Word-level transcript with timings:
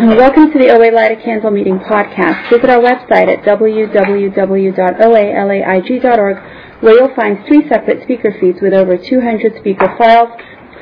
Welcome 0.00 0.50
to 0.52 0.58
the 0.58 0.70
OA 0.70 0.90
Light 0.96 1.12
a 1.12 1.16
Candle 1.22 1.50
Meeting 1.50 1.78
podcast. 1.78 2.48
Visit 2.48 2.70
our 2.70 2.80
website 2.80 3.28
at 3.28 3.44
www.oalaig.org 3.44 6.36
where 6.80 6.94
you'll 6.94 7.14
find 7.14 7.46
three 7.46 7.68
separate 7.68 8.02
speaker 8.04 8.34
feeds 8.40 8.62
with 8.62 8.72
over 8.72 8.96
200 8.96 9.58
speaker 9.58 9.94
files, 9.98 10.30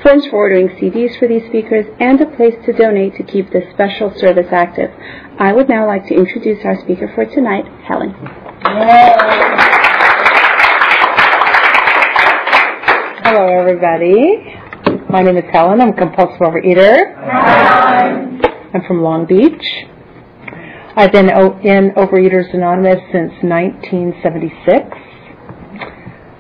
forms 0.05 0.25
for 0.27 0.37
ordering 0.37 0.69
CDs 0.69 1.19
for 1.19 1.27
these 1.27 1.43
speakers, 1.49 1.85
and 1.99 2.21
a 2.21 2.27
place 2.37 2.55
to 2.65 2.73
donate 2.73 3.17
to 3.17 3.25
keep 3.25 3.51
this 3.51 3.69
special 3.75 4.15
service 4.17 4.53
active. 4.53 4.93
I 5.37 5.53
would 5.53 5.69
now 5.69 5.85
like 5.85 6.07
to 6.07 6.15
introduce 6.15 6.65
our 6.65 6.81
speaker 6.81 7.09
for 7.13 7.25
tonight, 7.25 7.65
Helen. 7.89 8.15
Hello, 13.25 13.49
everybody. 13.59 14.45
My 15.11 15.23
name 15.23 15.39
is 15.39 15.45
Helen. 15.51 15.81
I'm 15.81 15.89
a 15.89 15.93
compulsive 15.93 16.39
overeater. 16.39 17.17
Hi. 17.17 17.88
I'm 18.75 18.83
from 18.87 19.03
Long 19.03 19.25
Beach. 19.25 19.65
I've 20.95 21.11
been 21.11 21.31
in 21.31 21.93
Overeaters 21.93 22.53
Anonymous 22.53 23.01
since 23.13 23.33
1976. 23.43 24.95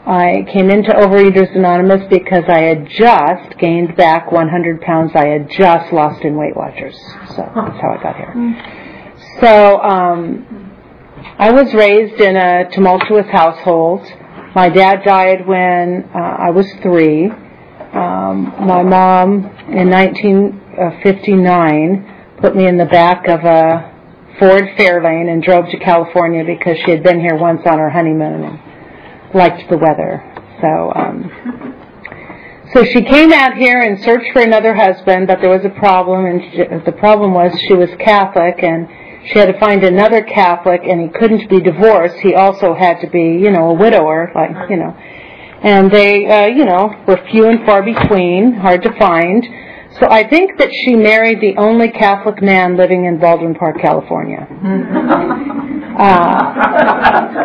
I 0.05 0.45
came 0.53 0.69
into 0.69 0.91
Overeaters 0.91 1.57
Anonymous 1.57 2.07
because 2.11 2.45
I 2.49 2.61
had 2.61 2.87
just 2.91 3.57
gained 3.59 3.97
back 3.97 4.31
100 4.31 4.83
pounds 4.83 5.13
I 5.15 5.25
had 5.27 5.49
just 5.51 5.91
lost 5.91 6.23
in 6.23 6.37
Weight 6.37 6.55
Watchers. 6.55 6.95
So 7.29 7.51
that's 7.55 7.81
how 7.81 7.97
I 7.99 8.03
got 8.03 8.17
here. 8.17 8.35
So 9.41 9.81
um, 9.81 10.45
I 11.39 11.51
was 11.51 11.73
raised 11.73 12.21
in 12.21 12.37
a 12.37 12.69
tumultuous 12.71 13.27
household. 13.31 14.07
My 14.55 14.69
dad 14.69 15.03
died 15.03 15.47
when 15.47 16.11
uh, 16.15 16.19
I 16.19 16.51
was 16.51 16.71
three. 16.83 17.31
Um, 17.31 18.53
my 18.67 18.83
mom 18.83 19.47
in 19.71 19.89
1959 19.89 22.17
put 22.41 22.55
me 22.55 22.67
in 22.67 22.77
the 22.77 22.87
back 22.87 23.27
of 23.29 23.41
a 23.45 23.95
Ford 24.39 24.69
Fairlane 24.77 25.31
and 25.33 25.43
drove 25.43 25.69
to 25.71 25.79
California 25.79 26.45
because 26.45 26.77
she 26.85 26.91
had 26.91 27.03
been 27.03 27.21
here 27.21 27.37
once 27.37 27.63
on 27.67 27.79
her 27.79 27.91
honeymoon 27.91 28.45
and 28.45 28.61
liked 29.35 29.69
the 29.69 29.77
weather. 29.77 30.23
So, 30.61 30.93
um, 30.95 31.75
so 32.73 32.85
she 32.85 33.03
came 33.03 33.33
out 33.33 33.55
here 33.57 33.81
and 33.81 34.03
searched 34.05 34.33
for 34.33 34.43
another 34.43 34.75
husband, 34.75 35.27
but 35.27 35.41
there 35.41 35.51
was 35.51 35.65
a 35.65 35.71
problem, 35.71 36.27
and 36.27 36.43
she, 36.53 36.65
the 36.85 36.93
problem 36.93 37.35
was 37.35 37.59
she 37.67 37.75
was 37.75 37.89
Catholic, 37.99 38.63
and 38.63 38.89
she 39.27 39.39
had 39.39 39.47
to 39.47 39.59
find 39.59 39.83
another 39.83 40.23
Catholic, 40.23 40.83
and 40.85 41.01
he 41.01 41.09
couldn't 41.09 41.49
be 41.49 41.61
divorced. 41.61 42.17
He 42.19 42.35
also 42.35 42.75
had 42.75 43.01
to 43.01 43.11
be, 43.11 43.39
you 43.43 43.51
know, 43.51 43.71
a 43.71 43.75
widower, 43.75 44.31
like, 44.35 44.71
you 44.71 44.77
know. 44.77 44.97
And 45.61 45.91
they, 45.91 46.27
uh, 46.27 46.47
you 46.47 46.65
know, 46.65 46.95
were 47.07 47.19
few 47.31 47.49
and 47.49 47.65
far 47.67 47.83
between, 47.83 48.55
hard 48.55 48.83
to 48.85 48.97
find. 48.97 49.45
So 50.01 50.07
I 50.09 50.29
think 50.29 50.59
that 50.59 50.71
she 50.73 50.95
married 50.95 51.41
the 51.41 51.57
only 51.57 51.91
Catholic 51.91 52.41
man 52.43 52.77
living 52.77 53.05
in 53.07 53.19
Baldwin 53.19 53.55
Park, 53.55 53.81
California. 53.81 54.47
uh, 55.99 56.43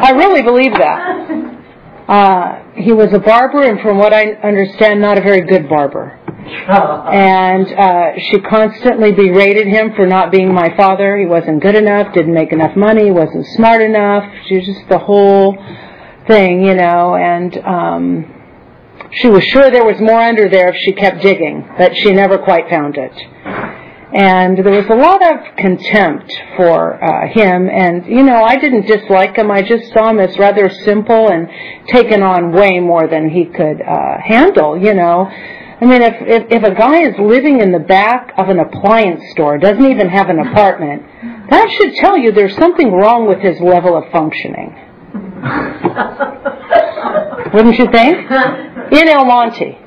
I 0.02 0.12
really 0.16 0.42
believe 0.44 0.74
that. 0.74 1.60
Uh, 2.08 2.60
he 2.76 2.92
was 2.92 3.14
a 3.14 3.20
barber, 3.20 3.64
and 3.64 3.80
from 3.82 3.98
what 3.98 4.14
I 4.14 4.34
understand, 4.34 5.02
not 5.02 5.18
a 5.18 5.22
very 5.22 5.42
good 5.42 5.68
barber. 5.70 6.20
And 7.12 7.72
uh, 7.74 8.12
she 8.30 8.40
constantly 8.42 9.14
berated 9.14 9.68
him 9.68 9.94
for 9.96 10.06
not 10.06 10.30
being 10.32 10.54
my 10.54 10.76
father. 10.76 11.18
He 11.18 11.26
wasn't 11.26 11.62
good 11.62 11.76
enough, 11.76 12.14
didn't 12.14 12.34
make 12.34 12.52
enough 12.52 12.76
money, 12.76 13.10
wasn't 13.12 13.46
smart 13.56 13.82
enough. 13.82 14.24
She 14.48 14.58
was 14.58 14.66
just 14.66 14.90
the 14.90 15.00
whole 15.00 15.56
thing, 16.28 16.64
you 16.64 16.76
know. 16.76 17.16
And 17.16 17.58
um, 17.60 18.26
she 19.16 19.30
was 19.30 19.44
sure 19.46 19.70
there 19.70 19.86
was 19.86 20.00
more 20.00 20.22
under 20.22 20.50
there 20.50 20.70
if 20.70 20.76
she 20.78 20.94
kept 20.94 21.22
digging, 21.22 21.68
but 21.78 21.96
she 21.96 22.12
never 22.12 22.38
quite 22.38 22.70
found 22.70 22.98
it. 22.98 23.12
And 24.16 24.58
there 24.58 24.72
was 24.72 24.86
a 24.90 24.96
lot 24.96 25.24
of 25.24 25.56
contempt 25.58 26.32
for 26.56 27.04
uh, 27.04 27.28
him, 27.30 27.68
and 27.68 28.06
you 28.06 28.24
know, 28.24 28.44
I 28.44 28.58
didn't 28.58 28.86
dislike 28.86 29.36
him. 29.36 29.50
I 29.50 29.64
just 29.64 29.92
saw 29.92 30.12
him 30.12 30.20
as 30.20 30.38
rather 30.38 30.70
simple 30.70 31.30
and 31.30 31.50
taken 31.88 32.22
on 32.22 32.52
way 32.52 32.80
more 32.80 33.08
than 33.08 33.30
he 33.30 33.46
could 33.46 33.82
uh, 33.82 34.18
handle. 34.24 34.78
You 34.78 34.94
know, 34.94 35.26
I 35.26 35.86
mean, 35.86 36.04
if, 36.04 36.14
if 36.22 36.52
if 36.52 36.64
a 36.64 36.76
guy 36.76 37.02
is 37.02 37.16
living 37.18 37.60
in 37.60 37.72
the 37.72 37.80
back 37.80 38.34
of 38.38 38.50
an 38.50 38.60
appliance 38.60 39.24
store, 39.32 39.58
doesn't 39.58 39.86
even 39.86 40.10
have 40.10 40.30
an 40.30 40.40
apartment, 40.40 41.02
that 41.50 41.72
should 41.72 41.96
tell 41.96 42.16
you 42.16 42.32
there's 42.32 42.56
something 42.58 42.92
wrong 42.92 43.28
with 43.28 43.40
his 43.40 43.60
level 43.60 43.98
of 43.98 44.04
functioning. 44.12 44.76
Wouldn't 47.54 47.80
you 47.80 47.88
think? 47.92 48.30
In 48.92 49.08
El 49.08 49.26
Monte. 49.26 49.78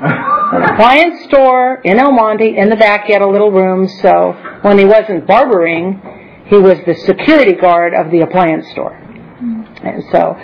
An 0.00 0.62
appliance 0.62 1.24
store 1.24 1.80
in 1.84 1.98
El 1.98 2.12
Monte. 2.12 2.56
In 2.56 2.70
the 2.70 2.76
back, 2.76 3.04
he 3.06 3.12
had 3.12 3.22
a 3.22 3.28
little 3.28 3.52
room, 3.52 3.86
so 3.86 4.32
when 4.62 4.78
he 4.78 4.84
wasn't 4.84 5.26
barbering, 5.26 6.00
he 6.46 6.56
was 6.56 6.78
the 6.86 6.94
security 6.94 7.52
guard 7.52 7.94
of 7.94 8.10
the 8.10 8.20
appliance 8.20 8.68
store. 8.70 8.94
And 8.94 10.02
so, 10.10 10.36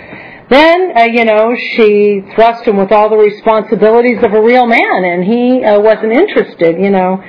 then, 0.49 0.97
uh, 0.97 1.03
you 1.03 1.25
know, 1.25 1.55
she 1.75 2.21
thrust 2.35 2.65
him 2.65 2.77
with 2.77 2.91
all 2.91 3.09
the 3.09 3.17
responsibilities 3.17 4.19
of 4.23 4.33
a 4.33 4.41
real 4.41 4.65
man, 4.65 5.03
and 5.03 5.23
he 5.23 5.63
uh, 5.63 5.79
wasn't 5.79 6.13
interested, 6.13 6.79
you 6.79 6.89
know. 6.89 7.21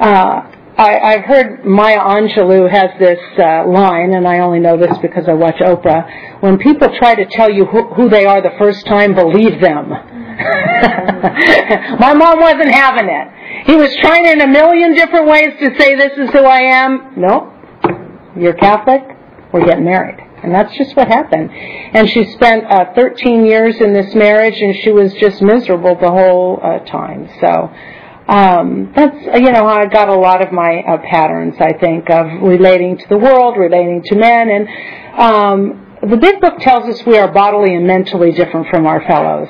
Uh, 0.00 0.50
I, 0.78 0.98
I've 0.98 1.24
heard 1.24 1.66
Maya 1.66 1.98
Angelou 1.98 2.70
has 2.70 2.90
this 2.98 3.20
uh, 3.38 3.66
line, 3.68 4.14
and 4.14 4.26
I 4.26 4.38
only 4.38 4.58
know 4.58 4.78
this 4.78 4.96
because 5.02 5.28
I 5.28 5.34
watch 5.34 5.56
Oprah. 5.56 6.40
When 6.40 6.58
people 6.58 6.88
try 6.98 7.14
to 7.14 7.26
tell 7.26 7.50
you 7.50 7.66
who, 7.66 7.92
who 7.94 8.08
they 8.08 8.24
are 8.24 8.40
the 8.40 8.56
first 8.58 8.86
time, 8.86 9.14
believe 9.14 9.60
them. 9.60 9.92
My 12.00 12.14
mom 12.14 12.40
wasn't 12.40 12.70
having 12.70 13.08
it. 13.08 13.66
He 13.66 13.76
was 13.76 13.94
trying 13.96 14.26
in 14.26 14.40
a 14.40 14.46
million 14.46 14.94
different 14.94 15.28
ways 15.28 15.52
to 15.60 15.78
say, 15.78 15.94
this 15.96 16.12
is 16.18 16.30
who 16.30 16.44
I 16.44 16.60
am. 16.60 17.14
No, 17.16 17.52
you're 18.36 18.54
Catholic, 18.54 19.02
we're 19.52 19.64
getting 19.64 19.84
married. 19.84 20.18
And 20.42 20.52
that's 20.52 20.76
just 20.76 20.96
what 20.96 21.06
happened. 21.06 21.50
And 21.52 22.08
she 22.10 22.24
spent 22.32 22.64
uh, 22.64 22.92
13 22.94 23.46
years 23.46 23.80
in 23.80 23.92
this 23.92 24.12
marriage, 24.14 24.60
and 24.60 24.74
she 24.82 24.90
was 24.90 25.14
just 25.14 25.40
miserable 25.40 25.94
the 25.94 26.10
whole 26.10 26.58
uh, 26.60 26.80
time. 26.80 27.28
So, 27.40 27.70
um, 28.28 28.92
that's 28.94 29.16
you 29.40 29.52
know 29.52 29.66
I 29.66 29.86
got 29.86 30.08
a 30.08 30.14
lot 30.14 30.46
of 30.46 30.52
my 30.52 30.78
uh, 30.80 30.98
patterns 30.98 31.54
I 31.60 31.72
think 31.74 32.08
of 32.08 32.26
relating 32.42 32.98
to 32.98 33.08
the 33.08 33.18
world, 33.18 33.56
relating 33.56 34.02
to 34.04 34.14
men, 34.16 34.48
and 34.48 34.68
um, 35.18 35.82
the 36.08 36.16
big 36.16 36.40
book 36.40 36.58
tells 36.60 36.88
us 36.88 37.04
we 37.06 37.18
are 37.18 37.32
bodily 37.32 37.74
and 37.74 37.86
mentally 37.86 38.32
different 38.32 38.68
from 38.68 38.86
our 38.86 39.04
fellows. 39.06 39.48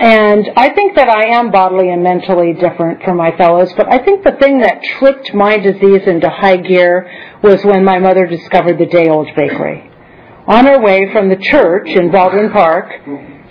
And 0.00 0.50
I 0.56 0.70
think 0.70 0.96
that 0.96 1.08
I 1.08 1.26
am 1.36 1.50
bodily 1.50 1.90
and 1.90 2.02
mentally 2.02 2.54
different 2.54 3.02
from 3.02 3.16
my 3.16 3.36
fellows, 3.36 3.72
but 3.76 3.92
I 3.92 3.98
think 4.04 4.24
the 4.24 4.32
thing 4.32 4.60
that 4.60 4.82
tripped 4.82 5.32
my 5.34 5.58
disease 5.58 6.02
into 6.06 6.28
high 6.28 6.56
gear 6.56 7.10
was 7.42 7.64
when 7.64 7.84
my 7.84 7.98
mother 7.98 8.26
discovered 8.26 8.78
the 8.78 8.86
day 8.86 9.08
old 9.08 9.28
bakery. 9.36 9.90
On 10.46 10.66
her 10.66 10.80
way 10.80 11.12
from 11.12 11.28
the 11.28 11.36
church 11.36 11.88
in 11.88 12.10
Baldwin 12.10 12.50
Park 12.50 12.90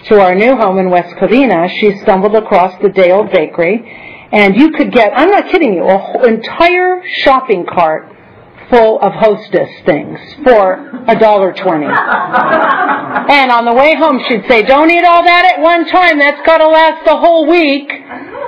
to 0.08 0.20
our 0.20 0.36
new 0.36 0.56
home 0.56 0.78
in 0.78 0.90
West 0.90 1.16
Covina, 1.16 1.70
she 1.70 1.98
stumbled 2.00 2.36
across 2.36 2.74
the 2.82 2.90
day 2.90 3.12
old 3.12 3.32
bakery 3.32 4.28
and 4.32 4.56
you 4.56 4.72
could 4.72 4.92
get, 4.92 5.12
I'm 5.16 5.30
not 5.30 5.50
kidding 5.50 5.74
you, 5.74 5.88
an 5.88 6.34
entire 6.34 7.02
shopping 7.22 7.66
cart 7.66 8.11
full 8.72 9.00
of 9.00 9.14
hostess 9.14 9.70
things 9.86 10.18
for 10.44 11.04
a 11.08 11.20
dollar 11.20 11.54
twenty. 11.54 11.86
And 11.86 13.52
on 13.52 13.66
the 13.66 13.74
way 13.74 13.94
home 13.96 14.20
she'd 14.28 14.48
say, 14.48 14.64
Don't 14.64 14.90
eat 14.90 15.04
all 15.04 15.24
that 15.24 15.54
at 15.54 15.62
one 15.62 15.86
time, 15.88 16.18
that's 16.18 16.42
gotta 16.46 16.68
last 16.68 17.06
the 17.06 17.18
whole 17.18 17.48
week. 17.48 17.92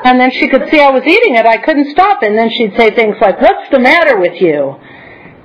And 0.05 0.19
then 0.19 0.31
she 0.31 0.47
could 0.47 0.69
see 0.71 0.79
I 0.79 0.89
was 0.89 1.03
eating 1.05 1.35
it, 1.35 1.45
I 1.45 1.57
couldn't 1.57 1.91
stop. 1.91 2.23
And 2.23 2.37
then 2.37 2.49
she'd 2.49 2.75
say 2.75 2.95
things 2.95 3.17
like, 3.21 3.39
What's 3.41 3.69
the 3.71 3.79
matter 3.79 4.17
with 4.19 4.41
you? 4.41 4.75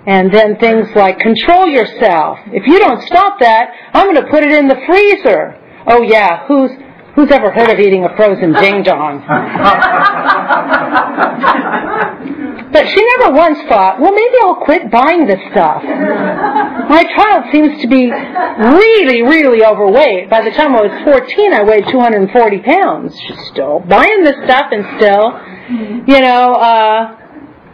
And 0.07 0.33
then 0.33 0.57
things 0.59 0.89
like, 0.95 1.19
Control 1.19 1.67
yourself. 1.69 2.39
If 2.47 2.67
you 2.67 2.79
don't 2.79 3.03
stop 3.03 3.41
that, 3.41 3.71
I'm 3.93 4.07
gonna 4.15 4.31
put 4.31 4.45
it 4.45 4.53
in 4.53 4.69
the 4.69 4.81
freezer. 4.87 5.59
Oh 5.87 6.03
yeah, 6.03 6.47
who's 6.47 6.71
Who's 7.15 7.33
ever 7.33 7.51
heard 7.51 7.69
of 7.69 7.81
eating 7.81 8.05
a 8.05 8.15
frozen 8.15 8.53
ding 8.53 8.85
dong? 8.85 9.25
but 12.79 12.89
she 12.91 13.05
never 13.19 13.35
once 13.35 13.59
thought, 13.69 14.01
well, 14.01 14.13
maybe 14.13 14.35
I'll 14.41 14.63
quit 14.65 14.89
buying 14.89 15.27
this 15.27 15.41
stuff. 15.51 15.83
My 16.89 17.03
child 17.17 17.47
seems 17.51 17.83
to 17.83 17.89
be 17.89 18.07
really, 18.07 19.23
really 19.23 19.65
overweight. 19.65 20.31
By 20.31 20.43
the 20.43 20.53
time 20.53 20.77
I 20.77 20.83
was 20.83 21.03
14, 21.03 21.55
I 21.55 21.65
weighed 21.65 21.89
240 21.89 22.59
pounds. 22.61 23.19
She's 23.19 23.49
still 23.49 23.81
buying 23.81 24.23
this 24.23 24.37
stuff 24.45 24.67
and 24.71 24.87
still, 24.97 25.25
you 26.07 26.21
know, 26.21 26.55
uh, 26.55 27.17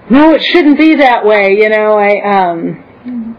no, 0.09 0.33
it 0.33 0.43
shouldn't 0.43 0.79
be 0.79 0.95
that 0.95 1.27
way. 1.27 1.53
You 1.53 1.69
know, 1.69 1.99
I, 1.99 2.47
um, 2.47 3.37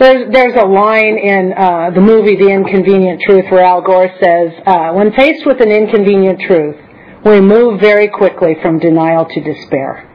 there's 0.00 0.32
there's 0.32 0.56
a 0.56 0.66
line 0.66 1.18
in 1.18 1.52
uh, 1.56 1.90
the 1.94 2.00
movie 2.00 2.34
The 2.34 2.48
Inconvenient 2.48 3.22
Truth 3.22 3.44
where 3.50 3.62
Al 3.62 3.82
Gore 3.82 4.10
says, 4.20 4.50
uh, 4.66 4.90
"When 4.94 5.12
faced 5.12 5.46
with 5.46 5.60
an 5.60 5.70
inconvenient 5.70 6.40
truth, 6.40 6.76
we 7.24 7.40
move 7.40 7.78
very 7.80 8.08
quickly 8.08 8.56
from 8.60 8.80
denial 8.80 9.26
to 9.26 9.40
despair." 9.40 10.09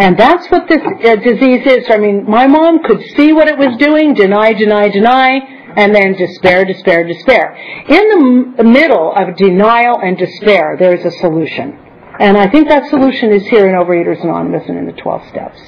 And 0.00 0.16
that's 0.18 0.50
what 0.50 0.66
this 0.66 0.80
uh, 0.80 1.16
disease 1.16 1.66
is. 1.66 1.86
I 1.90 1.98
mean, 1.98 2.24
my 2.28 2.46
mom 2.46 2.82
could 2.82 3.02
see 3.16 3.34
what 3.34 3.48
it 3.48 3.58
was 3.58 3.76
doing, 3.76 4.14
deny, 4.14 4.54
deny, 4.54 4.88
deny, 4.88 5.40
and 5.76 5.94
then 5.94 6.14
despair, 6.14 6.64
despair, 6.64 7.06
despair. 7.06 7.54
In 7.86 8.08
the 8.08 8.56
m- 8.58 8.72
middle 8.72 9.12
of 9.14 9.36
denial 9.36 10.00
and 10.00 10.16
despair, 10.16 10.76
there 10.78 10.94
is 10.94 11.04
a 11.04 11.10
solution. 11.18 11.78
And 12.18 12.38
I 12.38 12.48
think 12.48 12.68
that 12.68 12.88
solution 12.88 13.30
is 13.30 13.42
here 13.48 13.68
in 13.68 13.74
Overeaters 13.74 14.24
Anonymous 14.24 14.64
and 14.68 14.78
in 14.78 14.86
the 14.86 14.92
12 14.92 15.28
steps. 15.28 15.60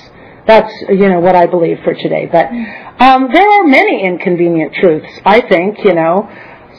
That's 0.47 0.73
you 0.89 1.09
know 1.09 1.21
what 1.21 1.37
I 1.37 1.47
believe 1.47 1.81
for 1.85 1.95
today. 1.95 2.27
But 2.31 2.47
um, 3.05 3.29
there 3.33 3.49
are 3.49 3.65
many 3.65 4.05
inconvenient 4.05 4.75
truths. 4.75 5.13
I 5.25 5.41
think 5.43 5.85
you 5.85 5.95
know 5.95 6.29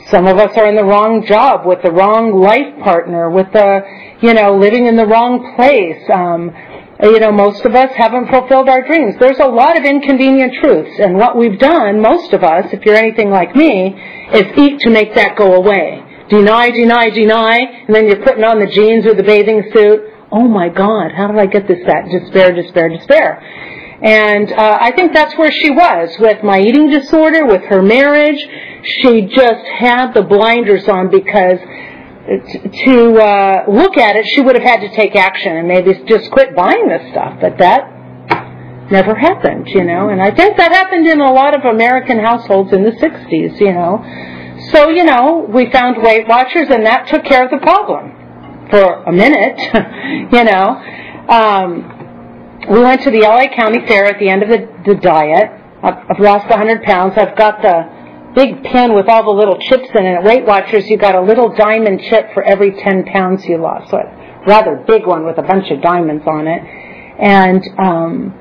some 0.09 0.27
of 0.27 0.37
us 0.37 0.57
are 0.57 0.67
in 0.67 0.75
the 0.75 0.83
wrong 0.83 1.25
job 1.25 1.65
with 1.65 1.81
the 1.81 1.91
wrong 1.91 2.33
life 2.33 2.83
partner, 2.83 3.29
with 3.29 3.53
the 3.53 3.81
you 4.21 4.33
know 4.33 4.57
living 4.57 4.87
in 4.87 4.97
the 4.97 5.05
wrong 5.05 5.55
place. 5.55 6.03
Um, 6.11 6.51
you 7.01 7.19
know, 7.19 7.31
most 7.31 7.65
of 7.65 7.73
us 7.73 7.91
haven't 7.95 8.29
fulfilled 8.29 8.69
our 8.69 8.85
dreams. 8.85 9.15
There's 9.19 9.39
a 9.39 9.47
lot 9.47 9.77
of 9.77 9.83
inconvenient 9.83 10.53
truths, 10.61 10.99
and 10.99 11.15
what 11.15 11.37
we've 11.37 11.59
done, 11.59 12.01
most 12.01 12.33
of 12.33 12.43
us, 12.43 12.71
if 12.71 12.85
you're 12.85 12.95
anything 12.95 13.29
like 13.29 13.55
me, 13.55 13.95
is 14.33 14.57
eat 14.57 14.79
to 14.81 14.89
make 14.89 15.15
that 15.15 15.35
go 15.35 15.55
away. 15.55 16.03
Deny, 16.29 16.71
deny, 16.71 17.09
deny, 17.09 17.57
and 17.87 17.95
then 17.95 18.07
you're 18.07 18.23
putting 18.23 18.43
on 18.43 18.59
the 18.59 18.67
jeans 18.67 19.05
or 19.05 19.13
the 19.13 19.23
bathing 19.23 19.69
suit. 19.73 20.01
Oh 20.31 20.47
my 20.47 20.69
God, 20.69 21.11
how 21.11 21.27
did 21.27 21.37
I 21.37 21.45
get 21.45 21.67
this 21.67 21.83
fat? 21.85 22.05
Despair, 22.09 22.53
despair, 22.53 22.89
despair. 22.89 23.41
And 24.01 24.51
uh, 24.51 24.77
I 24.81 24.91
think 24.91 25.13
that's 25.13 25.37
where 25.37 25.51
she 25.51 25.69
was 25.69 26.15
with 26.19 26.43
my 26.43 26.59
eating 26.59 26.89
disorder, 26.89 27.45
with 27.45 27.63
her 27.63 27.81
marriage. 27.81 28.39
She 29.01 29.27
just 29.27 29.65
had 29.65 30.13
the 30.13 30.23
blinders 30.23 30.87
on 30.89 31.09
because 31.09 31.59
to 32.25 33.19
uh, 33.19 33.65
look 33.67 33.97
at 33.97 34.15
it, 34.15 34.25
she 34.25 34.41
would 34.41 34.55
have 34.55 34.63
had 34.63 34.79
to 34.81 34.95
take 34.95 35.15
action 35.15 35.57
and 35.57 35.67
maybe 35.67 35.93
just 36.07 36.31
quit 36.31 36.55
buying 36.55 36.87
this 36.87 37.11
stuff. 37.11 37.37
But 37.41 37.57
that 37.57 37.93
never 38.91 39.15
happened, 39.15 39.67
you 39.67 39.83
know. 39.83 40.09
And 40.09 40.21
I 40.21 40.33
think 40.33 40.57
that 40.57 40.71
happened 40.71 41.07
in 41.07 41.19
a 41.19 41.31
lot 41.31 41.53
of 41.53 41.65
American 41.65 42.19
households 42.19 42.71
in 42.71 42.83
the 42.83 42.91
60s, 42.91 43.59
you 43.59 43.73
know. 43.73 44.03
So, 44.71 44.89
you 44.89 45.03
know, 45.03 45.45
we 45.49 45.69
found 45.71 46.01
Weight 46.01 46.27
Watchers 46.27 46.69
and 46.69 46.85
that 46.85 47.07
took 47.07 47.25
care 47.25 47.43
of 47.43 47.51
the 47.51 47.57
problem 47.57 48.69
for 48.69 49.03
a 49.03 49.11
minute, 49.11 49.59
you 50.31 50.43
know. 50.43 50.79
Um, 51.27 51.89
we 52.69 52.79
went 52.79 53.01
to 53.03 53.11
the 53.11 53.19
LA 53.19 53.53
County 53.53 53.85
Fair 53.85 54.05
at 54.05 54.19
the 54.19 54.29
end 54.29 54.43
of 54.43 54.49
the, 54.49 54.93
the 54.93 54.95
diet. 54.95 55.51
I've 55.83 56.19
lost 56.19 56.49
100 56.49 56.83
pounds. 56.83 57.13
I've 57.17 57.35
got 57.35 57.61
the 57.61 58.02
big 58.35 58.63
pin 58.63 58.95
with 58.95 59.07
all 59.07 59.23
the 59.23 59.37
little 59.37 59.59
chips 59.59 59.89
in 59.93 60.05
it. 60.05 60.15
At 60.15 60.23
Weight 60.23 60.45
Watchers, 60.45 60.87
you 60.87 60.97
got 60.97 61.15
a 61.15 61.21
little 61.21 61.53
diamond 61.55 62.01
chip 62.09 62.33
for 62.33 62.43
every 62.43 62.71
10 62.71 63.05
pounds 63.05 63.45
you 63.45 63.57
lost. 63.57 63.91
So 63.91 63.97
a 63.97 64.43
rather 64.47 64.83
big 64.87 65.05
one 65.05 65.25
with 65.25 65.37
a 65.37 65.43
bunch 65.43 65.71
of 65.71 65.81
diamonds 65.81 66.23
on 66.27 66.47
it. 66.47 66.61
And 67.19 67.63
um, 67.79 68.33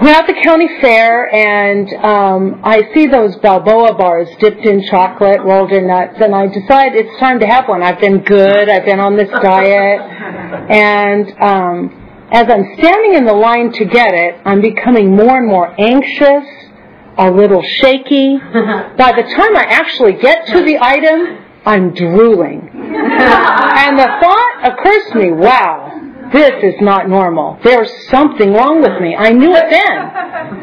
we're 0.00 0.08
at 0.08 0.26
the 0.26 0.34
county 0.42 0.68
fair, 0.80 1.32
and 1.34 1.86
um, 2.02 2.60
I 2.64 2.82
see 2.94 3.06
those 3.08 3.36
Balboa 3.36 3.94
bars 3.94 4.28
dipped 4.40 4.64
in 4.64 4.82
chocolate, 4.88 5.42
rolled 5.42 5.70
in 5.70 5.86
nuts, 5.86 6.14
and 6.18 6.34
I 6.34 6.46
decide 6.46 6.94
it's 6.94 7.20
time 7.20 7.40
to 7.40 7.46
have 7.46 7.68
one. 7.68 7.82
I've 7.82 8.00
been 8.00 8.20
good. 8.24 8.70
I've 8.70 8.86
been 8.86 9.00
on 9.00 9.16
this 9.16 9.28
diet, 9.42 10.00
and 10.70 11.28
um, 11.42 12.28
as 12.32 12.48
I'm 12.48 12.64
standing 12.78 13.14
in 13.14 13.26
the 13.26 13.34
line 13.34 13.70
to 13.72 13.84
get 13.84 14.14
it, 14.14 14.40
I'm 14.46 14.62
becoming 14.62 15.14
more 15.14 15.36
and 15.36 15.46
more 15.46 15.78
anxious 15.78 16.46
a 17.18 17.30
little 17.30 17.62
shaky. 17.62 18.38
By 18.96 19.12
the 19.16 19.22
time 19.36 19.56
I 19.56 19.66
actually 19.68 20.14
get 20.14 20.46
to 20.48 20.62
the 20.62 20.78
item, 20.80 21.38
I'm 21.64 21.94
drooling. 21.94 22.70
and 22.72 23.98
the 23.98 24.08
thought 24.20 24.72
occurs 24.72 25.12
to 25.12 25.18
me, 25.18 25.32
wow, 25.32 26.00
this 26.32 26.52
is 26.62 26.80
not 26.80 27.08
normal. 27.08 27.58
There's 27.62 27.90
something 28.08 28.52
wrong 28.52 28.80
with 28.80 29.00
me. 29.00 29.14
I 29.14 29.30
knew 29.32 29.54
it 29.54 29.70
then. 29.70 29.98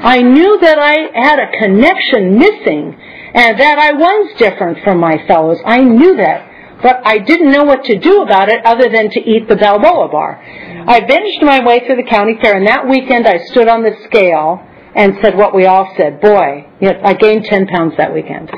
I 0.03 0.21
knew 0.21 0.59
that 0.61 0.79
I 0.79 1.17
had 1.17 1.39
a 1.39 1.51
connection 1.57 2.37
missing 2.37 2.97
and 3.33 3.59
that 3.59 3.77
I 3.77 3.93
was 3.93 4.35
different 4.37 4.83
from 4.83 4.99
my 4.99 5.23
fellows. 5.27 5.59
I 5.65 5.79
knew 5.81 6.17
that. 6.17 6.47
But 6.81 7.01
I 7.05 7.17
didn't 7.17 7.51
know 7.51 7.65
what 7.65 7.83
to 7.85 7.99
do 7.99 8.21
about 8.21 8.49
it 8.49 8.65
other 8.65 8.89
than 8.89 9.09
to 9.11 9.19
eat 9.19 9.49
the 9.49 9.57
Balboa 9.57 10.07
bar. 10.07 10.41
I 10.41 11.01
binged 11.01 11.43
my 11.43 11.63
way 11.65 11.85
through 11.85 11.97
the 11.97 12.09
county 12.09 12.37
fair 12.41 12.55
and 12.55 12.65
that 12.67 12.87
weekend 12.87 13.27
I 13.27 13.37
stood 13.39 13.67
on 13.67 13.83
the 13.83 13.95
scale 14.05 14.65
and 14.99 15.17
said 15.21 15.37
what 15.37 15.55
we 15.55 15.65
all 15.65 15.89
said. 15.95 16.19
Boy, 16.19 16.67
you 16.81 16.91
know, 16.91 16.99
I 17.01 17.13
gained 17.13 17.45
10 17.45 17.67
pounds 17.67 17.93
that 17.97 18.13
weekend. 18.13 18.51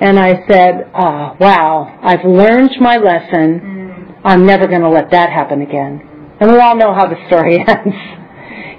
And 0.00 0.16
I 0.16 0.46
said, 0.46 0.88
uh, 0.94 1.34
wow, 1.40 1.98
I've 2.00 2.24
learned 2.24 2.76
my 2.80 2.98
lesson. 2.98 4.14
I'm 4.24 4.46
never 4.46 4.68
going 4.68 4.82
to 4.82 4.88
let 4.88 5.10
that 5.10 5.30
happen 5.30 5.60
again. 5.60 6.36
And 6.38 6.52
we 6.52 6.60
all 6.60 6.76
know 6.76 6.94
how 6.94 7.08
the 7.08 7.16
story 7.26 7.58
ends. 7.66 7.96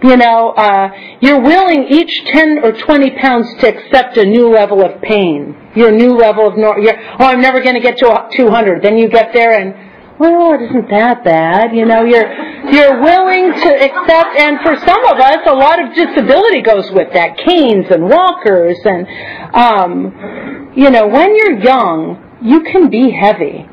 you 0.03 0.15
know, 0.15 0.51
uh, 0.51 0.91
you're 1.19 1.41
willing 1.41 1.87
each 1.89 2.23
10 2.27 2.59
or 2.63 2.71
20 2.71 3.11
pounds 3.19 3.47
to 3.59 3.67
accept 3.67 4.15
a 4.15 4.25
new 4.25 4.47
level 4.47 4.81
of 4.81 5.01
pain. 5.01 5.57
Your 5.75 5.91
new 5.91 6.15
level 6.15 6.47
of, 6.47 6.57
nor- 6.57 6.79
oh, 6.79 7.25
I'm 7.25 7.41
never 7.41 7.61
going 7.61 7.75
to 7.75 7.81
get 7.81 7.97
to 7.97 8.29
200. 8.37 8.81
Then 8.81 8.97
you 8.97 9.09
get 9.09 9.33
there 9.33 9.59
and 9.59 9.89
well, 10.17 10.53
it 10.53 10.61
isn't 10.69 10.89
that 10.89 11.23
bad. 11.23 11.75
You 11.75 11.85
know, 11.85 12.03
you're 12.03 12.27
you're 12.71 13.01
willing 13.01 13.53
to 13.53 13.69
accept, 13.83 14.37
and 14.37 14.59
for 14.61 14.75
some 14.85 15.05
of 15.05 15.19
us, 15.19 15.37
a 15.45 15.53
lot 15.53 15.83
of 15.83 15.93
disability 15.95 16.61
goes 16.61 16.89
with 16.91 17.13
that, 17.13 17.37
canes 17.37 17.87
and 17.89 18.03
walkers, 18.03 18.77
and 18.85 19.07
um, 19.55 20.71
you 20.75 20.89
know, 20.89 21.07
when 21.07 21.35
you're 21.35 21.59
young, 21.59 22.37
you 22.41 22.61
can 22.63 22.89
be 22.89 23.11
heavy, 23.11 23.67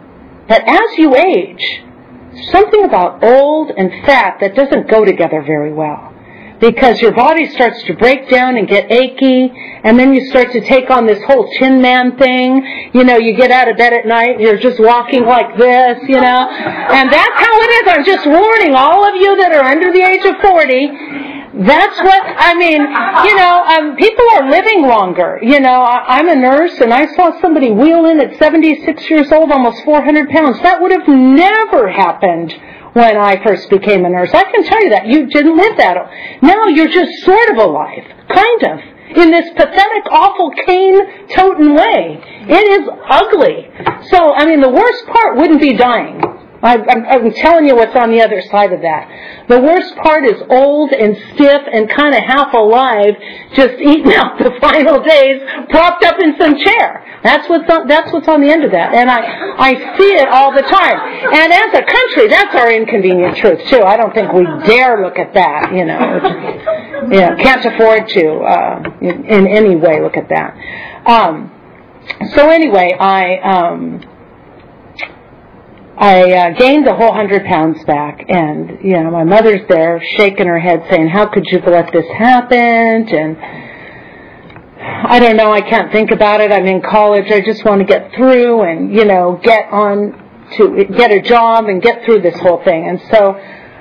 but 0.48 0.62
as 0.66 0.98
you 0.98 1.14
age, 1.14 1.62
something 2.50 2.84
about 2.84 3.22
old 3.22 3.70
and 3.70 3.90
fat 4.04 4.38
that 4.40 4.54
doesn't 4.54 4.88
go 4.90 5.04
together 5.04 5.42
very 5.42 5.72
well 5.72 6.15
because 6.60 7.00
your 7.00 7.12
body 7.12 7.48
starts 7.50 7.82
to 7.84 7.94
break 7.94 8.28
down 8.30 8.56
and 8.56 8.66
get 8.66 8.90
achy, 8.90 9.52
and 9.84 9.98
then 9.98 10.14
you 10.14 10.26
start 10.26 10.52
to 10.52 10.60
take 10.60 10.90
on 10.90 11.06
this 11.06 11.22
whole 11.26 11.50
Tin 11.58 11.82
Man 11.82 12.16
thing. 12.16 12.90
You 12.94 13.04
know, 13.04 13.16
you 13.16 13.36
get 13.36 13.50
out 13.50 13.68
of 13.68 13.76
bed 13.76 13.92
at 13.92 14.06
night, 14.06 14.40
you're 14.40 14.58
just 14.58 14.80
walking 14.80 15.24
like 15.24 15.56
this, 15.58 15.98
you 16.08 16.20
know, 16.20 16.48
and 16.50 17.12
that's 17.12 17.36
how 17.36 17.60
it 17.60 17.70
is. 17.70 17.82
I'm 17.88 18.04
just 18.04 18.26
warning 18.26 18.74
all 18.74 19.06
of 19.08 19.14
you 19.16 19.36
that 19.36 19.52
are 19.52 19.64
under 19.64 19.92
the 19.92 20.02
age 20.02 20.24
of 20.24 20.36
40. 20.40 21.36
That's 21.64 21.98
what 22.02 22.22
I 22.22 22.54
mean. 22.54 22.82
You 22.82 23.36
know, 23.36 23.64
um, 23.64 23.96
people 23.96 24.24
are 24.34 24.50
living 24.50 24.82
longer. 24.82 25.38
You 25.40 25.58
know, 25.60 25.80
I, 25.80 26.18
I'm 26.18 26.28
a 26.28 26.36
nurse, 26.36 26.78
and 26.80 26.92
I 26.92 27.06
saw 27.14 27.40
somebody 27.40 27.70
wheel 27.70 28.04
in 28.06 28.20
at 28.20 28.38
76 28.38 29.08
years 29.08 29.32
old, 29.32 29.50
almost 29.50 29.82
400 29.84 30.28
pounds. 30.28 30.60
That 30.62 30.82
would 30.82 30.92
have 30.92 31.08
never 31.08 31.88
happened 31.88 32.54
when 32.96 33.18
I 33.18 33.36
first 33.44 33.68
became 33.68 34.06
a 34.06 34.08
nurse. 34.08 34.30
I 34.32 34.44
can 34.44 34.64
tell 34.64 34.82
you 34.82 34.90
that. 34.90 35.06
You 35.06 35.26
didn't 35.26 35.54
live 35.54 35.76
that. 35.76 35.96
Now 36.40 36.64
you're 36.68 36.88
just 36.88 37.24
sort 37.24 37.50
of 37.50 37.58
alive. 37.58 38.04
Kind 38.32 38.62
of. 38.64 38.80
In 39.16 39.30
this 39.30 39.50
pathetic, 39.50 40.10
awful, 40.10 40.50
cane 40.64 41.28
toting 41.28 41.74
way. 41.74 42.18
It 42.48 42.80
is 42.80 42.88
ugly. 43.08 43.68
So, 44.08 44.32
I 44.32 44.46
mean, 44.46 44.62
the 44.62 44.70
worst 44.70 45.06
part 45.12 45.36
wouldn't 45.36 45.60
be 45.60 45.76
dying. 45.76 46.22
I, 46.62 46.76
I'm, 46.76 47.04
I'm 47.04 47.32
telling 47.32 47.66
you 47.66 47.76
what's 47.76 47.94
on 47.94 48.10
the 48.10 48.22
other 48.22 48.40
side 48.50 48.72
of 48.72 48.82
that. 48.82 49.46
The 49.48 49.60
worst 49.60 49.94
part 49.96 50.24
is 50.24 50.40
old 50.48 50.92
and 50.92 51.16
stiff 51.34 51.62
and 51.72 51.88
kind 51.90 52.14
of 52.14 52.22
half 52.22 52.54
alive, 52.54 53.14
just 53.54 53.74
eating 53.80 54.12
out 54.14 54.38
the 54.38 54.56
final 54.60 55.02
days, 55.02 55.42
propped 55.68 56.04
up 56.04 56.16
in 56.20 56.36
some 56.38 56.58
chair. 56.58 57.04
That's 57.22 57.48
what's 57.48 57.68
on, 57.70 57.88
that's 57.88 58.12
what's 58.12 58.28
on 58.28 58.40
the 58.40 58.48
end 58.48 58.64
of 58.64 58.72
that. 58.72 58.94
And 58.94 59.10
I, 59.10 59.20
I 59.58 59.96
see 59.98 60.12
it 60.14 60.28
all 60.28 60.52
the 60.52 60.62
time. 60.62 60.98
And 61.34 61.52
as 61.52 61.74
a 61.74 61.82
country, 61.84 62.28
that's 62.28 62.54
our 62.54 62.72
inconvenient 62.72 63.36
truth 63.36 63.68
too. 63.68 63.82
I 63.82 63.96
don't 63.96 64.14
think 64.14 64.32
we 64.32 64.44
dare 64.66 65.02
look 65.02 65.18
at 65.18 65.34
that, 65.34 65.72
you 65.74 65.84
know. 65.84 67.36
Can't 67.42 67.64
afford 67.64 68.08
to, 68.08 68.28
uh, 68.40 68.82
in, 69.00 69.24
in 69.24 69.46
any 69.46 69.76
way 69.76 70.00
look 70.00 70.16
at 70.16 70.28
that. 70.28 70.56
Um, 71.06 71.52
so 72.34 72.48
anyway, 72.48 72.94
I, 72.98 73.38
um, 73.38 74.15
I 75.98 76.30
uh, 76.30 76.50
gained 76.58 76.86
the 76.86 76.94
whole 76.94 77.12
hundred 77.12 77.46
pounds 77.46 77.82
back, 77.84 78.22
and 78.28 78.84
you 78.84 79.02
know 79.02 79.10
my 79.10 79.24
mother's 79.24 79.66
there 79.66 80.02
shaking 80.18 80.46
her 80.46 80.58
head, 80.58 80.84
saying, 80.90 81.08
"How 81.08 81.26
could 81.26 81.44
you 81.46 81.58
let 81.60 81.90
this 81.90 82.06
happen?" 82.08 83.08
And 83.08 83.38
I 84.78 85.18
don't 85.18 85.38
know. 85.38 85.50
I 85.52 85.62
can't 85.62 85.90
think 85.90 86.10
about 86.10 86.42
it. 86.42 86.52
I'm 86.52 86.66
in 86.66 86.82
college. 86.82 87.30
I 87.30 87.40
just 87.40 87.64
want 87.64 87.80
to 87.80 87.86
get 87.86 88.12
through 88.14 88.62
and 88.62 88.94
you 88.94 89.06
know 89.06 89.40
get 89.42 89.70
on 89.72 90.22
to 90.58 90.84
get 90.84 91.12
a 91.12 91.22
job 91.22 91.64
and 91.66 91.80
get 91.80 92.04
through 92.04 92.20
this 92.20 92.38
whole 92.40 92.62
thing. 92.62 92.86
And 92.86 93.00
so 93.10 93.32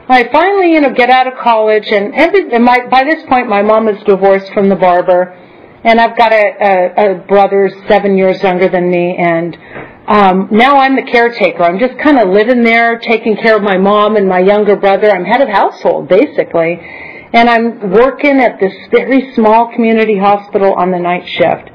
I 0.07 0.29
finally 0.31 0.71
you 0.71 0.79
know 0.79 0.93
get 0.93 1.09
out 1.09 1.27
of 1.27 1.33
college, 1.37 1.87
and 1.87 2.15
every 2.15 2.49
and 2.53 2.63
my, 2.63 2.87
by 2.89 3.03
this 3.03 3.25
point 3.27 3.49
my 3.49 3.61
mom 3.61 3.89
is 3.89 4.01
divorced 4.05 4.53
from 4.53 4.69
the 4.69 4.77
barber, 4.77 5.37
and 5.85 6.01
I've 6.01 6.17
got 6.17 6.33
a, 6.33 6.35
a, 6.97 7.11
a 7.11 7.15
brother 7.27 7.69
seven 7.87 8.17
years 8.17 8.41
younger 8.41 8.67
than 8.67 8.89
me, 8.89 9.15
and 9.17 9.55
um, 10.07 10.49
now 10.51 10.77
I'm 10.77 10.95
the 10.95 11.03
caretaker. 11.03 11.63
I'm 11.63 11.79
just 11.79 11.97
kind 11.99 12.19
of 12.19 12.29
living 12.29 12.63
there, 12.63 12.97
taking 12.97 13.37
care 13.37 13.55
of 13.55 13.61
my 13.63 13.77
mom 13.77 14.15
and 14.15 14.27
my 14.27 14.39
younger 14.39 14.75
brother. 14.75 15.11
I'm 15.11 15.25
head 15.25 15.41
of 15.41 15.49
household, 15.49 16.09
basically. 16.09 16.79
And 17.33 17.49
I'm 17.49 17.91
working 17.91 18.39
at 18.39 18.59
this 18.59 18.73
very 18.91 19.33
small 19.35 19.71
community 19.73 20.17
hospital 20.17 20.73
on 20.73 20.91
the 20.91 20.99
night 20.99 21.27
shift. 21.27 21.69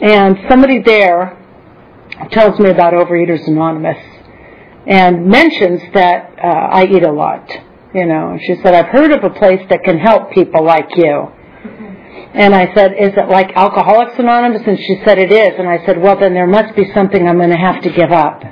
And 0.00 0.38
somebody 0.48 0.80
there 0.80 1.36
tells 2.30 2.58
me 2.58 2.70
about 2.70 2.94
Overeaters 2.94 3.46
Anonymous 3.48 3.98
and 4.86 5.26
mentions 5.26 5.80
that 5.92 6.38
uh, 6.38 6.46
I 6.46 6.86
eat 6.86 7.02
a 7.02 7.12
lot. 7.12 7.50
You 7.94 8.06
know, 8.06 8.38
she 8.46 8.56
said, 8.62 8.74
I've 8.74 8.92
heard 8.92 9.12
of 9.12 9.24
a 9.24 9.30
place 9.30 9.66
that 9.70 9.82
can 9.82 9.98
help 9.98 10.30
people 10.30 10.64
like 10.64 10.88
you. 10.96 11.32
And 12.36 12.54
I 12.54 12.72
said, 12.74 12.92
is 12.92 13.14
it 13.16 13.30
like 13.30 13.56
Alcoholics 13.56 14.18
Anonymous? 14.18 14.60
And 14.66 14.78
she 14.78 15.00
said, 15.06 15.18
it 15.18 15.32
is. 15.32 15.54
And 15.58 15.66
I 15.66 15.84
said, 15.86 16.00
well, 16.00 16.20
then 16.20 16.34
there 16.34 16.46
must 16.46 16.76
be 16.76 16.84
something 16.92 17.26
I'm 17.26 17.38
going 17.38 17.48
to 17.48 17.56
have 17.56 17.82
to 17.82 17.90
give 17.90 18.12
up. 18.12 18.42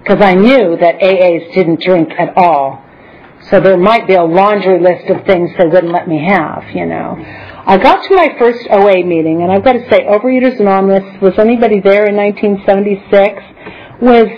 Because 0.00 0.22
I 0.22 0.34
knew 0.34 0.76
that 0.76 1.00
AAs 1.00 1.52
didn't 1.52 1.80
drink 1.82 2.10
at 2.16 2.36
all. 2.36 2.80
So 3.50 3.60
there 3.60 3.76
might 3.76 4.06
be 4.06 4.14
a 4.14 4.22
laundry 4.22 4.78
list 4.80 5.10
of 5.10 5.26
things 5.26 5.50
they 5.58 5.66
wouldn't 5.66 5.92
let 5.92 6.06
me 6.06 6.24
have, 6.24 6.64
you 6.74 6.86
know. 6.86 7.16
I 7.66 7.76
got 7.76 8.04
to 8.04 8.14
my 8.14 8.36
first 8.38 8.68
OA 8.70 9.04
meeting, 9.04 9.42
and 9.42 9.50
I've 9.50 9.64
got 9.64 9.72
to 9.72 9.90
say, 9.90 10.04
Overeaters 10.04 10.60
Anonymous, 10.60 11.20
was 11.20 11.34
anybody 11.38 11.80
there 11.80 12.06
in 12.06 12.14
1976? 12.14 13.42
Was 14.00 14.28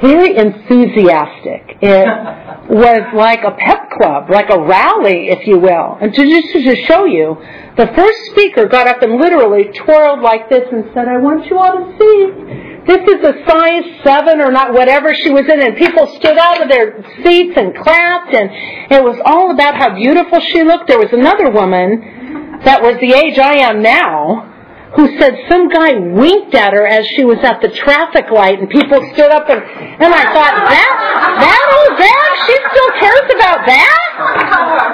very 0.00 0.36
enthusiastic. 0.36 1.78
It 1.82 2.06
was 2.70 3.02
like 3.14 3.40
a 3.44 3.52
pep 3.58 3.90
club, 3.98 4.30
like 4.30 4.50
a 4.50 4.60
rally, 4.60 5.28
if 5.28 5.46
you 5.46 5.58
will. 5.58 5.98
And 6.00 6.12
to 6.14 6.22
just 6.22 6.52
to 6.52 6.76
show 6.86 7.04
you, 7.04 7.36
the 7.76 7.86
first 7.96 8.18
speaker 8.30 8.66
got 8.66 8.86
up 8.86 9.02
and 9.02 9.20
literally 9.20 9.70
twirled 9.84 10.20
like 10.20 10.48
this 10.48 10.64
and 10.70 10.84
said, 10.94 11.08
I 11.08 11.18
want 11.18 11.46
you 11.46 11.58
all 11.58 11.76
to 11.78 11.98
see 11.98 12.72
this 12.84 12.98
is 12.98 13.22
a 13.22 13.34
size 13.46 13.84
seven 14.02 14.40
or 14.40 14.50
not 14.50 14.74
whatever 14.74 15.14
she 15.14 15.30
was 15.30 15.44
in 15.48 15.62
and 15.62 15.76
people 15.76 16.06
stood 16.18 16.36
out 16.36 16.62
of 16.62 16.68
their 16.68 17.04
seats 17.22 17.54
and 17.56 17.76
clapped 17.76 18.34
and 18.34 18.50
it 18.90 19.02
was 19.02 19.20
all 19.24 19.52
about 19.52 19.76
how 19.76 19.94
beautiful 19.94 20.40
she 20.40 20.64
looked. 20.64 20.88
There 20.88 20.98
was 20.98 21.12
another 21.12 21.50
woman 21.50 22.60
that 22.64 22.82
was 22.82 22.98
the 23.00 23.14
age 23.14 23.38
I 23.38 23.70
am 23.70 23.82
now 23.82 24.51
who 24.94 25.08
said 25.18 25.34
some 25.48 25.68
guy 25.68 25.94
winked 25.96 26.54
at 26.54 26.72
her 26.72 26.86
as 26.86 27.06
she 27.16 27.24
was 27.24 27.38
at 27.42 27.60
the 27.62 27.68
traffic 27.68 28.30
light 28.30 28.60
and 28.60 28.68
people 28.68 29.00
stood 29.12 29.30
up 29.30 29.48
and 29.48 29.60
and 29.62 30.12
I 30.12 30.24
thought 30.36 30.56
that 30.68 30.92
that 31.40 31.62
old 31.72 31.94
bag 31.96 32.30
she 32.44 32.56
still 32.60 32.90
cares 33.00 33.28
about 33.32 33.60
that? 33.64 34.08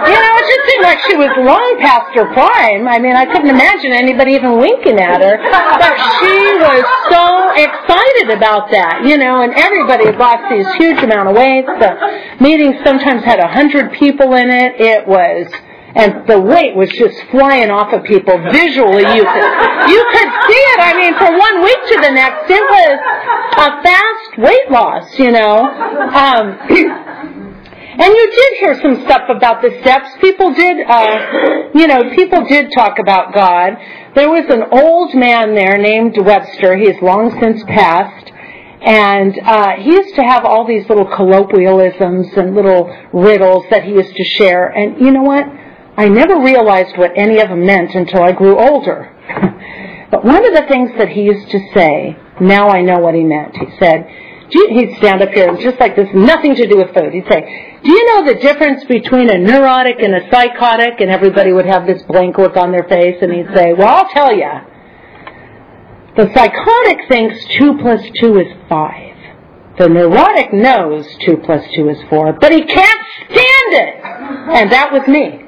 You 0.07 0.15
know 0.15 0.33
it 0.39 0.47
just 0.47 0.65
seemed 0.71 0.85
like 0.85 1.01
she 1.11 1.17
was 1.19 1.33
long 1.43 1.71
past 1.83 2.15
her 2.15 2.31
prime. 2.33 2.87
I 2.87 2.99
mean 2.99 3.17
I 3.17 3.27
couldn't 3.27 3.51
imagine 3.51 3.93
anybody 3.93 4.33
even 4.39 4.59
winking 4.59 5.01
at 5.01 5.21
her. 5.21 5.37
But 5.43 5.95
she 6.23 6.39
was 6.63 6.85
so 7.11 7.25
excited 7.59 8.31
about 8.39 8.71
that 8.71 9.03
you 9.05 9.19
know 9.19 9.43
and 9.43 9.53
everybody 9.55 10.07
had 10.07 10.17
lost 10.17 10.47
these 10.51 10.67
huge 10.79 11.03
amount 11.03 11.29
of 11.29 11.35
weight 11.35 11.67
the 11.67 11.91
meeting 12.41 12.79
sometimes 12.85 13.25
had 13.25 13.41
a 13.41 13.49
hundred 13.49 13.93
people 13.93 14.35
in 14.35 14.51
it. 14.51 14.79
It 14.79 15.07
was 15.07 15.51
and 15.99 16.29
the 16.29 16.41
weight 16.41 16.77
was 16.77 16.89
just 16.91 17.19
flying 17.31 17.71
off 17.71 17.93
of 17.93 18.05
people 18.05 18.39
visually. 18.39 19.03
You 19.03 19.25
could 19.27 19.47
you 19.91 20.03
could 20.15 20.31
see 20.47 20.63
it. 20.71 20.79
I 20.79 20.95
mean, 20.95 21.13
from 21.19 21.37
one 21.37 21.63
week 21.65 21.83
to 21.91 21.97
the 22.01 22.13
next, 22.15 22.47
it 22.49 22.63
was 22.63 22.95
a 23.59 23.83
fast 23.83 24.39
weight 24.39 24.71
loss. 24.71 25.19
You 25.19 25.33
know. 25.33 25.67
Um, 25.67 26.55
and 27.99 28.15
you 28.15 28.31
did 28.31 28.53
hear 28.61 28.81
some 28.81 29.03
stuff 29.05 29.23
about 29.29 29.61
the 29.61 29.77
steps. 29.81 30.11
People 30.21 30.55
did, 30.55 30.87
uh, 30.87 31.71
you 31.75 31.89
know, 31.89 32.15
people 32.15 32.45
did 32.47 32.71
talk 32.73 33.01
about 33.01 33.35
God. 33.35 33.75
There 34.15 34.31
was 34.31 34.45
an 34.51 34.71
old 34.71 35.17
man 35.17 35.57
there 35.57 35.79
named 35.79 36.17
Webster. 36.17 36.77
He 36.77 36.87
has 36.87 37.03
long 37.03 37.37
since 37.41 37.65
passed. 37.65 38.33
And 38.81 39.37
uh, 39.41 39.73
he 39.81 39.91
used 39.91 40.15
to 40.15 40.23
have 40.23 40.45
all 40.45 40.65
these 40.65 40.89
little 40.89 41.07
colloquialisms 41.07 42.29
and 42.37 42.55
little 42.55 42.87
riddles 43.13 43.65
that 43.71 43.83
he 43.83 43.91
used 43.91 44.15
to 44.15 44.25
share. 44.25 44.69
And 44.69 45.01
you 45.01 45.11
know 45.11 45.25
what? 45.25 45.45
I 45.99 46.09
never 46.09 46.41
realized 46.41 46.97
what 46.97 47.11
any 47.17 47.41
of 47.41 47.49
them 47.49 47.67
meant 47.67 47.93
until 47.97 48.23
I 48.23 48.31
grew 48.31 48.57
older. 48.57 49.13
but 50.13 50.25
one 50.25 50.47
of 50.47 50.55
the 50.55 50.65
things 50.69 50.93
that 50.97 51.09
he 51.09 51.23
used 51.23 51.51
to 51.51 51.59
say, 51.75 52.17
now 52.41 52.69
I 52.69 52.83
know 52.83 53.01
what 53.01 53.17
he 53.17 53.25
meant. 53.25 53.57
He 53.57 53.67
said, 53.81 54.07
he'd 54.49 54.95
stand 54.99 55.23
up 55.23 55.31
here 55.31 55.49
and 55.49 55.59
just 55.59 55.81
like 55.81 55.97
this, 55.97 56.09
nothing 56.15 56.55
to 56.55 56.69
do 56.69 56.77
with 56.77 56.95
food. 56.95 57.13
He'd 57.13 57.27
say, 57.29 57.81
do 57.83 57.91
you 57.91 58.05
know 58.07 58.33
the 58.33 58.39
difference 58.39 58.85
between 58.85 59.29
a 59.29 59.39
neurotic 59.39 59.97
and 60.01 60.15
a 60.15 60.31
psychotic? 60.31 61.01
And 61.01 61.11
everybody 61.11 61.53
would 61.53 61.67
have 61.67 61.85
this 61.85 62.01
blank 62.05 62.39
look 62.39 62.57
on 62.57 62.71
their 62.71 62.85
face 62.85 63.17
and 63.21 63.33
he'd 63.33 63.53
say, 63.53 63.73
well, 63.75 63.89
I'll 63.89 64.09
tell 64.11 64.33
you. 64.33 64.51
The 66.17 66.33
psychotic 66.33 67.09
thinks 67.09 67.45
two 67.59 67.77
plus 67.79 68.03
two 68.21 68.39
is 68.39 68.47
five. 68.69 69.17
The 69.81 69.89
neurotic 69.89 70.53
knows 70.53 71.07
two 71.27 71.39
plus 71.45 71.65
two 71.75 71.89
is 71.89 71.99
four, 72.09 72.35
but 72.41 72.53
he 72.53 72.65
can't 72.65 73.01
stand 73.31 73.73
it. 73.73 73.95
And 74.55 74.71
that 74.71 74.93
was 74.93 75.07
me. 75.09 75.48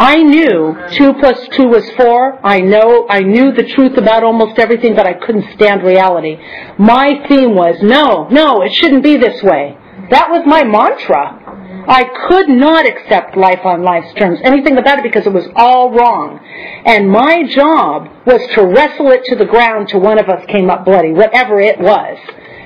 I 0.00 0.22
knew 0.22 0.74
two 0.92 1.12
plus 1.12 1.46
two 1.52 1.68
was 1.68 1.86
four. 1.90 2.40
I 2.42 2.60
know, 2.62 3.06
I 3.06 3.20
knew 3.20 3.52
the 3.52 3.64
truth 3.64 3.98
about 3.98 4.24
almost 4.24 4.58
everything, 4.58 4.96
but 4.96 5.06
I 5.06 5.12
couldn't 5.12 5.52
stand 5.52 5.82
reality. 5.82 6.38
My 6.78 7.22
theme 7.28 7.54
was, 7.54 7.76
no, 7.82 8.26
no, 8.30 8.62
it 8.62 8.72
shouldn't 8.72 9.02
be 9.02 9.18
this 9.18 9.42
way. 9.42 9.76
That 10.08 10.30
was 10.30 10.42
my 10.46 10.64
mantra. 10.64 11.84
I 11.86 12.04
could 12.28 12.48
not 12.48 12.86
accept 12.86 13.36
life 13.36 13.60
on 13.64 13.82
life's 13.82 14.14
terms, 14.14 14.40
anything 14.42 14.78
about 14.78 15.00
it, 15.00 15.02
because 15.02 15.26
it 15.26 15.34
was 15.34 15.46
all 15.54 15.90
wrong. 15.90 16.40
And 16.86 17.10
my 17.10 17.44
job 17.44 18.08
was 18.24 18.40
to 18.54 18.64
wrestle 18.64 19.10
it 19.10 19.24
to 19.26 19.36
the 19.36 19.44
ground 19.44 19.88
till 19.88 20.00
one 20.00 20.18
of 20.18 20.30
us 20.30 20.46
came 20.46 20.70
up 20.70 20.86
bloody, 20.86 21.12
whatever 21.12 21.60
it 21.60 21.78
was. 21.78 22.16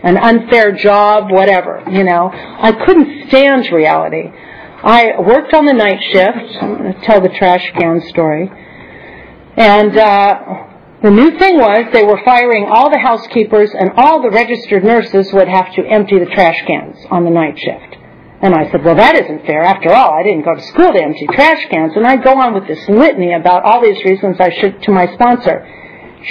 An 0.05 0.19
unfair 0.19 0.71
job, 0.71 1.33
whatever, 1.33 1.83
you 1.91 2.05
know. 2.05 2.31
I 2.33 2.71
couldn't 2.87 3.29
stand 3.29 3.73
reality. 3.73 4.31
I 4.85 5.19
worked 5.19 5.55
on 5.55 5.65
the 5.65 5.73
night 5.73 5.99
shift. 6.13 7.05
Tell 7.05 7.23
the 7.23 7.31
trash 7.31 7.73
can 7.73 8.03
story. 8.09 8.51
And 9.57 9.97
uh, 9.97 10.65
the 11.03 11.11
new 11.11 11.39
thing 11.39 11.57
was 11.57 11.87
they 11.95 12.05
were 12.05 12.21
firing 12.23 12.67
all 12.67 12.91
the 12.91 12.99
housekeepers 12.99 13.71
and 13.73 13.93
all 13.97 14.21
the 14.21 14.29
registered 14.29 14.85
nurses 14.85 15.33
would 15.33 15.49
have 15.49 15.73
to 15.77 15.87
empty 15.87 16.19
the 16.19 16.27
trash 16.27 16.67
cans 16.67 16.99
on 17.11 17.25
the 17.25 17.31
night 17.31 17.59
shift. 17.59 17.97
And 18.43 18.55
I 18.55 18.71
said, 18.71 18.85
well, 18.85 18.97
that 18.97 19.15
isn't 19.17 19.47
fair. 19.47 19.63
After 19.63 19.91
all, 19.91 20.13
I 20.13 20.23
didn't 20.23 20.45
go 20.45 20.55
to 20.55 20.61
school 20.61 20.93
to 20.93 21.03
empty 21.03 21.29
trash 21.33 21.67
cans. 21.71 21.93
And 21.97 22.07
I 22.07 22.17
go 22.17 22.39
on 22.39 22.53
with 22.53 22.67
this 22.67 22.87
litany 22.87 23.33
about 23.33 23.65
all 23.65 23.81
these 23.81 24.05
reasons 24.05 24.37
I 24.39 24.51
should 24.51 24.83
to 24.83 24.91
my 24.91 25.11
sponsor. 25.15 25.67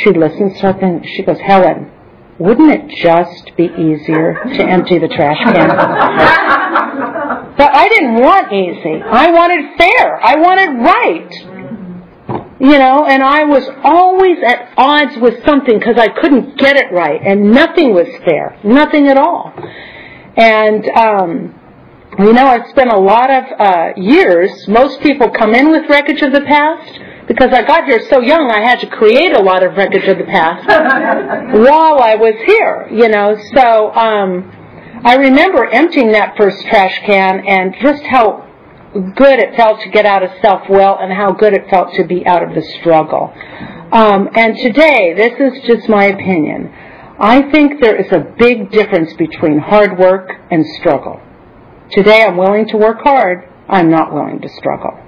She 0.04 0.12
listens 0.12 0.60
to 0.62 0.78
and 0.78 1.04
she 1.04 1.24
goes, 1.24 1.40
Helen, 1.40 1.90
wouldn't 2.38 2.72
it 2.72 3.02
just 3.02 3.58
be 3.58 3.66
easier 3.66 4.36
to 4.44 4.64
empty 4.64 5.00
the 5.00 5.08
trash 5.08 5.38
can? 5.40 6.82
But 7.58 7.74
I 7.74 7.88
didn't 7.88 8.16
want 8.16 8.52
easy. 8.52 9.02
I 9.02 9.32
wanted 9.32 9.78
fair. 9.78 10.24
I 10.24 10.36
wanted 10.36 10.70
right. 10.84 11.32
You 12.60 12.80
know, 12.80 13.06
and 13.06 13.22
I 13.22 13.44
was 13.44 13.68
always 13.84 14.38
at 14.44 14.74
odds 14.78 15.18
with 15.18 15.44
something 15.46 15.78
because 15.78 15.98
I 15.98 16.08
couldn't 16.08 16.58
get 16.58 16.78
it 16.78 16.92
right, 16.94 17.20
and 17.22 17.52
nothing 17.52 17.94
was 17.94 18.08
fair, 18.24 18.58
nothing 18.64 19.08
at 19.08 19.18
all. 19.18 19.52
And 20.38 20.88
um, 20.90 21.60
you 22.20 22.32
know, 22.32 22.46
I've 22.46 22.70
spent 22.70 22.90
a 22.90 22.98
lot 22.98 23.30
of 23.30 23.44
uh, 23.60 23.90
years. 23.98 24.68
Most 24.68 25.02
people 25.02 25.30
come 25.30 25.54
in 25.54 25.72
with 25.72 25.90
wreckage 25.90 26.22
of 26.22 26.32
the 26.32 26.42
past 26.42 27.00
because 27.28 27.50
I 27.52 27.64
got 27.64 27.86
here 27.86 28.02
so 28.10 28.22
young. 28.22 28.50
I 28.50 28.62
had 28.62 28.80
to 28.80 28.88
create 28.88 29.34
a 29.36 29.42
lot 29.42 29.64
of 29.64 29.76
wreckage 29.76 30.08
of 30.08 30.18
the 30.18 30.26
past 30.26 30.66
while 31.58 32.00
I 32.00 32.16
was 32.16 32.36
here. 32.46 32.88
You 32.92 33.10
know, 33.10 33.38
so. 33.54 33.92
Um, 33.94 34.63
I 35.06 35.16
remember 35.16 35.66
emptying 35.66 36.14
that 36.14 36.38
first 36.38 36.66
trash 36.68 36.98
can 37.06 37.46
and 37.46 37.76
just 37.82 38.04
how 38.04 38.48
good 38.94 39.40
it 39.40 39.54
felt 39.58 39.82
to 39.82 39.90
get 39.90 40.06
out 40.06 40.24
of 40.24 40.30
self 40.42 40.70
will 40.70 40.98
and 40.98 41.12
how 41.12 41.34
good 41.34 41.54
it 41.54 41.70
felt 41.70 41.94
to 41.96 42.06
be 42.06 42.26
out 42.26 42.42
of 42.42 42.56
the 42.56 42.62
struggle. 42.80 43.34
Um, 43.92 44.30
and 44.34 44.56
today, 44.56 45.14
this 45.14 45.34
is 45.40 45.68
just 45.68 45.90
my 45.90 46.06
opinion. 46.06 46.72
I 47.20 47.52
think 47.52 47.82
there 47.82 47.98
is 47.98 48.12
a 48.14 48.34
big 48.40 48.72
difference 48.72 49.14
between 49.16 49.60
hard 49.60 50.00
work 50.00 50.32
and 50.50 50.66
struggle. 50.80 51.20
Today, 51.92 52.24
I'm 52.24 52.38
willing 52.38 52.70
to 52.70 52.78
work 52.78 53.02
hard. 53.02 53.50
I'm 53.68 53.92
not 53.92 54.14
willing 54.14 54.40
to 54.40 54.50
struggle. 54.50 55.00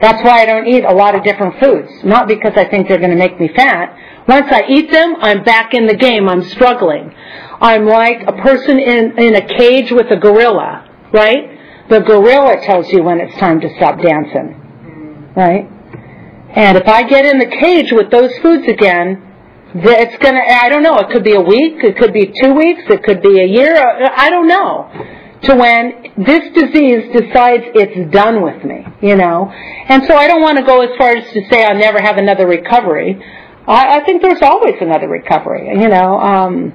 That's 0.00 0.22
why 0.22 0.42
I 0.42 0.46
don't 0.46 0.68
eat 0.68 0.84
a 0.84 0.94
lot 0.94 1.14
of 1.14 1.24
different 1.24 1.58
foods. 1.60 1.90
Not 2.04 2.28
because 2.28 2.52
I 2.56 2.68
think 2.68 2.88
they're 2.88 2.98
going 2.98 3.10
to 3.10 3.16
make 3.16 3.40
me 3.40 3.48
fat. 3.54 3.96
Once 4.28 4.46
I 4.50 4.62
eat 4.68 4.90
them, 4.90 5.16
I'm 5.20 5.44
back 5.44 5.74
in 5.74 5.86
the 5.86 5.96
game. 5.96 6.28
I'm 6.28 6.42
struggling. 6.42 7.14
I'm 7.60 7.86
like 7.86 8.22
a 8.26 8.32
person 8.32 8.78
in, 8.78 9.18
in 9.18 9.34
a 9.34 9.46
cage 9.46 9.90
with 9.90 10.10
a 10.10 10.16
gorilla, 10.16 10.88
right? 11.12 11.88
The 11.88 12.00
gorilla 12.00 12.60
tells 12.62 12.90
you 12.92 13.02
when 13.02 13.20
it's 13.20 13.36
time 13.38 13.60
to 13.60 13.68
stop 13.76 14.00
dancing, 14.00 15.32
right? 15.36 15.70
And 16.56 16.78
if 16.78 16.88
I 16.88 17.02
get 17.02 17.26
in 17.26 17.38
the 17.38 17.46
cage 17.46 17.92
with 17.92 18.10
those 18.10 18.30
foods 18.38 18.66
again, 18.68 19.22
it's 19.74 20.22
gonna, 20.22 20.40
I 20.40 20.68
don't 20.68 20.82
know, 20.82 20.98
it 20.98 21.10
could 21.10 21.24
be 21.24 21.34
a 21.34 21.40
week, 21.40 21.82
it 21.82 21.96
could 21.96 22.12
be 22.12 22.32
two 22.42 22.54
weeks, 22.54 22.82
it 22.88 23.02
could 23.02 23.22
be 23.22 23.40
a 23.40 23.46
year, 23.46 23.76
I 23.76 24.30
don't 24.30 24.46
know. 24.46 24.90
To 25.42 25.56
when 25.56 26.14
this 26.16 26.54
disease 26.54 27.12
decides 27.12 27.64
it's 27.74 28.10
done 28.12 28.40
with 28.42 28.64
me, 28.64 28.86
you 29.02 29.16
know? 29.16 29.50
And 29.52 30.04
so 30.06 30.16
I 30.16 30.26
don't 30.26 30.40
want 30.40 30.56
to 30.58 30.64
go 30.64 30.80
as 30.80 30.96
far 30.96 31.10
as 31.10 31.24
to 31.32 31.40
say 31.50 31.64
I'll 31.64 31.76
never 31.76 32.00
have 32.00 32.16
another 32.16 32.46
recovery. 32.46 33.22
I, 33.66 33.98
I 33.98 34.04
think 34.04 34.22
there's 34.22 34.40
always 34.40 34.76
another 34.80 35.08
recovery, 35.08 35.68
you 35.68 35.88
know? 35.88 36.18
Um, 36.18 36.72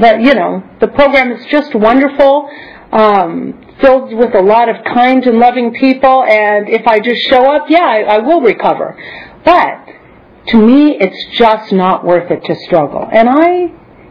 that 0.00 0.20
you 0.20 0.34
know 0.34 0.62
the 0.80 0.88
program 0.88 1.32
is 1.32 1.44
just 1.46 1.74
wonderful, 1.74 2.48
um, 2.92 3.60
filled 3.80 4.14
with 4.14 4.34
a 4.34 4.42
lot 4.42 4.68
of 4.68 4.76
kind 4.84 5.24
and 5.24 5.38
loving 5.38 5.72
people. 5.74 6.24
And 6.24 6.68
if 6.68 6.86
I 6.86 7.00
just 7.00 7.22
show 7.28 7.50
up, 7.54 7.66
yeah, 7.68 7.80
I, 7.80 8.00
I 8.00 8.18
will 8.18 8.40
recover. 8.40 8.96
But 9.44 9.88
to 10.48 10.56
me, 10.56 10.96
it's 10.98 11.36
just 11.38 11.72
not 11.72 12.04
worth 12.04 12.30
it 12.30 12.44
to 12.44 12.54
struggle. 12.66 13.06
And 13.10 13.28
I, 13.28 13.48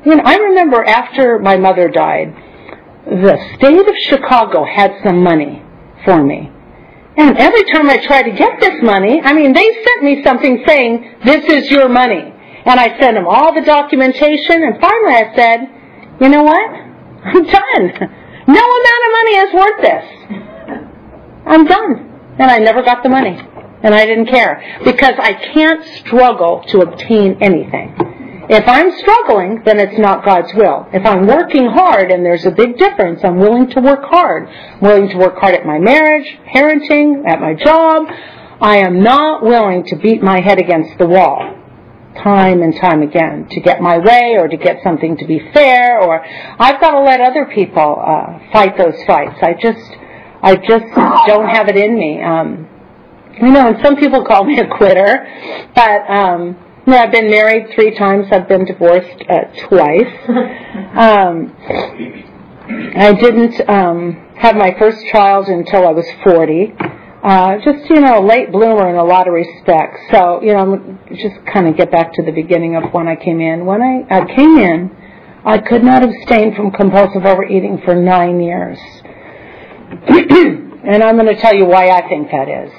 you 0.05 0.15
know, 0.15 0.23
I 0.23 0.38
remember 0.38 0.83
after 0.83 1.39
my 1.39 1.57
mother 1.57 1.89
died, 1.89 2.35
the 3.05 3.38
state 3.55 3.88
of 3.88 3.95
Chicago 4.01 4.63
had 4.63 4.93
some 5.03 5.23
money 5.23 5.63
for 6.05 6.23
me. 6.23 6.51
And 7.17 7.38
every 7.38 7.63
time 7.71 7.89
I 7.89 7.97
tried 7.97 8.23
to 8.23 8.31
get 8.31 8.59
this 8.59 8.81
money, 8.81 9.19
I 9.21 9.33
mean, 9.33 9.53
they 9.53 9.83
sent 9.83 10.03
me 10.03 10.23
something 10.23 10.63
saying, 10.65 11.15
this 11.25 11.43
is 11.45 11.69
your 11.69 11.89
money. 11.89 12.30
And 12.65 12.79
I 12.79 12.99
sent 12.99 13.17
him 13.17 13.25
all 13.27 13.53
the 13.53 13.61
documentation, 13.61 14.63
and 14.63 14.79
finally 14.79 15.13
I 15.13 15.33
said, 15.35 15.59
you 16.21 16.29
know 16.29 16.43
what? 16.43 16.69
I'm 17.23 17.43
done. 17.43 18.17
No 18.47 18.61
amount 18.61 19.01
of 19.05 19.11
money 19.17 19.35
is 19.37 19.53
worth 19.53 19.81
this. 19.81 20.05
I'm 21.45 21.65
done. 21.65 22.35
And 22.37 22.51
I 22.51 22.59
never 22.59 22.83
got 22.83 23.03
the 23.03 23.09
money. 23.09 23.39
And 23.83 23.95
I 23.95 24.05
didn't 24.05 24.27
care. 24.27 24.79
Because 24.83 25.15
I 25.17 25.33
can't 25.33 25.83
struggle 25.97 26.63
to 26.67 26.81
obtain 26.81 27.41
anything. 27.41 27.95
If 28.49 28.67
I'm 28.67 28.91
struggling, 28.97 29.63
then 29.65 29.79
it's 29.79 29.97
not 29.97 30.25
God's 30.25 30.53
will. 30.53 30.87
If 30.93 31.05
I'm 31.05 31.25
working 31.25 31.67
hard, 31.67 32.11
and 32.11 32.25
there's 32.25 32.45
a 32.45 32.51
big 32.51 32.77
difference, 32.77 33.21
I'm 33.23 33.37
willing 33.37 33.69
to 33.71 33.81
work 33.81 34.03
hard. 34.03 34.47
I'm 34.47 34.81
willing 34.81 35.09
to 35.09 35.17
work 35.17 35.37
hard 35.39 35.55
at 35.55 35.65
my 35.65 35.79
marriage, 35.79 36.37
parenting, 36.53 37.27
at 37.27 37.39
my 37.39 37.53
job. 37.53 38.07
I 38.59 38.77
am 38.77 39.01
not 39.01 39.43
willing 39.43 39.85
to 39.85 39.95
beat 39.95 40.21
my 40.21 40.41
head 40.41 40.59
against 40.59 40.97
the 40.99 41.07
wall 41.07 41.60
time 42.15 42.61
and 42.61 42.75
time 42.75 43.01
again 43.01 43.47
to 43.49 43.59
get 43.61 43.81
my 43.81 43.97
way 43.97 44.35
or 44.37 44.47
to 44.47 44.57
get 44.57 44.77
something 44.83 45.17
to 45.17 45.25
be 45.25 45.39
fair 45.53 45.99
or 46.01 46.23
I've 46.23 46.81
got 46.81 46.91
to 46.91 47.01
let 47.01 47.21
other 47.21 47.45
people 47.53 48.01
uh, 48.05 48.39
fight 48.51 48.77
those 48.77 49.01
fights. 49.05 49.39
I 49.41 49.53
just 49.53 49.97
I 50.43 50.55
just 50.55 50.85
don't 51.27 51.47
have 51.47 51.69
it 51.69 51.77
in 51.77 51.97
me. 51.97 52.21
Um, 52.21 52.67
you 53.41 53.51
know, 53.51 53.69
and 53.69 53.77
some 53.81 53.95
people 53.95 54.25
call 54.25 54.43
me 54.43 54.59
a 54.59 54.67
quitter, 54.67 55.25
but 55.75 56.09
um, 56.09 56.57
you 56.85 56.93
know, 56.93 56.97
I've 56.97 57.11
been 57.11 57.29
married 57.29 57.73
three 57.75 57.95
times. 57.95 58.27
I've 58.31 58.47
been 58.47 58.65
divorced 58.65 59.23
uh, 59.29 59.67
twice. 59.67 60.13
Um, 60.91 61.55
I 62.95 63.13
didn't 63.13 63.69
um, 63.69 64.13
have 64.35 64.55
my 64.55 64.75
first 64.77 65.05
child 65.11 65.47
until 65.47 65.87
I 65.87 65.91
was 65.91 66.05
40 66.23 66.73
uh, 67.23 67.57
just 67.63 67.89
you 67.89 68.01
know, 68.01 68.19
a 68.19 68.25
late 68.25 68.51
bloomer 68.51 68.89
in 68.89 68.95
a 68.95 69.03
lot 69.03 69.27
of 69.27 69.33
respects. 69.33 69.99
So 70.11 70.41
you 70.41 70.53
know, 70.53 70.97
just 71.09 71.45
kind 71.53 71.67
of 71.67 71.77
get 71.77 71.91
back 71.91 72.13
to 72.13 72.23
the 72.23 72.31
beginning 72.31 72.75
of 72.75 72.91
when 72.93 73.07
I 73.07 73.15
came 73.15 73.39
in. 73.39 73.65
When 73.65 73.81
I, 73.81 74.05
I 74.09 74.25
came 74.25 74.57
in, 74.57 74.89
I 75.45 75.59
could 75.59 75.83
not 75.83 76.03
abstain 76.03 76.55
from 76.55 76.71
compulsive 76.71 77.25
overeating 77.25 77.81
for 77.85 77.95
nine 77.95 78.39
years, 78.39 78.79
and 80.07 81.03
I'm 81.03 81.15
going 81.15 81.27
to 81.27 81.39
tell 81.39 81.53
you 81.53 81.65
why 81.65 81.89
I 81.89 82.07
think 82.09 82.31
that 82.31 82.49
is. 82.49 82.71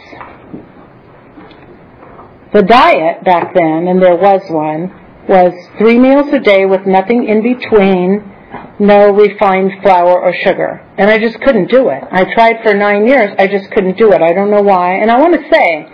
The 2.53 2.63
diet 2.63 3.25
back 3.25 3.55
then, 3.55 3.87
and 3.89 4.03
there 4.03 4.17
was 4.17 4.43
one, 4.51 4.93
was 5.29 5.53
three 5.79 5.99
meals 5.99 6.27
a 6.33 6.41
day 6.41 6.67
with 6.67 6.85
nothing 6.85 7.29
in 7.29 7.43
between 7.43 8.32
no 8.79 9.11
refined 9.13 9.73
flour 9.83 10.21
or 10.21 10.33
sugar. 10.43 10.87
And 10.97 11.11
I 11.11 11.19
just 11.19 11.41
couldn't 11.41 11.71
do 11.71 11.89
it. 11.89 12.03
I 12.11 12.25
tried 12.33 12.63
for 12.63 12.75
nine 12.75 13.07
years. 13.07 13.35
I 13.39 13.47
just 13.47 13.71
couldn't 13.71 13.99
do 13.99 14.13
it. 14.13 14.23
I 14.23 14.33
don't 14.33 14.51
know 14.51 14.63
why. 14.63 14.95
And 14.95 15.11
I 15.11 15.19
want 15.21 15.35
to 15.35 15.51
say, 15.51 15.87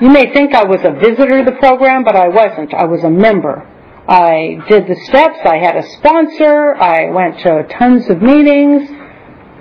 you 0.00 0.10
may 0.10 0.32
think 0.32 0.54
I 0.54 0.64
was 0.64 0.80
a 0.84 0.92
visitor 0.92 1.44
to 1.44 1.50
the 1.50 1.56
program, 1.58 2.04
but 2.04 2.16
I 2.16 2.28
wasn't. 2.28 2.74
I 2.74 2.84
was 2.84 3.02
a 3.02 3.10
member. 3.10 3.66
I 4.08 4.58
did 4.68 4.86
the 4.86 4.96
steps. 5.06 5.38
I 5.44 5.56
had 5.56 5.76
a 5.76 5.82
sponsor. 5.96 6.74
I 6.76 7.10
went 7.10 7.40
to 7.40 7.66
tons 7.78 8.08
of 8.08 8.22
meetings. 8.22 8.88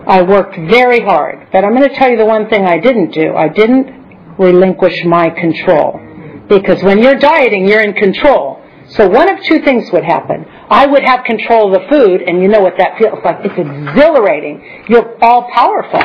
I 0.05 0.21
worked 0.21 0.55
very 0.55 0.99
hard. 0.99 1.47
But 1.51 1.63
I'm 1.63 1.75
going 1.75 1.89
to 1.89 1.95
tell 1.95 2.11
you 2.11 2.17
the 2.17 2.25
one 2.25 2.47
thing 2.49 2.65
I 2.65 2.79
didn't 2.79 3.11
do. 3.11 3.35
I 3.35 3.47
didn't 3.47 4.37
relinquish 4.37 5.03
my 5.05 5.29
control. 5.29 5.99
Because 6.47 6.83
when 6.83 6.99
you're 7.01 7.15
dieting, 7.15 7.67
you're 7.67 7.81
in 7.81 7.93
control. 7.93 8.61
So 8.89 9.07
one 9.07 9.29
of 9.29 9.43
two 9.45 9.61
things 9.61 9.91
would 9.91 10.03
happen. 10.03 10.45
I 10.69 10.85
would 10.85 11.03
have 11.03 11.23
control 11.25 11.73
of 11.73 11.81
the 11.81 11.87
food, 11.89 12.21
and 12.21 12.41
you 12.41 12.47
know 12.47 12.61
what 12.61 12.75
that 12.77 12.97
feels 12.97 13.19
like. 13.23 13.37
It's 13.43 13.57
exhilarating. 13.57 14.85
You're 14.89 15.23
all 15.23 15.49
powerful. 15.51 16.01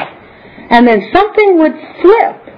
And 0.70 0.86
then 0.86 1.08
something 1.12 1.58
would 1.58 1.74
flip. 2.00 2.56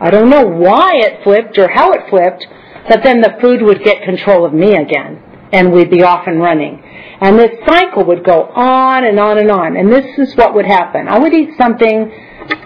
I 0.00 0.10
don't 0.10 0.30
know 0.30 0.46
why 0.46 0.92
it 0.96 1.22
flipped 1.24 1.58
or 1.58 1.68
how 1.68 1.92
it 1.92 2.08
flipped, 2.08 2.46
but 2.88 3.02
then 3.02 3.20
the 3.20 3.36
food 3.40 3.62
would 3.62 3.82
get 3.82 4.02
control 4.02 4.44
of 4.44 4.52
me 4.52 4.76
again, 4.76 5.22
and 5.52 5.72
we'd 5.72 5.90
be 5.90 6.02
off 6.02 6.26
and 6.26 6.40
running. 6.40 6.82
And 7.20 7.38
this 7.38 7.50
cycle 7.66 8.04
would 8.04 8.24
go 8.24 8.44
on 8.44 9.04
and 9.04 9.18
on 9.18 9.38
and 9.38 9.50
on. 9.50 9.76
And 9.76 9.92
this 9.92 10.06
is 10.18 10.34
what 10.36 10.54
would 10.54 10.64
happen. 10.66 11.08
I 11.08 11.18
would 11.18 11.34
eat 11.34 11.50
something, 11.58 12.10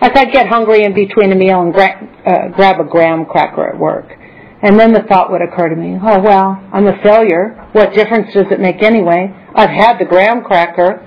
like 0.00 0.17
I'd 0.17 0.33
get 0.33 0.47
hungry 0.47 0.85
in 0.85 0.95
between 0.95 1.33
a 1.33 1.35
meal 1.35 1.61
and 1.61 1.73
gra- 1.73 2.09
uh, 2.25 2.49
grab 2.55 2.81
a 2.81 2.85
graham 2.85 3.25
cracker 3.25 3.69
at 3.69 3.79
work. 3.79 4.17
And 4.64 4.80
then 4.80 4.94
the 4.94 5.02
thought 5.02 5.30
would 5.30 5.42
occur 5.42 5.68
to 5.68 5.76
me, 5.76 5.99
oh 6.02 6.21
well, 6.21 6.59
I'm 6.73 6.87
a 6.87 6.96
failure. 7.03 7.68
What 7.72 7.92
difference 7.92 8.33
does 8.33 8.46
it 8.50 8.61
make 8.61 8.83
anyway? 8.83 9.29
I've 9.55 9.68
had 9.68 9.98
the 9.98 10.07
graham 10.07 10.42
cracker. 10.42 11.07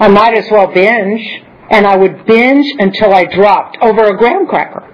I 0.00 0.08
might 0.08 0.34
as 0.34 0.50
well 0.50 0.66
binge. 0.66 1.22
And 1.70 1.86
I 1.86 1.96
would 1.96 2.26
binge 2.26 2.66
until 2.80 3.14
I 3.14 3.24
dropped 3.24 3.78
over 3.80 4.02
a 4.08 4.18
graham 4.18 4.48
cracker. 4.48 4.88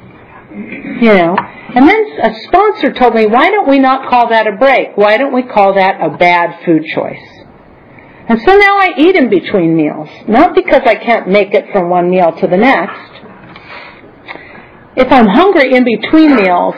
You 0.52 1.14
know? 1.14 1.36
And 1.74 1.88
then 1.88 2.06
a 2.22 2.34
sponsor 2.44 2.92
told 2.92 3.14
me, 3.14 3.26
why 3.26 3.50
don't 3.50 3.68
we 3.68 3.78
not 3.78 4.10
call 4.10 4.28
that 4.28 4.46
a 4.46 4.52
break? 4.52 4.96
Why 4.96 5.16
don't 5.16 5.32
we 5.32 5.42
call 5.42 5.74
that 5.74 6.00
a 6.00 6.16
bad 6.16 6.64
food 6.66 6.84
choice? 6.94 7.24
And 8.28 8.38
so 8.42 8.54
now 8.54 8.76
I 8.76 8.92
eat 8.98 9.16
in 9.16 9.30
between 9.30 9.74
meals. 9.74 10.10
Not 10.28 10.54
because 10.54 10.82
I 10.84 10.96
can't 10.96 11.28
make 11.28 11.54
it 11.54 11.72
from 11.72 11.88
one 11.88 12.10
meal 12.10 12.32
to 12.32 12.46
the 12.46 12.58
next. 12.58 13.10
If 14.94 15.10
I'm 15.10 15.26
hungry 15.26 15.74
in 15.74 15.84
between 15.84 16.36
meals, 16.36 16.74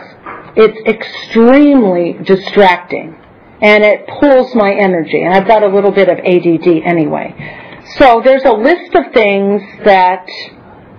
it's 0.56 0.78
extremely 0.86 2.14
distracting 2.24 3.16
and 3.62 3.84
it 3.84 4.06
pulls 4.06 4.54
my 4.54 4.72
energy 4.72 5.22
and 5.22 5.34
I've 5.34 5.46
got 5.46 5.62
a 5.62 5.68
little 5.68 5.90
bit 5.92 6.08
of 6.08 6.18
ADD 6.18 6.66
anyway. 6.84 7.34
So 7.98 8.20
there's 8.24 8.44
a 8.44 8.52
list 8.52 8.94
of 8.94 9.12
things 9.12 9.62
that 9.84 10.26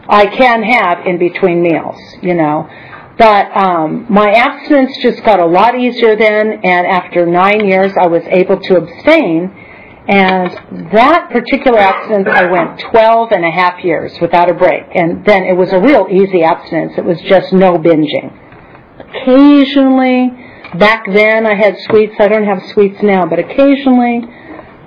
I 0.07 0.25
can 0.27 0.63
have 0.63 1.05
in 1.05 1.17
between 1.17 1.63
meals, 1.63 1.97
you 2.21 2.33
know. 2.33 2.69
But 3.17 3.55
um, 3.55 4.07
my 4.09 4.31
abstinence 4.31 4.97
just 5.01 5.23
got 5.23 5.39
a 5.39 5.45
lot 5.45 5.77
easier 5.77 6.15
then, 6.15 6.51
and 6.63 6.87
after 6.87 7.25
nine 7.25 7.67
years, 7.67 7.91
I 8.01 8.07
was 8.07 8.23
able 8.25 8.59
to 8.59 8.77
abstain. 8.77 9.51
And 10.07 10.89
that 10.91 11.29
particular 11.31 11.77
abstinence, 11.77 12.27
I 12.29 12.51
went 12.51 12.79
12 12.79 13.31
and 13.31 13.45
a 13.45 13.51
half 13.51 13.83
years 13.83 14.19
without 14.19 14.49
a 14.49 14.53
break. 14.53 14.83
And 14.95 15.23
then 15.23 15.43
it 15.43 15.55
was 15.55 15.71
a 15.71 15.79
real 15.79 16.07
easy 16.09 16.43
abstinence. 16.43 16.93
It 16.97 17.05
was 17.05 17.21
just 17.21 17.53
no 17.53 17.77
binging 17.77 18.37
occasionally, 19.11 20.31
back 20.77 21.05
then 21.11 21.45
I 21.45 21.55
had 21.55 21.75
sweets. 21.89 22.15
I 22.19 22.27
don't 22.27 22.45
have 22.45 22.61
sweets 22.73 23.01
now, 23.03 23.25
but 23.25 23.39
occasionally 23.39 24.21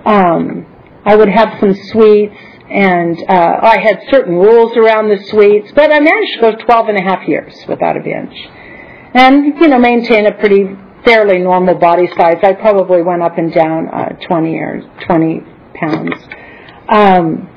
um, 0.04 0.66
I 1.04 1.16
would 1.16 1.28
have 1.28 1.58
some 1.60 1.74
sweets, 1.74 2.36
and 2.70 3.18
uh, 3.28 3.56
I 3.62 3.78
had 3.78 4.00
certain 4.10 4.34
rules 4.34 4.76
around 4.76 5.08
the 5.08 5.22
sweets. 5.30 5.70
But 5.74 5.92
I 5.92 6.00
managed 6.00 6.34
to 6.34 6.40
go 6.40 6.56
12 6.56 6.88
and 6.88 6.98
a 6.98 7.02
half 7.02 7.28
years 7.28 7.54
without 7.68 7.96
a 7.96 8.00
binge, 8.00 8.36
and 9.14 9.58
you 9.60 9.68
know 9.68 9.78
maintain 9.78 10.26
a 10.26 10.32
pretty 10.32 10.64
fairly 11.04 11.38
normal 11.38 11.74
body 11.74 12.08
size. 12.16 12.38
I 12.42 12.54
probably 12.54 13.02
went 13.02 13.22
up 13.22 13.36
and 13.38 13.52
down 13.52 13.88
uh, 13.88 14.08
20 14.26 14.54
or 14.56 14.82
20 15.06 15.40
pounds. 15.74 16.14
Um, 16.88 17.48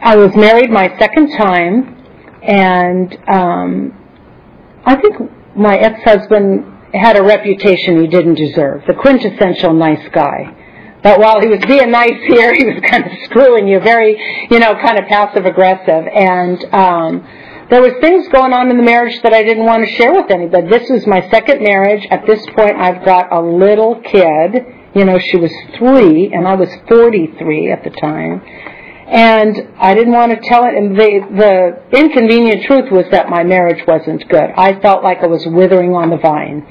I 0.00 0.14
was 0.14 0.34
married 0.36 0.70
my 0.70 0.96
second 0.98 1.36
time, 1.36 1.96
and 2.42 3.18
um, 3.28 4.05
I 4.86 4.94
think 5.00 5.16
my 5.56 5.76
ex-husband 5.76 6.94
had 6.94 7.16
a 7.16 7.22
reputation 7.22 8.00
he 8.00 8.06
didn't 8.06 8.36
deserve. 8.36 8.84
The 8.86 8.94
quintessential 8.94 9.72
nice 9.74 10.08
guy. 10.12 10.54
But 11.02 11.18
while 11.18 11.40
he 11.40 11.48
was 11.48 11.58
being 11.66 11.90
nice 11.90 12.22
here, 12.28 12.54
he 12.60 12.64
was 12.64 12.80
kind 12.88 13.04
of 13.04 13.12
screwing 13.24 13.66
you, 13.66 13.80
very, 13.80 14.16
you 14.48 14.60
know, 14.60 14.74
kind 14.76 14.98
of 14.98 15.06
passive 15.06 15.44
aggressive. 15.44 16.06
And 16.06 16.64
um, 16.72 17.28
there 17.68 17.82
was 17.82 17.94
things 18.00 18.28
going 18.28 18.52
on 18.52 18.70
in 18.70 18.76
the 18.76 18.84
marriage 18.84 19.20
that 19.22 19.34
I 19.34 19.42
didn't 19.42 19.64
want 19.64 19.84
to 19.84 19.92
share 19.96 20.12
with 20.14 20.30
anybody. 20.30 20.68
This 20.68 20.88
was 20.88 21.04
my 21.06 21.28
second 21.30 21.64
marriage. 21.64 22.06
At 22.10 22.24
this 22.24 22.44
point, 22.54 22.76
I've 22.76 23.04
got 23.04 23.32
a 23.32 23.40
little 23.40 24.00
kid. 24.00 24.66
You 24.94 25.04
know, 25.04 25.18
she 25.18 25.36
was 25.36 25.52
three, 25.76 26.32
and 26.32 26.46
I 26.46 26.54
was 26.54 26.70
43 26.88 27.72
at 27.72 27.82
the 27.82 27.90
time 27.90 28.40
and 29.06 29.56
I 29.78 29.94
didn't 29.94 30.12
want 30.12 30.32
to 30.32 30.48
tell 30.48 30.64
it. 30.64 30.74
And 30.74 30.96
the 30.96 31.80
the 31.92 31.98
inconvenient 31.98 32.64
truth 32.64 32.90
was 32.90 33.04
that 33.12 33.28
my 33.28 33.44
marriage 33.44 33.86
wasn't 33.86 34.28
good. 34.28 34.50
I 34.56 34.80
felt 34.80 35.04
like 35.04 35.18
I 35.22 35.26
was 35.26 35.46
withering 35.46 35.94
on 35.94 36.10
the 36.10 36.16
vine. 36.16 36.66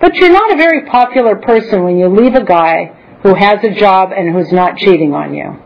But 0.00 0.16
you're 0.16 0.32
not 0.32 0.52
a 0.52 0.56
very 0.56 0.86
popular 0.86 1.36
person 1.36 1.84
when 1.84 1.98
you 1.98 2.08
leave 2.08 2.34
a 2.34 2.44
guy 2.44 3.18
who 3.22 3.34
has 3.34 3.62
a 3.62 3.74
job 3.74 4.12
and 4.16 4.34
who's 4.34 4.50
not 4.50 4.76
cheating 4.78 5.14
on 5.14 5.34
you. 5.34 5.60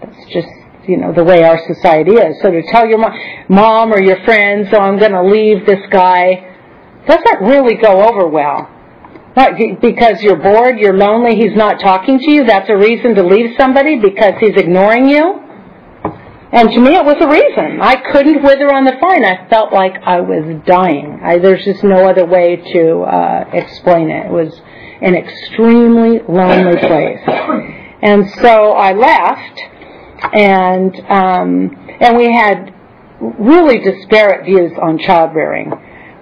That's 0.00 0.32
just 0.32 0.48
you 0.86 0.96
know 0.96 1.12
the 1.12 1.24
way 1.24 1.42
our 1.42 1.58
society 1.66 2.12
is. 2.12 2.40
So 2.40 2.52
to 2.52 2.62
tell 2.70 2.86
your 2.86 2.98
mom 3.48 3.92
or 3.92 4.00
your 4.00 4.22
friends, 4.24 4.68
"Oh, 4.72 4.78
I'm 4.78 4.98
going 4.98 5.12
to 5.12 5.24
leave 5.24 5.66
this 5.66 5.84
guy," 5.90 6.54
doesn't 7.06 7.40
really 7.42 7.74
go 7.74 8.08
over 8.08 8.28
well. 8.28 8.70
Not 9.36 9.52
because 9.80 10.22
you're 10.22 10.36
bored, 10.36 10.78
you're 10.78 10.96
lonely, 10.96 11.36
he's 11.36 11.54
not 11.54 11.78
talking 11.78 12.18
to 12.18 12.30
you. 12.30 12.44
That's 12.44 12.68
a 12.68 12.76
reason 12.76 13.14
to 13.16 13.22
leave 13.22 13.54
somebody 13.56 13.98
because 13.98 14.34
he's 14.40 14.56
ignoring 14.56 15.08
you. 15.08 15.47
And 16.50 16.70
to 16.70 16.80
me, 16.80 16.94
it 16.94 17.04
was 17.04 17.16
a 17.20 17.28
reason. 17.28 17.80
I 17.80 17.96
couldn't 18.10 18.42
wither 18.42 18.72
on 18.72 18.84
the 18.84 18.92
vine. 19.00 19.24
I 19.24 19.46
felt 19.50 19.72
like 19.72 19.94
I 20.02 20.20
was 20.20 20.62
dying. 20.64 21.20
I, 21.22 21.38
there's 21.38 21.64
just 21.64 21.84
no 21.84 22.08
other 22.08 22.24
way 22.24 22.56
to 22.72 23.00
uh, 23.02 23.50
explain 23.52 24.08
it. 24.08 24.26
It 24.26 24.32
was 24.32 24.58
an 25.02 25.14
extremely 25.14 26.20
lonely 26.26 26.78
place. 26.78 27.20
And 28.00 28.30
so 28.40 28.72
I 28.72 28.92
left, 28.94 29.60
and 30.34 30.94
um, 31.10 31.76
and 32.00 32.16
we 32.16 32.32
had 32.32 32.72
really 33.20 33.80
disparate 33.80 34.46
views 34.46 34.72
on 34.80 34.98
child 34.98 35.34
rearing. 35.34 35.72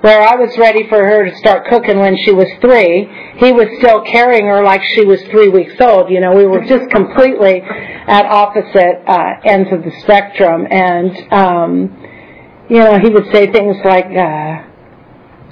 Where 0.03 0.23
I 0.23 0.37
was 0.37 0.57
ready 0.59 0.89
for 0.89 0.99
her 0.99 1.25
to 1.29 1.37
start 1.37 1.67
cooking 1.69 1.99
when 1.99 2.17
she 2.25 2.33
was 2.33 2.49
three, 2.61 3.09
he 3.39 3.53
was 3.53 3.67
still 3.79 4.03
carrying 4.05 4.47
her 4.47 4.63
like 4.63 4.83
she 4.95 5.05
was 5.05 5.21
three 5.31 5.49
weeks 5.49 5.75
old. 5.81 6.11
You 6.11 6.21
know, 6.21 6.35
we 6.35 6.47
were 6.47 6.65
just 6.65 6.91
completely 6.91 7.63
at 7.63 8.27
opposite 8.27 9.03
uh, 9.07 9.41
ends 9.45 9.71
of 9.73 9.83
the 9.83 9.93
spectrum. 10.03 10.67
And, 10.71 11.33
um, 11.33 12.67
you 12.69 12.79
know, 12.79 12.99
he 12.99 13.09
would 13.09 13.33
say 13.33 13.51
things 13.51 13.77
like, 13.85 14.07
uh, 14.07 14.65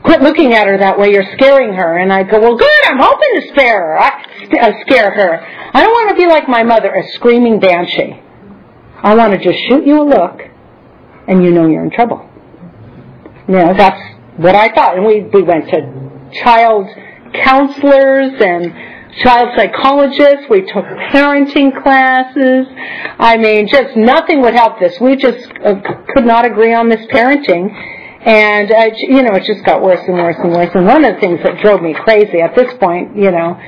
quit 0.04 0.20
looking 0.20 0.52
at 0.52 0.66
her 0.66 0.78
that 0.78 0.98
way, 0.98 1.10
you're 1.10 1.32
scaring 1.36 1.72
her. 1.72 1.96
And 1.96 2.12
I'd 2.12 2.30
go, 2.30 2.38
well, 2.38 2.56
good, 2.56 2.80
I'm 2.86 2.98
hoping 2.98 3.40
to 3.40 3.48
spare 3.48 3.80
her, 3.80 3.98
I, 3.98 4.08
uh, 4.60 4.72
scare 4.86 5.10
her. 5.10 5.40
I 5.72 5.82
don't 5.82 5.92
want 5.92 6.10
to 6.10 6.16
be 6.16 6.26
like 6.26 6.48
my 6.48 6.62
mother, 6.62 6.94
a 6.94 7.08
screaming 7.14 7.60
banshee. 7.60 8.20
I 9.02 9.14
want 9.14 9.32
to 9.32 9.38
just 9.38 9.58
shoot 9.68 9.86
you 9.86 10.00
a 10.00 10.06
look, 10.06 10.40
and 11.26 11.42
you 11.44 11.50
know 11.50 11.66
you're 11.66 11.84
in 11.84 11.90
trouble. 11.90 12.28
You 13.48 13.56
know, 13.56 13.74
that's 13.76 14.13
what 14.36 14.54
I 14.54 14.72
thought. 14.74 14.96
And 14.96 15.06
we, 15.06 15.22
we 15.22 15.42
went 15.42 15.68
to 15.70 16.30
child 16.42 16.88
counselors 17.34 18.32
and 18.40 18.72
child 19.18 19.50
psychologists. 19.56 20.46
We 20.50 20.62
took 20.62 20.84
parenting 21.12 21.82
classes. 21.82 22.66
I 23.18 23.36
mean, 23.36 23.68
just 23.68 23.96
nothing 23.96 24.42
would 24.42 24.54
help 24.54 24.78
this. 24.80 24.98
We 25.00 25.16
just 25.16 25.48
uh, 25.64 25.74
could 26.14 26.24
not 26.24 26.44
agree 26.44 26.74
on 26.74 26.88
this 26.88 27.04
parenting. 27.06 27.70
And, 28.26 28.72
uh, 28.72 28.90
you 28.96 29.22
know, 29.22 29.34
it 29.34 29.44
just 29.44 29.64
got 29.64 29.82
worse 29.82 30.00
and 30.08 30.14
worse 30.14 30.36
and 30.38 30.50
worse. 30.50 30.70
And 30.74 30.86
one 30.86 31.04
of 31.04 31.14
the 31.14 31.20
things 31.20 31.40
that 31.42 31.60
drove 31.60 31.82
me 31.82 31.94
crazy 31.94 32.40
at 32.40 32.54
this 32.56 32.72
point, 32.78 33.16
you 33.16 33.30
know, 33.30 33.60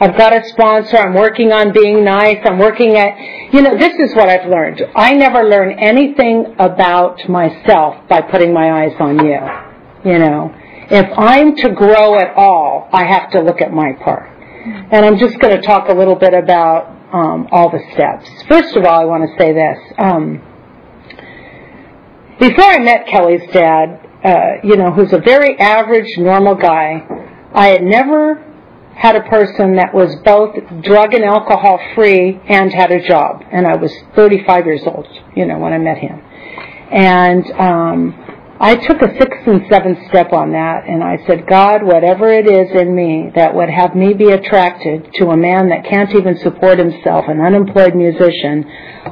I've 0.00 0.16
got 0.16 0.32
a 0.32 0.48
sponsor. 0.48 0.96
I'm 0.96 1.14
working 1.14 1.52
on 1.52 1.72
being 1.72 2.04
nice. 2.04 2.38
I'm 2.44 2.58
working 2.58 2.96
at, 2.96 3.52
you 3.52 3.62
know, 3.62 3.76
this 3.78 3.94
is 4.00 4.16
what 4.16 4.28
I've 4.28 4.48
learned. 4.48 4.82
I 4.96 5.14
never 5.14 5.44
learn 5.44 5.78
anything 5.78 6.56
about 6.58 7.28
myself 7.28 8.08
by 8.08 8.22
putting 8.22 8.52
my 8.52 8.84
eyes 8.84 8.94
on 8.98 9.24
you. 9.24 9.69
You 10.04 10.18
know, 10.18 10.54
if 10.90 11.06
I'm 11.18 11.56
to 11.56 11.70
grow 11.70 12.18
at 12.18 12.34
all, 12.34 12.88
I 12.92 13.04
have 13.04 13.30
to 13.32 13.40
look 13.42 13.60
at 13.60 13.72
my 13.72 13.92
part. 14.02 14.28
And 14.92 15.04
I'm 15.04 15.18
just 15.18 15.38
going 15.38 15.54
to 15.54 15.62
talk 15.62 15.88
a 15.88 15.92
little 15.92 16.16
bit 16.16 16.34
about 16.34 16.88
um, 17.12 17.48
all 17.50 17.70
the 17.70 17.80
steps. 17.92 18.28
First 18.48 18.76
of 18.76 18.84
all, 18.84 19.00
I 19.00 19.04
want 19.04 19.28
to 19.28 19.36
say 19.38 19.52
this. 19.52 19.78
Um, 19.98 20.42
before 22.38 22.64
I 22.64 22.78
met 22.78 23.06
Kelly's 23.06 23.42
dad, 23.52 24.00
uh, 24.24 24.66
you 24.66 24.76
know, 24.76 24.90
who's 24.90 25.12
a 25.12 25.18
very 25.18 25.58
average, 25.58 26.16
normal 26.16 26.54
guy, 26.54 27.06
I 27.54 27.68
had 27.68 27.82
never 27.82 28.46
had 28.94 29.16
a 29.16 29.22
person 29.22 29.76
that 29.76 29.94
was 29.94 30.14
both 30.24 30.54
drug 30.82 31.14
and 31.14 31.24
alcohol 31.24 31.80
free 31.94 32.40
and 32.48 32.72
had 32.72 32.90
a 32.90 33.06
job. 33.06 33.42
And 33.50 33.66
I 33.66 33.76
was 33.76 33.92
35 34.14 34.66
years 34.66 34.82
old, 34.86 35.06
you 35.36 35.46
know, 35.46 35.58
when 35.58 35.72
I 35.72 35.78
met 35.78 35.98
him. 35.98 36.20
And 36.90 37.50
um, 37.52 38.39
I 38.62 38.76
took 38.76 39.00
a 39.00 39.08
sixth 39.18 39.46
and 39.46 39.62
seventh 39.70 39.98
step 40.08 40.34
on 40.34 40.52
that, 40.52 40.86
and 40.86 41.02
I 41.02 41.16
said, 41.26 41.46
God, 41.46 41.82
whatever 41.82 42.30
it 42.30 42.46
is 42.46 42.70
in 42.78 42.94
me 42.94 43.30
that 43.34 43.54
would 43.54 43.70
have 43.70 43.94
me 43.94 44.12
be 44.12 44.32
attracted 44.32 45.14
to 45.14 45.30
a 45.30 45.36
man 45.36 45.70
that 45.70 45.86
can't 45.86 46.14
even 46.14 46.36
support 46.36 46.78
himself, 46.78 47.24
an 47.28 47.40
unemployed 47.40 47.94
musician, 47.94 48.66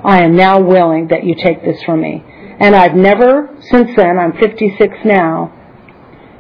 I 0.04 0.22
am 0.22 0.36
now 0.36 0.60
willing 0.60 1.08
that 1.08 1.24
you 1.24 1.34
take 1.34 1.64
this 1.64 1.82
from 1.84 2.02
me. 2.02 2.22
And 2.60 2.76
I've 2.76 2.94
never, 2.94 3.56
since 3.70 3.90
then, 3.96 4.18
I'm 4.18 4.34
56 4.34 4.96
now, 5.06 5.54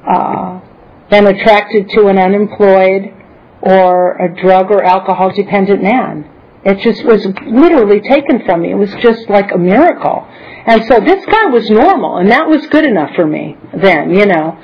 uh, 0.06 0.60
been 1.08 1.26
attracted 1.28 1.88
to 1.90 2.08
an 2.08 2.18
unemployed 2.18 3.14
or 3.62 4.18
a 4.18 4.34
drug 4.38 4.70
or 4.70 4.84
alcohol 4.84 5.32
dependent 5.34 5.82
man. 5.82 6.30
It 6.64 6.80
just 6.80 7.04
was 7.04 7.24
literally 7.46 8.00
taken 8.00 8.44
from 8.44 8.62
me. 8.62 8.72
It 8.72 8.74
was 8.74 8.92
just 9.00 9.30
like 9.30 9.52
a 9.52 9.58
miracle. 9.58 10.26
And 10.68 10.84
so 10.84 11.00
this 11.00 11.24
guy 11.24 11.46
was 11.46 11.70
normal, 11.70 12.18
and 12.18 12.30
that 12.30 12.46
was 12.46 12.66
good 12.66 12.84
enough 12.84 13.14
for 13.16 13.26
me 13.26 13.56
then, 13.72 14.10
you 14.10 14.26
know. 14.26 14.54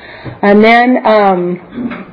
And 0.42 0.62
then, 0.62 1.06
um, 1.06 2.10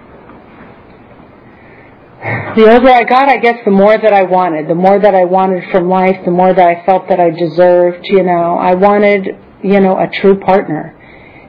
the 2.55 2.71
older 2.71 2.89
I 2.89 3.03
got, 3.03 3.27
I 3.27 3.37
guess 3.37 3.57
the 3.65 3.71
more 3.71 3.97
that 3.97 4.13
I 4.13 4.23
wanted, 4.23 4.69
the 4.69 4.75
more 4.75 4.97
that 4.97 5.13
I 5.13 5.25
wanted 5.25 5.69
from 5.71 5.89
life, 5.89 6.23
the 6.23 6.31
more 6.31 6.53
that 6.53 6.67
I 6.67 6.85
felt 6.85 7.09
that 7.09 7.19
I 7.19 7.31
deserved, 7.31 8.05
you 8.05 8.23
know. 8.23 8.57
I 8.57 8.75
wanted, 8.75 9.37
you 9.61 9.81
know, 9.81 9.97
a 9.97 10.07
true 10.07 10.39
partner. 10.39 10.95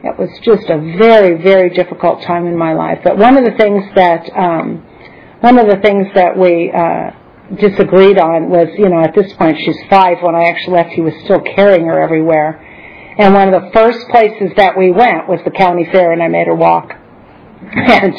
It 0.02 0.18
was 0.18 0.30
just 0.42 0.68
a 0.68 0.78
very, 0.98 1.40
very 1.40 1.70
difficult 1.70 2.22
time 2.22 2.46
in 2.48 2.56
my 2.58 2.72
life. 2.72 3.00
But 3.04 3.18
one 3.18 3.36
of 3.36 3.44
the 3.44 3.56
things 3.56 3.84
that, 3.94 4.28
um, 4.36 4.78
one 5.40 5.58
of 5.58 5.68
the 5.68 5.76
things 5.76 6.08
that 6.16 6.36
we, 6.36 6.72
uh, 6.72 7.12
disagreed 7.56 8.18
on 8.18 8.48
was, 8.48 8.68
you 8.78 8.88
know, 8.88 9.00
at 9.02 9.14
this 9.14 9.32
point 9.34 9.58
she's 9.58 9.76
five. 9.88 10.18
When 10.22 10.34
I 10.34 10.48
actually 10.48 10.74
left, 10.74 10.90
he 10.90 11.00
was 11.00 11.14
still 11.24 11.40
carrying 11.40 11.86
her 11.86 12.00
everywhere. 12.00 12.60
And 13.18 13.34
one 13.34 13.52
of 13.52 13.62
the 13.62 13.70
first 13.72 14.08
places 14.08 14.52
that 14.56 14.76
we 14.76 14.90
went 14.90 15.28
was 15.28 15.40
the 15.44 15.50
county 15.50 15.86
fair, 15.92 16.12
and 16.12 16.22
I 16.22 16.28
made 16.28 16.46
her 16.46 16.54
walk. 16.54 16.92
And 17.72 18.12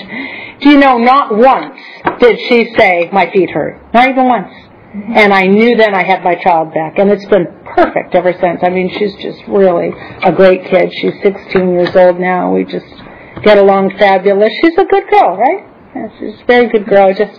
do 0.62 0.70
you 0.70 0.78
know, 0.78 0.98
not 0.98 1.36
once 1.36 1.78
did 2.20 2.40
she 2.48 2.74
say, 2.78 3.10
my 3.12 3.30
feet 3.32 3.50
hurt. 3.50 3.94
Not 3.94 4.08
even 4.08 4.26
once. 4.26 4.54
And 4.94 5.34
I 5.34 5.48
knew 5.48 5.76
then 5.76 5.94
I 5.96 6.04
had 6.04 6.24
my 6.24 6.36
child 6.36 6.74
back. 6.74 6.98
And 7.00 7.10
it's 7.10 7.26
been 7.26 7.48
perfect 7.76 8.16
ever 8.16 8.32
since. 8.40 8.62
I 8.64 8.70
mean, 8.70 8.90
she's 8.98 9.16
just 9.16 9.42
really 9.48 9.92
a 10.24 10.32
great 10.32 10.64
kid. 10.66 10.94
She's 10.94 11.14
16 11.22 11.70
years 11.70 11.96
old 11.96 12.20
now. 12.20 12.54
We 12.54 12.64
just 12.64 12.86
get 13.44 13.58
along 13.58 13.98
fabulous. 13.98 14.54
She's 14.62 14.78
a 14.78 14.86
good 14.86 15.10
girl, 15.10 15.36
right? 15.38 15.66
Yeah, 15.96 16.08
she's 16.20 16.40
a 16.40 16.46
very 16.46 16.70
good 16.70 16.86
girl. 16.86 17.14
Just 17.14 17.38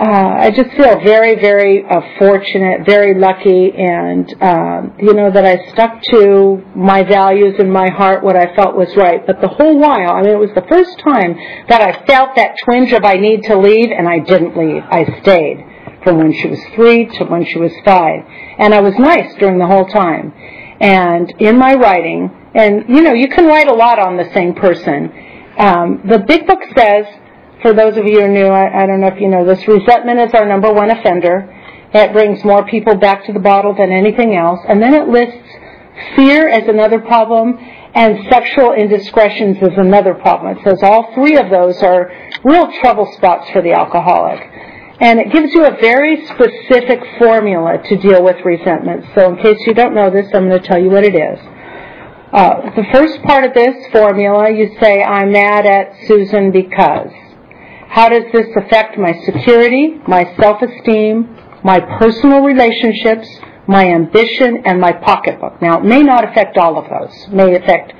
uh, 0.00 0.36
I 0.40 0.50
just 0.50 0.70
feel 0.70 1.00
very, 1.00 1.34
very 1.36 1.84
uh, 1.84 2.00
fortunate, 2.18 2.86
very 2.86 3.18
lucky, 3.18 3.70
and 3.76 4.42
um, 4.42 4.96
you 4.98 5.12
know 5.12 5.30
that 5.30 5.44
I 5.44 5.70
stuck 5.72 6.00
to 6.10 6.62
my 6.74 7.02
values 7.02 7.56
and 7.58 7.70
my 7.70 7.90
heart, 7.90 8.24
what 8.24 8.34
I 8.34 8.54
felt 8.56 8.74
was 8.74 8.88
right. 8.96 9.24
But 9.26 9.40
the 9.42 9.48
whole 9.48 9.78
while, 9.78 10.12
I 10.12 10.22
mean, 10.22 10.32
it 10.32 10.38
was 10.38 10.50
the 10.54 10.66
first 10.68 10.98
time 11.00 11.36
that 11.68 11.82
I 11.82 12.06
felt 12.06 12.36
that 12.36 12.56
twinge 12.64 12.92
of 12.92 13.04
I 13.04 13.14
need 13.14 13.42
to 13.44 13.58
leave, 13.58 13.90
and 13.90 14.08
I 14.08 14.20
didn't 14.20 14.56
leave. 14.56 14.82
I 14.82 15.20
stayed 15.20 15.64
from 16.02 16.18
when 16.18 16.32
she 16.32 16.48
was 16.48 16.60
three 16.74 17.06
to 17.06 17.24
when 17.24 17.44
she 17.44 17.58
was 17.58 17.72
five, 17.84 18.24
and 18.58 18.74
I 18.74 18.80
was 18.80 18.94
nice 18.98 19.34
during 19.38 19.58
the 19.58 19.66
whole 19.66 19.86
time. 19.86 20.32
And 20.80 21.30
in 21.38 21.58
my 21.58 21.74
writing, 21.74 22.30
and 22.54 22.88
you 22.88 23.02
know, 23.02 23.12
you 23.12 23.28
can 23.28 23.46
write 23.46 23.68
a 23.68 23.74
lot 23.74 23.98
on 23.98 24.16
the 24.16 24.32
same 24.32 24.54
person. 24.54 25.12
Um, 25.58 26.00
the 26.08 26.18
big 26.26 26.46
book 26.46 26.60
says 26.74 27.04
for 27.62 27.72
those 27.72 27.96
of 27.96 28.04
you 28.04 28.20
who 28.20 28.24
are 28.24 28.28
new, 28.28 28.46
I, 28.46 28.82
I 28.82 28.86
don't 28.86 29.00
know 29.00 29.08
if 29.08 29.20
you 29.20 29.28
know 29.28 29.44
this, 29.44 29.66
resentment 29.66 30.20
is 30.20 30.34
our 30.34 30.46
number 30.46 30.72
one 30.72 30.90
offender. 30.90 31.48
It 31.94 32.12
brings 32.12 32.44
more 32.44 32.66
people 32.66 32.96
back 32.96 33.26
to 33.26 33.32
the 33.32 33.40
bottle 33.40 33.74
than 33.74 33.92
anything 33.92 34.34
else. 34.34 34.60
And 34.68 34.82
then 34.82 34.94
it 34.94 35.08
lists 35.08 35.48
fear 36.16 36.48
as 36.48 36.68
another 36.68 36.98
problem 36.98 37.58
and 37.94 38.26
sexual 38.30 38.72
indiscretions 38.72 39.58
as 39.60 39.76
another 39.76 40.14
problem. 40.14 40.56
It 40.56 40.64
says 40.64 40.78
all 40.82 41.12
three 41.14 41.36
of 41.36 41.50
those 41.50 41.82
are 41.82 42.10
real 42.44 42.72
trouble 42.80 43.12
spots 43.16 43.50
for 43.50 43.62
the 43.62 43.72
alcoholic. 43.72 44.40
And 45.00 45.20
it 45.20 45.32
gives 45.32 45.52
you 45.52 45.66
a 45.66 45.72
very 45.80 46.26
specific 46.26 47.00
formula 47.18 47.82
to 47.88 47.96
deal 47.96 48.24
with 48.24 48.36
resentment. 48.44 49.04
So 49.14 49.30
in 49.30 49.36
case 49.42 49.58
you 49.66 49.74
don't 49.74 49.94
know 49.94 50.10
this, 50.10 50.26
I'm 50.32 50.48
going 50.48 50.60
to 50.60 50.66
tell 50.66 50.80
you 50.80 50.90
what 50.90 51.04
it 51.04 51.14
is. 51.14 51.38
Uh, 52.32 52.70
the 52.74 52.86
first 52.92 53.22
part 53.24 53.44
of 53.44 53.52
this 53.52 53.74
formula, 53.92 54.50
you 54.50 54.74
say, 54.80 55.02
I'm 55.02 55.32
mad 55.32 55.66
at 55.66 55.94
Susan 56.06 56.50
because. 56.50 57.10
How 57.92 58.08
does 58.08 58.24
this 58.32 58.46
affect 58.56 58.96
my 58.96 59.12
security, 59.26 60.00
my 60.08 60.24
self-esteem, 60.40 61.36
my 61.62 61.78
personal 61.78 62.40
relationships, 62.40 63.28
my 63.66 63.84
ambition, 63.86 64.62
and 64.64 64.80
my 64.80 64.92
pocketbook? 64.92 65.60
Now, 65.60 65.78
it 65.78 65.84
may 65.84 66.00
not 66.02 66.26
affect 66.26 66.56
all 66.56 66.78
of 66.78 66.88
those. 66.88 67.14
It 67.26 67.34
may 67.34 67.54
affect 67.54 67.92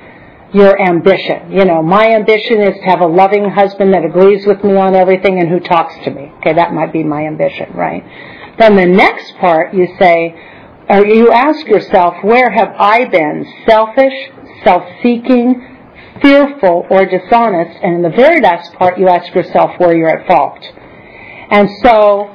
your 0.51 0.81
ambition. 0.81 1.51
You 1.51 1.65
know, 1.65 1.83
my 1.83 2.09
ambition 2.09 2.59
is 2.61 2.75
to 2.79 2.85
have 2.85 3.01
a 3.01 3.05
loving 3.05 3.47
husband 3.47 3.93
that 3.93 4.03
agrees 4.03 4.47
with 4.47 4.63
me 4.63 4.75
on 4.75 4.95
everything 4.95 5.39
and 5.39 5.47
who 5.47 5.59
talks 5.59 5.93
to 6.05 6.09
me. 6.09 6.31
Okay, 6.37 6.53
that 6.53 6.73
might 6.73 6.91
be 6.91 7.03
my 7.03 7.27
ambition, 7.27 7.71
right? 7.73 8.03
Then 8.57 8.75
the 8.75 8.87
next 8.87 9.35
part, 9.37 9.75
you 9.75 9.87
say, 9.99 10.35
or 10.89 11.05
you 11.05 11.31
ask 11.31 11.67
yourself, 11.67 12.15
where 12.23 12.49
have 12.49 12.73
I 12.79 13.05
been 13.05 13.45
selfish, 13.67 14.13
self-seeking, 14.63 15.72
fearful, 16.23 16.87
or 16.89 17.05
dishonest. 17.05 17.79
And 17.83 17.95
in 17.97 18.01
the 18.01 18.15
very 18.15 18.41
last 18.41 18.73
part, 18.73 18.97
you 18.97 19.07
ask 19.07 19.33
yourself 19.35 19.71
where 19.77 19.95
you're 19.95 20.09
at 20.09 20.25
fault. 20.25 20.63
And 21.51 21.69
so, 21.83 22.29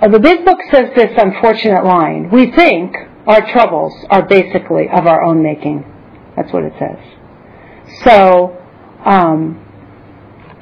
uh, 0.00 0.08
the 0.08 0.20
big 0.20 0.44
book 0.44 0.58
says 0.70 0.90
this 0.94 1.10
unfortunate 1.16 1.84
line. 1.84 2.30
We 2.30 2.52
think 2.52 2.94
our 3.26 3.50
troubles 3.50 3.92
are 4.10 4.24
basically 4.24 4.88
of 4.88 5.06
our 5.06 5.24
own 5.24 5.42
making. 5.42 5.84
That's 6.36 6.52
what 6.52 6.62
it 6.62 6.74
says. 6.78 6.98
So, 8.04 8.62
um, 9.04 9.66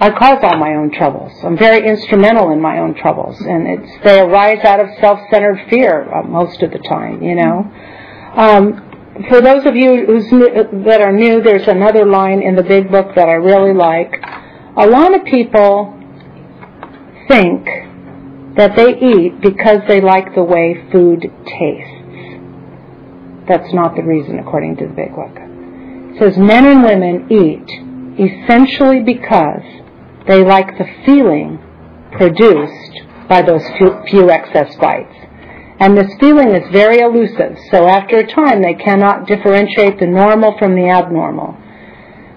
I 0.00 0.10
cause 0.10 0.38
all 0.42 0.56
my 0.56 0.74
own 0.74 0.90
troubles. 0.90 1.32
I'm 1.44 1.56
very 1.56 1.88
instrumental 1.88 2.50
in 2.50 2.60
my 2.60 2.78
own 2.78 2.94
troubles, 2.94 3.40
and 3.40 3.66
it's 3.66 4.04
they 4.04 4.20
arise 4.20 4.64
out 4.64 4.80
of 4.80 4.88
self-centered 5.00 5.68
fear 5.70 6.12
uh, 6.12 6.22
most 6.22 6.62
of 6.62 6.72
the 6.72 6.80
time. 6.80 7.22
You 7.22 7.36
know, 7.36 7.72
um, 8.34 8.93
for 9.28 9.40
those 9.40 9.64
of 9.64 9.76
you 9.76 10.06
that 10.84 11.00
are 11.00 11.12
new, 11.12 11.40
there's 11.42 11.68
another 11.68 12.04
line 12.04 12.42
in 12.42 12.56
the 12.56 12.62
big 12.62 12.90
book 12.90 13.14
that 13.14 13.28
I 13.28 13.34
really 13.34 13.72
like. 13.72 14.12
A 14.76 14.86
lot 14.86 15.14
of 15.14 15.24
people 15.24 15.94
think 17.28 17.64
that 18.56 18.74
they 18.76 18.98
eat 18.98 19.40
because 19.40 19.80
they 19.86 20.00
like 20.00 20.34
the 20.34 20.42
way 20.42 20.84
food 20.90 21.22
tastes. 21.46 22.00
That's 23.48 23.72
not 23.72 23.94
the 23.94 24.02
reason, 24.02 24.38
according 24.38 24.76
to 24.78 24.86
the 24.86 24.94
big 24.94 25.14
book. 25.14 25.36
It 25.36 26.18
says 26.18 26.38
men 26.38 26.66
and 26.66 26.82
women 26.82 27.26
eat 27.30 27.68
essentially 28.18 29.02
because 29.02 29.62
they 30.26 30.42
like 30.44 30.78
the 30.78 30.86
feeling 31.04 31.58
produced 32.12 33.28
by 33.28 33.42
those 33.42 33.62
few, 33.78 34.02
few 34.08 34.30
excess 34.30 34.74
bites. 34.76 35.14
And 35.80 35.98
this 35.98 36.12
feeling 36.20 36.54
is 36.54 36.70
very 36.70 37.00
elusive, 37.00 37.58
so 37.70 37.86
after 37.86 38.18
a 38.18 38.26
time 38.26 38.62
they 38.62 38.74
cannot 38.74 39.26
differentiate 39.26 39.98
the 39.98 40.06
normal 40.06 40.56
from 40.58 40.76
the 40.76 40.88
abnormal. 40.88 41.56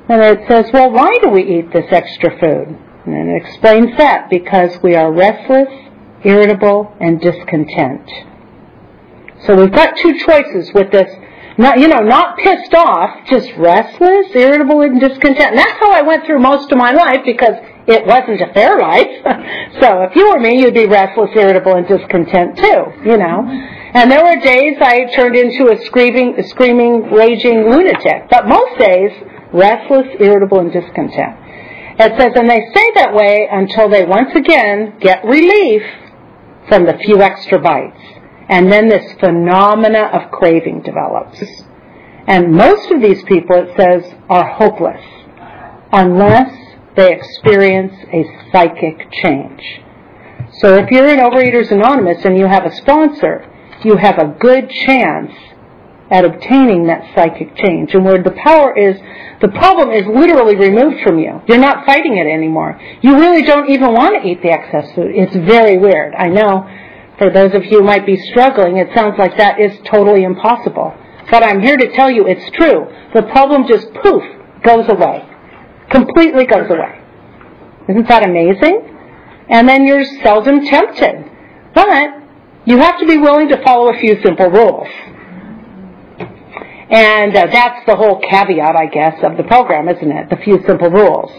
And 0.09 0.21
it 0.21 0.47
says, 0.47 0.71
well, 0.73 0.89
why 0.91 1.19
do 1.21 1.29
we 1.29 1.43
eat 1.43 1.71
this 1.71 1.85
extra 1.91 2.31
food? 2.39 2.77
And 3.05 3.29
it 3.29 3.45
explains 3.45 3.95
that 3.97 4.29
because 4.29 4.81
we 4.81 4.95
are 4.95 5.11
restless, 5.11 5.69
irritable, 6.23 6.93
and 6.99 7.21
discontent. 7.21 8.09
So 9.45 9.55
we've 9.55 9.71
got 9.71 9.97
two 9.97 10.17
choices 10.17 10.73
with 10.73 10.91
this. 10.91 11.13
Not, 11.59 11.79
you 11.79 11.87
know, 11.87 11.99
not 11.99 12.37
pissed 12.37 12.73
off, 12.73 13.25
just 13.27 13.51
restless, 13.57 14.27
irritable, 14.33 14.81
and 14.81 14.99
discontent. 14.99 15.51
And 15.51 15.57
that's 15.57 15.79
how 15.79 15.91
I 15.91 16.01
went 16.01 16.25
through 16.25 16.39
most 16.39 16.71
of 16.71 16.77
my 16.77 16.91
life 16.91 17.21
because 17.25 17.55
it 17.87 18.05
wasn't 18.05 18.41
a 18.41 18.53
fair 18.53 18.77
life. 18.79 19.07
so 19.79 20.03
if 20.03 20.15
you 20.15 20.29
were 20.29 20.39
me, 20.39 20.59
you'd 20.59 20.73
be 20.73 20.85
restless, 20.87 21.29
irritable, 21.35 21.75
and 21.75 21.87
discontent 21.87 22.57
too, 22.57 23.09
you 23.09 23.17
know. 23.17 23.47
And 23.93 24.11
there 24.11 24.23
were 24.23 24.39
days 24.41 24.75
I 24.81 25.05
turned 25.15 25.35
into 25.35 25.71
a 25.71 25.85
screaming, 25.85 26.35
a 26.37 26.43
screaming, 26.43 27.09
raging 27.11 27.69
lunatic. 27.69 28.29
But 28.29 28.47
most 28.47 28.77
days, 28.77 29.11
restless, 29.53 30.07
irritable, 30.19 30.59
and 30.59 30.71
discontent. 30.71 31.39
It 31.99 32.19
says, 32.19 32.33
and 32.35 32.49
they 32.49 32.61
stay 32.71 32.91
that 32.95 33.13
way 33.13 33.47
until 33.49 33.89
they 33.89 34.05
once 34.05 34.35
again 34.35 34.99
get 34.99 35.23
relief 35.25 35.81
from 36.67 36.85
the 36.85 36.97
few 37.05 37.21
extra 37.21 37.59
bites. 37.59 37.99
And 38.49 38.71
then 38.71 38.89
this 38.89 39.13
phenomena 39.19 40.09
of 40.13 40.31
craving 40.31 40.81
develops. 40.83 41.41
And 42.27 42.51
most 42.51 42.91
of 42.91 43.01
these 43.01 43.23
people, 43.23 43.55
it 43.55 43.75
says, 43.77 44.13
are 44.29 44.45
hopeless 44.45 45.01
unless 45.91 46.66
they 46.97 47.13
experience 47.13 47.93
a 48.11 48.25
psychic 48.51 49.09
change. 49.23 49.61
So 50.59 50.75
if 50.75 50.89
you're 50.91 51.07
in 51.07 51.19
Overeaters 51.19 51.71
Anonymous 51.71 52.25
and 52.25 52.37
you 52.37 52.47
have 52.47 52.65
a 52.65 52.75
sponsor, 52.75 53.47
you 53.83 53.95
have 53.95 54.17
a 54.17 54.35
good 54.39 54.69
chance 54.69 55.31
at 56.09 56.25
obtaining 56.25 56.87
that 56.87 57.13
psychic 57.13 57.55
change. 57.57 57.93
And 57.93 58.03
where 58.03 58.23
the 58.23 58.31
power 58.31 58.75
is, 58.77 58.97
the 59.41 59.49
problem 59.49 59.91
is 59.91 60.07
literally 60.07 60.55
removed 60.55 61.03
from 61.03 61.19
you. 61.19 61.41
You're 61.47 61.59
not 61.59 61.85
fighting 61.85 62.17
it 62.17 62.27
anymore. 62.27 62.79
You 63.01 63.15
really 63.15 63.43
don't 63.43 63.69
even 63.69 63.93
want 63.93 64.21
to 64.21 64.27
eat 64.27 64.41
the 64.41 64.49
excess 64.49 64.93
food. 64.95 65.11
It's 65.13 65.35
very 65.35 65.77
weird. 65.77 66.15
I 66.15 66.29
know 66.29 66.67
for 67.17 67.29
those 67.29 67.53
of 67.53 67.65
you 67.65 67.79
who 67.79 67.83
might 67.83 68.05
be 68.05 68.17
struggling, 68.31 68.77
it 68.77 68.87
sounds 68.95 69.15
like 69.19 69.37
that 69.37 69.59
is 69.59 69.77
totally 69.85 70.23
impossible. 70.23 70.95
But 71.29 71.43
I'm 71.43 71.61
here 71.61 71.77
to 71.77 71.91
tell 71.93 72.09
you 72.09 72.25
it's 72.25 72.49
true. 72.55 72.87
The 73.13 73.23
problem 73.23 73.67
just 73.67 73.93
poof, 74.01 74.23
goes 74.63 74.89
away. 74.89 75.27
Completely 75.89 76.45
goes 76.45 76.69
away. 76.69 77.01
Isn't 77.89 78.07
that 78.09 78.23
amazing? 78.23 78.95
And 79.49 79.67
then 79.67 79.85
you're 79.85 80.03
seldom 80.23 80.65
tempted. 80.65 81.31
But 81.73 82.23
you 82.65 82.77
have 82.77 82.99
to 82.99 83.07
be 83.07 83.17
willing 83.17 83.47
to 83.49 83.63
follow 83.63 83.93
a 83.93 83.97
few 83.97 84.21
simple 84.21 84.47
rules. 84.47 84.87
And 86.89 87.35
uh, 87.35 87.47
that's 87.51 87.85
the 87.85 87.95
whole 87.95 88.19
caveat, 88.19 88.75
I 88.75 88.87
guess, 88.87 89.21
of 89.23 89.37
the 89.37 89.43
program, 89.43 89.89
isn't 89.89 90.11
it? 90.11 90.29
The 90.29 90.37
few 90.37 90.63
simple 90.65 90.89
rules. 90.89 91.31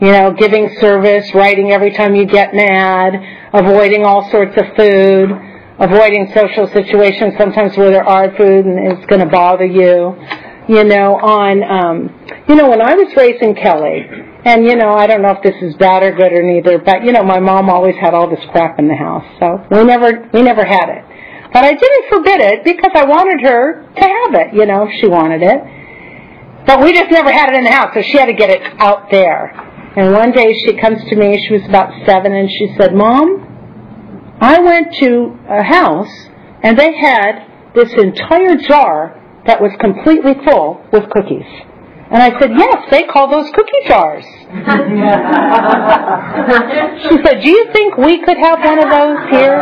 You 0.00 0.12
know, 0.12 0.32
giving 0.32 0.74
service, 0.80 1.34
writing 1.34 1.70
every 1.70 1.92
time 1.92 2.14
you 2.14 2.26
get 2.26 2.54
mad, 2.54 3.14
avoiding 3.52 4.04
all 4.04 4.30
sorts 4.30 4.56
of 4.56 4.64
food, 4.76 5.30
avoiding 5.78 6.30
social 6.34 6.66
situations 6.68 7.34
sometimes 7.38 7.76
where 7.76 7.90
there 7.90 8.06
are 8.06 8.34
food 8.36 8.64
and 8.64 8.92
it's 8.92 9.06
going 9.06 9.20
to 9.20 9.30
bother 9.30 9.64
you. 9.64 10.16
You 10.68 10.84
know, 10.84 11.16
on, 11.16 11.62
um, 11.62 12.23
you 12.48 12.54
know, 12.56 12.68
when 12.68 12.80
I 12.80 12.94
was 12.94 13.12
raising 13.16 13.54
Kelly, 13.54 14.04
and 14.44 14.64
you 14.64 14.76
know, 14.76 14.94
I 14.94 15.06
don't 15.06 15.22
know 15.22 15.30
if 15.30 15.42
this 15.42 15.56
is 15.62 15.74
bad 15.76 16.02
or 16.02 16.12
good 16.12 16.32
or 16.32 16.42
neither, 16.42 16.78
but 16.78 17.04
you 17.04 17.12
know, 17.12 17.22
my 17.22 17.40
mom 17.40 17.70
always 17.70 17.96
had 17.96 18.14
all 18.14 18.28
this 18.28 18.44
crap 18.52 18.78
in 18.78 18.88
the 18.88 18.96
house, 18.96 19.24
so 19.40 19.64
we 19.70 19.84
never, 19.84 20.28
we 20.32 20.42
never 20.42 20.64
had 20.64 20.88
it. 20.88 21.04
But 21.52 21.64
I 21.64 21.72
didn't 21.72 22.04
forbid 22.10 22.40
it 22.40 22.64
because 22.64 22.90
I 22.94 23.04
wanted 23.04 23.40
her 23.46 23.86
to 23.94 24.02
have 24.02 24.34
it, 24.34 24.54
you 24.54 24.66
know, 24.66 24.88
she 25.00 25.08
wanted 25.08 25.42
it. 25.42 26.66
But 26.66 26.82
we 26.82 26.92
just 26.92 27.10
never 27.10 27.30
had 27.30 27.50
it 27.50 27.56
in 27.56 27.64
the 27.64 27.70
house, 27.70 27.94
so 27.94 28.02
she 28.02 28.18
had 28.18 28.26
to 28.26 28.34
get 28.34 28.50
it 28.50 28.62
out 28.78 29.10
there. 29.10 29.52
And 29.96 30.12
one 30.12 30.32
day 30.32 30.52
she 30.64 30.76
comes 30.76 30.98
to 31.08 31.16
me, 31.16 31.44
she 31.46 31.54
was 31.54 31.64
about 31.68 31.92
seven, 32.04 32.32
and 32.34 32.50
she 32.50 32.74
said, 32.76 32.94
Mom, 32.94 33.54
I 34.40 34.58
went 34.58 34.94
to 34.96 35.38
a 35.48 35.62
house 35.62 36.10
and 36.62 36.78
they 36.78 36.96
had 36.96 37.46
this 37.74 37.92
entire 37.94 38.56
jar 38.56 39.20
that 39.46 39.60
was 39.60 39.70
completely 39.80 40.32
full 40.44 40.84
with 40.92 41.08
cookies. 41.10 41.46
And 42.10 42.22
I 42.22 42.38
said, 42.38 42.50
yes, 42.56 42.84
they 42.90 43.04
call 43.04 43.28
those 43.30 43.50
cookie 43.50 43.88
jars. 43.88 44.24
she 47.08 47.16
said, 47.24 47.40
do 47.42 47.50
you 47.50 47.72
think 47.72 47.96
we 47.96 48.22
could 48.22 48.36
have 48.36 48.58
one 48.60 48.78
of 48.78 48.90
those 48.90 49.18
here? 49.30 49.56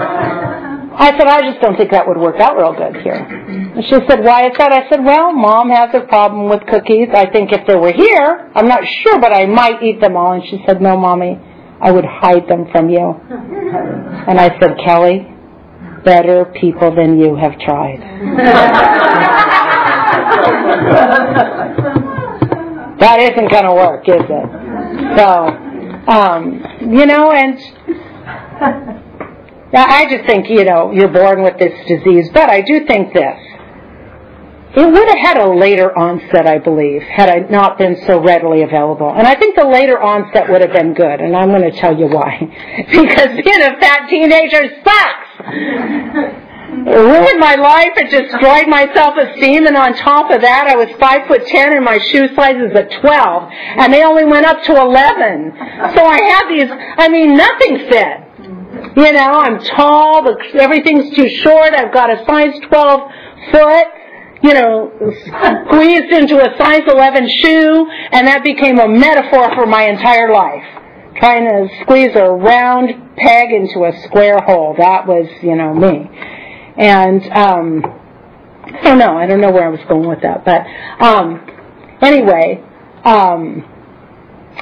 I 0.95 1.17
said, 1.17 1.27
I 1.27 1.41
just 1.43 1.61
don't 1.63 1.77
think 1.77 1.91
that 1.93 2.07
would 2.07 2.19
work 2.19 2.39
out 2.41 2.57
real 2.57 2.75
good 2.75 2.97
here. 3.03 3.15
And 3.15 3.83
she 3.85 3.95
said, 4.09 4.23
why 4.23 4.47
is 4.49 4.53
that? 4.59 4.73
I 4.73 4.89
said, 4.91 5.03
well, 5.05 5.33
mom 5.33 5.71
has 5.71 5.91
a 5.95 6.01
problem 6.07 6.51
with 6.51 6.67
cookies. 6.67 7.09
I 7.15 7.31
think 7.31 7.51
if 7.53 7.67
they 7.67 7.77
were 7.77 7.93
here, 7.93 8.51
I'm 8.55 8.69
not 8.69 8.85
sure, 8.85 9.19
but 9.21 9.33
I 9.33 9.47
might 9.47 9.83
eat 9.83 10.01
them 10.01 10.17
all. 10.17 10.33
And 10.33 10.45
she 10.45 10.63
said, 10.67 10.83
no, 10.83 10.97
mommy, 10.99 11.39
I 11.81 11.91
would 11.91 12.05
hide 12.05 12.47
them 12.49 12.67
from 12.71 12.91
you. 12.91 13.15
And 14.29 14.39
I 14.39 14.51
said, 14.61 14.77
Kelly, 14.85 15.27
better 16.05 16.45
people 16.61 16.95
than 16.95 17.19
you 17.19 17.37
have 17.37 17.59
tried. 17.59 18.03
that 23.03 23.19
isn't 23.19 23.51
going 23.51 23.65
to 23.65 23.75
work, 23.75 24.09
is 24.09 24.23
it? 24.23 24.47
So, 25.19 25.51
um, 26.07 26.63
you 26.95 27.05
know, 27.05 27.33
and 27.33 27.59
I 29.75 30.07
just 30.09 30.25
think, 30.27 30.49
you 30.49 30.65
know, 30.65 30.93
you're 30.93 31.13
born 31.13 31.43
with 31.43 31.59
this 31.59 31.77
disease, 31.89 32.31
but 32.33 32.49
I 32.49 32.63
do 32.63 32.87
think 32.87 33.13
this. 33.13 33.41
It 34.75 34.91
would 34.91 35.07
have 35.09 35.19
had 35.19 35.37
a 35.37 35.49
later 35.53 35.95
onset, 35.99 36.47
I 36.47 36.57
believe, 36.59 37.03
had 37.03 37.29
I 37.29 37.41
not 37.51 37.77
been 37.77 37.95
so 38.07 38.23
readily 38.23 38.63
available. 38.63 39.13
And 39.13 39.27
I 39.27 39.35
think 39.35 39.55
the 39.57 39.67
later 39.67 40.01
onset 40.01 40.49
would 40.49 40.63
have 40.63 40.73
been 40.73 40.95
good, 40.95 41.21
and 41.21 41.37
I'm 41.37 41.49
going 41.49 41.71
to 41.71 41.77
tell 41.79 41.95
you 41.99 42.07
why. 42.07 42.39
because 42.91 43.37
being 43.45 43.63
a 43.63 43.77
fat 43.81 44.09
teenager 44.09 44.63
sucks! 44.85 45.29
Ruined 46.73 47.39
my 47.39 47.55
life. 47.57 47.93
It 47.97 48.11
destroyed 48.11 48.67
my 48.67 48.89
self-esteem. 48.95 49.67
And 49.67 49.77
on 49.77 49.95
top 49.95 50.31
of 50.31 50.41
that, 50.41 50.67
I 50.69 50.77
was 50.77 50.89
five 50.99 51.29
foot 51.29 51.47
ten 51.47 51.73
and 51.73 51.85
my 51.85 51.99
shoe 51.99 52.35
size 52.35 52.57
is 52.57 52.73
a 52.75 52.89
12. 53.01 53.53
And 53.79 53.93
they 53.93 54.03
only 54.05 54.25
went 54.25 54.47
up 54.47 54.63
to 54.65 54.73
11. 54.73 55.53
So 55.95 56.05
I 56.05 56.21
had 56.21 56.49
these, 56.49 56.69
I 56.71 57.09
mean, 57.09 57.37
nothing 57.37 57.79
fit. 57.89 58.97
You 58.97 59.13
know, 59.13 59.33
I'm 59.41 59.59
tall, 59.61 60.25
but 60.25 60.39
everything's 60.55 61.15
too 61.15 61.29
short. 61.29 61.75
I've 61.75 61.93
got 61.93 62.11
a 62.11 62.25
size 62.25 62.59
12 62.69 63.01
foot, 63.53 63.87
you 64.43 64.55
know, 64.55 64.91
squeezed 65.69 66.13
into 66.13 66.41
a 66.41 66.57
size 66.57 66.83
11 66.89 67.29
shoe, 67.41 67.87
and 68.13 68.27
that 68.27 68.43
became 68.43 68.79
a 68.79 68.89
metaphor 68.89 69.55
for 69.55 69.67
my 69.67 69.85
entire 69.85 70.33
life. 70.33 70.65
Trying 71.17 71.45
to 71.45 71.69
squeeze 71.83 72.17
a 72.17 72.25
round 72.25 73.17
peg 73.17 73.53
into 73.53 73.85
a 73.85 73.93
square 74.05 74.41
hole. 74.41 74.75
That 74.79 75.07
was, 75.07 75.29
you 75.43 75.55
know, 75.55 75.75
me. 75.75 76.09
And, 76.77 77.23
um, 77.33 77.85
I 78.65 78.81
don't 78.83 78.99
know. 78.99 79.17
I 79.17 79.27
don't 79.27 79.41
know 79.41 79.51
where 79.51 79.67
I 79.67 79.71
was 79.71 79.81
going 79.89 80.09
with 80.09 80.23
that. 80.23 80.45
But, 80.45 80.67
um, 81.05 81.47
anyway, 82.01 82.63
um, 83.05 83.65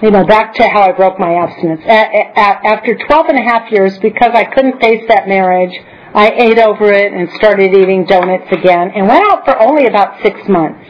you 0.02 0.10
know, 0.10 0.24
back 0.24 0.54
to 0.54 0.62
how 0.66 0.82
I 0.82 0.92
broke 0.92 1.18
my 1.18 1.34
abstinence. 1.34 1.82
after 1.86 2.96
12 2.96 3.26
and 3.28 3.38
a 3.38 3.42
half 3.42 3.70
years, 3.70 3.98
because 3.98 4.32
I 4.34 4.44
couldn't 4.44 4.80
face 4.80 5.04
that 5.08 5.28
marriage, 5.28 5.76
I 6.14 6.30
ate 6.30 6.58
over 6.58 6.90
it 6.92 7.12
and 7.12 7.28
started 7.36 7.74
eating 7.74 8.04
donuts 8.04 8.50
again 8.50 8.90
and 8.94 9.06
went 9.06 9.24
out 9.30 9.44
for 9.44 9.60
only 9.60 9.86
about 9.86 10.22
six 10.22 10.40
months. 10.48 10.84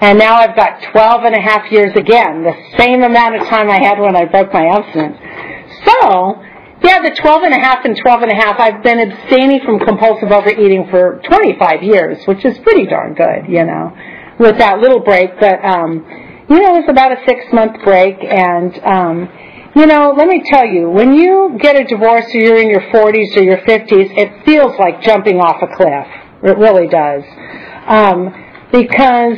And 0.00 0.18
now 0.18 0.36
I've 0.36 0.54
got 0.54 0.82
12 0.92 1.24
and 1.24 1.34
a 1.34 1.40
half 1.40 1.72
years 1.72 1.96
again, 1.96 2.44
the 2.44 2.54
same 2.76 3.02
amount 3.02 3.36
of 3.36 3.48
time 3.48 3.70
I 3.70 3.78
had 3.78 3.98
when 3.98 4.14
I 4.14 4.26
broke 4.26 4.52
my 4.52 4.66
abstinence. 4.66 5.16
So, 5.86 6.42
yeah, 6.86 7.02
the 7.02 7.14
12 7.20 7.42
and 7.42 7.52
a 7.54 7.58
half 7.58 7.84
and 7.84 7.96
12 7.96 8.22
and 8.22 8.30
a 8.30 8.34
half, 8.34 8.60
I've 8.60 8.82
been 8.82 9.00
abstaining 9.00 9.60
from 9.64 9.80
compulsive 9.80 10.30
overeating 10.30 10.86
for 10.90 11.20
25 11.28 11.82
years, 11.82 12.24
which 12.26 12.44
is 12.44 12.56
pretty 12.60 12.86
darn 12.86 13.14
good, 13.14 13.48
you 13.48 13.64
know, 13.64 13.92
with 14.38 14.58
that 14.58 14.78
little 14.78 15.00
break. 15.00 15.30
But, 15.40 15.64
um, 15.64 16.06
you 16.48 16.60
know, 16.62 16.76
it 16.76 16.86
was 16.86 16.88
about 16.88 17.10
a 17.12 17.24
six 17.26 17.44
month 17.52 17.82
break, 17.84 18.22
and 18.22 18.78
um, 18.84 19.28
you 19.74 19.86
know, 19.86 20.14
let 20.16 20.28
me 20.28 20.42
tell 20.46 20.64
you, 20.64 20.88
when 20.88 21.12
you 21.12 21.58
get 21.60 21.76
a 21.76 21.84
divorce 21.84 22.24
or 22.34 22.38
you're 22.38 22.56
in 22.56 22.70
your 22.70 22.80
40s 22.80 23.36
or 23.36 23.42
your 23.42 23.58
50s, 23.58 24.16
it 24.16 24.44
feels 24.46 24.78
like 24.78 25.02
jumping 25.02 25.38
off 25.38 25.60
a 25.60 25.66
cliff. 25.76 26.06
It 26.44 26.56
really 26.56 26.86
does, 26.86 27.24
um, 27.86 28.32
because 28.72 29.36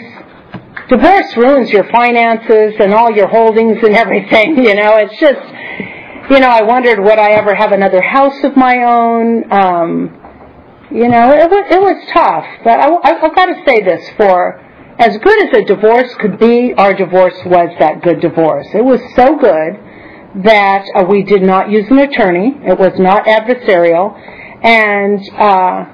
divorce 0.89 1.37
ruins 1.37 1.71
your 1.71 1.85
finances 1.91 2.75
and 2.79 2.95
all 2.95 3.11
your 3.11 3.29
holdings 3.29 3.79
and 3.83 3.95
everything. 3.95 4.57
You 4.69 4.75
know, 4.75 4.97
it's 4.97 5.19
just, 5.19 5.41
you 6.31 6.41
know, 6.41 6.49
I 6.49 6.63
wondered 6.63 7.01
would 7.01 7.19
I 7.19 7.33
ever 7.33 7.55
have 7.55 7.73
another 7.73 8.03
house 8.03 8.45
of 8.45 8.57
my 8.57 8.83
own. 8.85 9.53
Um, 9.53 10.15
you 10.91 11.09
know, 11.09 11.33
it 11.33 11.51
was 11.51 11.65
it 11.71 11.81
was 11.81 12.11
tough, 12.13 12.47
but 12.65 12.81
I, 12.81 12.89
I've 13.03 13.35
got 13.35 13.47
to 13.47 13.63
say 13.67 13.83
this 13.83 14.09
for 14.17 14.65
as 14.99 15.17
good 15.19 15.49
as 15.49 15.63
a 15.63 15.65
divorce 15.65 16.13
could 16.17 16.39
be, 16.39 16.75
our 16.75 16.93
divorce 16.93 17.37
was 17.47 17.71
that 17.79 18.03
good 18.03 18.21
divorce. 18.21 18.67
It 18.75 18.85
was 18.85 19.01
so 19.15 19.39
good 19.39 20.43
that 20.45 20.85
uh, 20.95 21.05
we 21.09 21.23
did 21.23 21.43
not 21.43 21.71
use 21.71 21.89
an 21.91 21.99
attorney. 21.99 22.55
It 22.63 22.79
was 22.79 22.99
not 22.99 23.25
adversarial. 23.27 24.19
And 24.63 25.21
uh, 25.39 25.85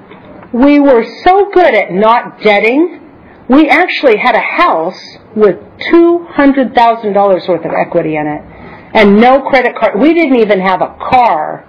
we 0.53 0.79
were 0.79 1.05
so 1.23 1.51
good 1.53 1.73
at 1.75 1.91
not 1.91 2.41
debting. 2.41 3.01
We 3.47 3.69
actually 3.69 4.17
had 4.17 4.33
a 4.33 4.39
house 4.39 4.99
with 5.35 5.57
$200,000 5.93 7.47
worth 7.47 7.65
of 7.65 7.71
equity 7.71 8.15
in 8.15 8.25
it 8.25 8.54
and 8.95 9.19
no 9.19 9.41
credit 9.41 9.75
card. 9.75 9.99
We 9.99 10.13
didn't 10.13 10.37
even 10.37 10.61
have 10.61 10.81
a 10.81 10.95
car 10.97 11.67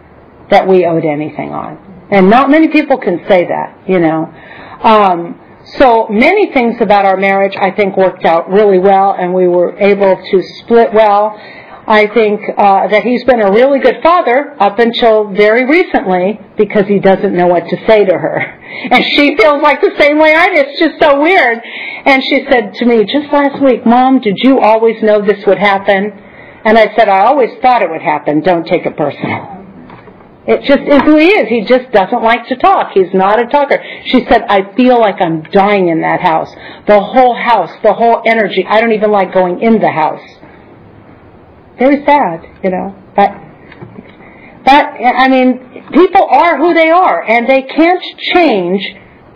that 0.51 0.69
we 0.69 0.87
owed 0.87 1.05
anything 1.05 1.51
on. 1.51 2.07
And 2.11 2.31
not 2.31 2.49
many 2.49 2.69
people 2.69 2.99
can 2.99 3.19
say 3.29 3.47
that, 3.47 3.89
you 3.89 3.99
know. 3.99 4.33
Um, 4.83 5.41
so 5.79 6.07
many 6.09 6.53
things 6.53 6.77
about 6.81 7.05
our 7.05 7.17
marriage 7.17 7.57
I 7.61 7.73
think 7.73 7.97
worked 7.97 8.25
out 8.25 8.49
really 8.49 8.79
well 8.79 9.17
and 9.19 9.35
we 9.35 9.49
were 9.49 9.77
able 9.77 10.17
to 10.31 10.43
split 10.61 10.95
well. 10.95 11.37
I 11.89 12.07
think 12.09 12.41
uh, 12.57 12.89
that 12.89 13.03
he's 13.03 13.25
been 13.25 13.41
a 13.41 13.51
really 13.51 13.81
good 13.81 14.03
father 14.03 14.55
up 14.61 14.79
until 14.79 15.33
very 15.33 15.65
recently 15.67 16.41
because 16.57 16.87
he 16.87 17.01
doesn't 17.01 17.33
know 17.33 17.47
what 17.47 17.69
to 17.69 17.77
say 17.87 18.05
to 18.05 18.15
her. 18.15 18.53
And 18.91 19.03
she 19.03 19.35
feels 19.37 19.63
like 19.63 19.81
the 19.81 19.95
same 19.99 20.19
way 20.19 20.35
I 20.35 20.49
do. 20.49 20.55
It's 20.57 20.79
just 20.79 21.01
so 21.01 21.21
weird. 21.21 21.59
And 22.05 22.23
she 22.23 22.45
said 22.51 22.75
to 22.75 22.85
me 22.85 23.05
just 23.05 23.33
last 23.33 23.63
week, 23.63 23.87
Mom, 23.87 24.21
did 24.21 24.35
you 24.39 24.61
always 24.61 25.03
know 25.03 25.23
this 25.23 25.47
would 25.47 25.59
happen? 25.59 26.13
And 26.67 26.77
I 26.77 26.93
said, 26.97 27.09
I 27.09 27.27
always 27.27 27.51
thought 27.63 27.81
it 27.83 27.89
would 27.89 28.03
happen. 28.03 28.41
Don't 28.41 28.67
take 28.67 28.85
it 28.85 28.97
personal. 28.97 29.57
It 30.49 30.63
just 30.65 30.81
is 30.81 31.03
who 31.03 31.17
he 31.17 31.27
is. 31.27 31.49
He 31.49 31.65
just 31.65 31.93
doesn't 31.93 32.23
like 32.25 32.49
to 32.49 32.57
talk. 32.57 32.91
He's 32.93 33.15
not 33.15 33.39
a 33.39 33.47
talker. 33.47 33.81
She 34.07 34.25
said, 34.29 34.43
I 34.49 34.75
feel 34.75 34.99
like 34.99 35.21
I'm 35.21 35.45
dying 35.45 35.89
in 35.89 36.01
that 36.01 36.21
house. 36.21 36.53
The 36.89 37.01
whole 37.01 37.37
house, 37.37 37.71
the 37.85 37.93
whole 37.93 38.21
energy. 38.27 38.65
I 38.69 38.81
don't 38.81 38.93
even 38.93 39.13
like 39.13 39.33
going 39.33 39.61
in 39.63 39.81
the 39.81 39.91
house. 39.91 40.23
Very 41.79 42.05
sad, 42.05 42.43
you 42.65 42.71
know. 42.71 43.01
But, 43.15 43.31
but, 44.65 44.87
I 44.99 45.29
mean, 45.29 45.85
people 45.93 46.27
are 46.29 46.59
who 46.59 46.75
they 46.75 46.91
are, 46.91 47.23
and 47.23 47.49
they 47.49 47.63
can't 47.63 48.03
change 48.35 48.83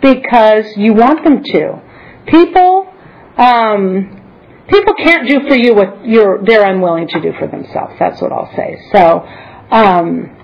because 0.01 0.65
you 0.75 0.93
want 0.93 1.23
them 1.23 1.43
to. 1.43 1.81
People, 2.27 2.93
um, 3.37 4.20
people 4.67 4.93
can't 4.93 5.27
do 5.27 5.47
for 5.47 5.55
you 5.55 5.73
what 5.73 6.05
you're, 6.05 6.43
they're 6.43 6.65
unwilling 6.69 7.07
to 7.09 7.21
do 7.21 7.33
for 7.39 7.47
themselves. 7.47 7.95
That's 7.99 8.21
what 8.21 8.31
I'll 8.31 8.53
say. 8.55 8.77
So, 8.91 9.25
um, 9.71 10.37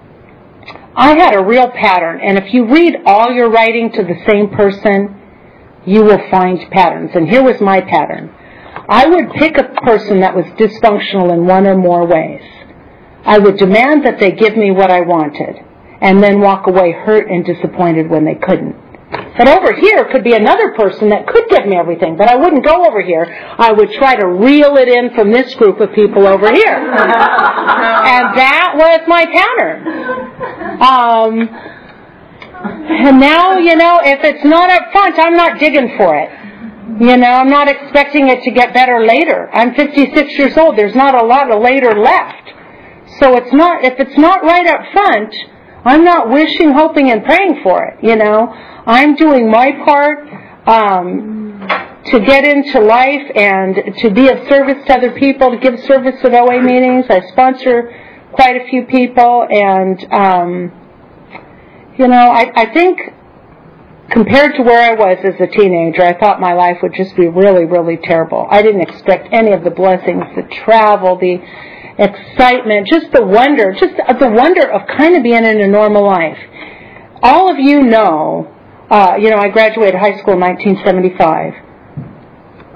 I 0.96 1.16
had 1.16 1.36
a 1.36 1.46
real 1.46 1.70
pattern, 1.70 2.22
and 2.22 2.40
if 2.40 2.54
you 2.56 2.66
read 2.66 2.96
all 3.06 3.32
your 3.32 3.52
writing 3.52 3.92
to 3.92 4.04
the 4.04 4.16
same 4.26 4.50
person, 4.50 5.16
you 5.86 6.04
will 6.04 6.20
find 6.32 6.60
patterns. 6.72 7.12
And 7.14 7.30
here 7.30 7.44
was 7.44 7.62
my 7.62 7.82
pattern. 7.82 8.34
I 8.90 9.06
would 9.08 9.32
pick 9.34 9.58
a 9.58 9.76
person 9.82 10.22
that 10.22 10.36
was 10.36 10.46
dysfunctional 10.58 11.32
in 11.34 11.46
one 11.46 11.68
or 11.68 11.78
more 11.78 12.08
ways. 12.08 12.42
I 13.24 13.38
would 13.38 13.58
demand 13.58 14.06
that 14.06 14.20
they 14.20 14.32
give 14.32 14.58
me 14.58 14.72
what 14.72 14.90
I 14.90 15.02
wanted, 15.02 15.58
and 16.02 16.24
then 16.24 16.42
walk 16.42 16.66
away 16.66 16.94
hurt 16.94 17.30
and 17.30 17.46
disappointed 17.46 18.10
when 18.10 18.26
they 18.26 18.36
couldn't. 18.36 18.76
But 19.10 19.48
over 19.48 19.74
here 19.74 20.06
could 20.12 20.24
be 20.24 20.34
another 20.34 20.74
person 20.74 21.10
that 21.10 21.28
could 21.28 21.48
give 21.50 21.66
me 21.66 21.78
everything, 21.78 22.18
but 22.18 22.28
I 22.28 22.36
wouldn't 22.36 22.66
go 22.66 22.86
over 22.86 23.02
here. 23.02 23.24
I 23.58 23.72
would 23.72 23.92
try 23.94 24.16
to 24.16 24.28
reel 24.28 24.76
it 24.76 24.90
in 24.90 25.14
from 25.16 25.32
this 25.32 25.54
group 25.56 25.80
of 25.80 25.94
people 25.94 26.28
over 26.28 26.52
here. 26.52 26.76
and 26.76 28.38
that 28.38 28.74
was 28.76 29.02
my 29.08 29.26
pattern. 29.32 30.82
Um, 30.82 31.50
and 32.90 33.20
now, 33.20 33.58
you 33.58 33.76
know, 33.76 34.00
if 34.04 34.24
it's 34.24 34.44
not 34.44 34.70
up 34.70 34.92
front, 34.92 35.20
I'm 35.20 35.36
not 35.36 35.60
digging 35.60 35.96
for 35.98 36.18
it. 36.18 36.30
You 37.00 37.16
know, 37.16 37.32
I'm 37.32 37.50
not 37.50 37.70
expecting 37.70 38.30
it 38.30 38.44
to 38.44 38.52
get 38.52 38.74
better 38.74 39.06
later. 39.06 39.50
I'm 39.54 39.76
56 39.76 40.38
years 40.38 40.58
old. 40.58 40.78
There's 40.78 40.96
not 40.96 41.16
a 41.16 41.26
lot 41.26 41.52
of 41.52 41.62
later 41.62 41.94
left. 41.94 42.50
So 43.20 43.38
it's 43.38 43.54
not, 43.54 43.86
if 43.86 44.00
it's 44.00 44.18
not 44.18 44.44
right 44.44 44.66
up 44.68 44.82
front, 44.92 45.34
I'm 45.88 46.04
not 46.04 46.30
wishing, 46.30 46.72
hoping, 46.72 47.10
and 47.12 47.24
praying 47.24 47.62
for 47.64 47.84
it, 47.86 48.04
you 48.04 48.16
know. 48.16 48.48
I'm 48.86 49.16
doing 49.16 49.50
my 49.50 49.72
part 49.86 50.20
um, 50.68 51.60
to 52.06 52.20
get 52.20 52.44
into 52.44 52.80
life 52.82 53.32
and 53.36 53.96
to 54.00 54.12
be 54.12 54.30
of 54.30 54.48
service 54.48 54.86
to 54.86 54.94
other 54.94 55.12
people, 55.14 55.52
to 55.52 55.58
give 55.58 55.80
service 55.82 56.16
at 56.24 56.34
OA 56.34 56.62
meetings. 56.62 57.06
I 57.10 57.22
sponsor 57.32 57.94
quite 58.34 58.62
a 58.62 58.68
few 58.70 58.84
people, 58.86 59.48
and 59.50 60.14
um, 60.14 60.72
you 61.98 62.08
know, 62.08 62.32
I, 62.32 62.52
I 62.54 62.74
think 62.74 63.00
compared 64.12 64.56
to 64.56 64.64
where 64.64 64.92
I 64.92 64.94
was 64.94 65.18
as 65.24 65.40
a 65.40 65.48
teenager, 65.48 66.04
I 66.04 66.18
thought 66.18 66.40
my 66.40 66.54
life 66.54 66.78
would 66.82 66.94
just 66.96 67.16
be 67.16 67.28
really, 67.28 67.66
really 67.66 67.98
terrible. 67.98 68.48
I 68.50 68.62
didn't 68.62 68.82
expect 68.82 69.30
any 69.32 69.52
of 69.52 69.64
the 69.64 69.72
blessings, 69.72 70.24
the 70.36 70.44
travel, 70.64 71.18
the 71.18 71.42
excitement, 71.98 72.88
just 72.88 73.12
the 73.12 73.26
wonder, 73.26 73.74
just 73.74 73.96
the 73.98 74.30
wonder 74.30 74.70
of 74.70 74.88
kind 74.88 75.16
of 75.16 75.24
being 75.24 75.44
in 75.44 75.62
a 75.62 75.68
normal 75.68 76.06
life. 76.06 76.38
All 77.22 77.52
of 77.52 77.58
you 77.60 77.84
know 77.84 78.54
uh, 78.90 79.18
you 79.20 79.30
know, 79.30 79.38
I 79.38 79.50
graduated 79.50 80.00
high 80.00 80.18
school 80.18 80.36
in 80.36 80.40
1975. 80.40 81.54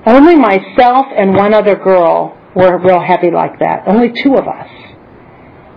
Only 0.06 0.36
myself 0.36 1.06
and 1.16 1.34
one 1.36 1.54
other 1.54 1.76
girl 1.76 2.38
were 2.54 2.78
real 2.80 3.00
heavy 3.00 3.32
like 3.32 3.60
that. 3.60 3.88
Only 3.88 4.12
two 4.12 4.36
of 4.36 4.46
us. 4.48 4.68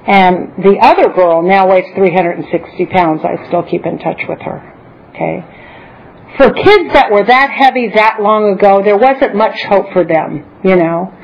And 0.07 0.64
the 0.64 0.78
other 0.83 1.11
girl 1.14 1.42
now 1.42 1.68
weighs 1.68 1.85
360 1.94 2.87
pounds. 2.87 3.20
I 3.24 3.46
still 3.46 3.62
keep 3.62 3.87
in 3.87 3.98
touch 3.98 4.22
with 4.28 4.40
her. 4.40 4.61
Okay. 5.11 5.44
For 6.37 6.52
kids 6.52 6.92
that 6.94 7.12
were 7.12 7.24
that 7.24 7.50
heavy 7.52 7.90
that 7.94 8.20
long 8.20 8.50
ago, 8.50 8.83
there 8.83 8.98
wasn't 8.98 9.37
much 9.37 9.62
hope 9.62 9.92
for 9.92 10.04
them, 10.04 10.44
you 10.64 10.74
know. 10.74 11.14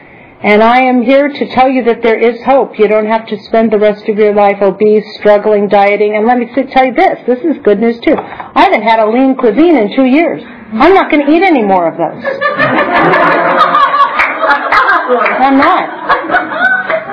And 0.42 0.62
I 0.62 0.80
am 0.82 1.02
here 1.02 1.28
to 1.28 1.48
tell 1.50 1.68
you 1.68 1.84
that 1.84 2.02
there 2.02 2.18
is 2.18 2.42
hope. 2.44 2.78
You 2.78 2.88
don't 2.88 3.06
have 3.06 3.26
to 3.28 3.38
spend 3.44 3.70
the 3.70 3.78
rest 3.78 4.08
of 4.08 4.16
your 4.16 4.34
life 4.34 4.62
obese, 4.62 5.04
struggling, 5.18 5.68
dieting. 5.68 6.16
And 6.16 6.26
let 6.26 6.38
me 6.38 6.46
tell 6.72 6.86
you 6.86 6.94
this, 6.94 7.18
this 7.26 7.40
is 7.40 7.60
good 7.62 7.78
news 7.78 8.00
too. 8.00 8.14
I 8.16 8.64
haven't 8.64 8.82
had 8.82 9.00
a 9.00 9.06
lean 9.10 9.36
cuisine 9.36 9.76
in 9.76 9.94
two 9.94 10.06
years. 10.06 10.42
I'm 10.72 10.94
not 10.94 11.10
going 11.10 11.26
to 11.26 11.32
eat 11.32 11.42
any 11.42 11.62
more 11.62 11.88
of 11.88 11.98
those. 11.98 12.24
I'm 15.10 15.58
not. 15.58 15.90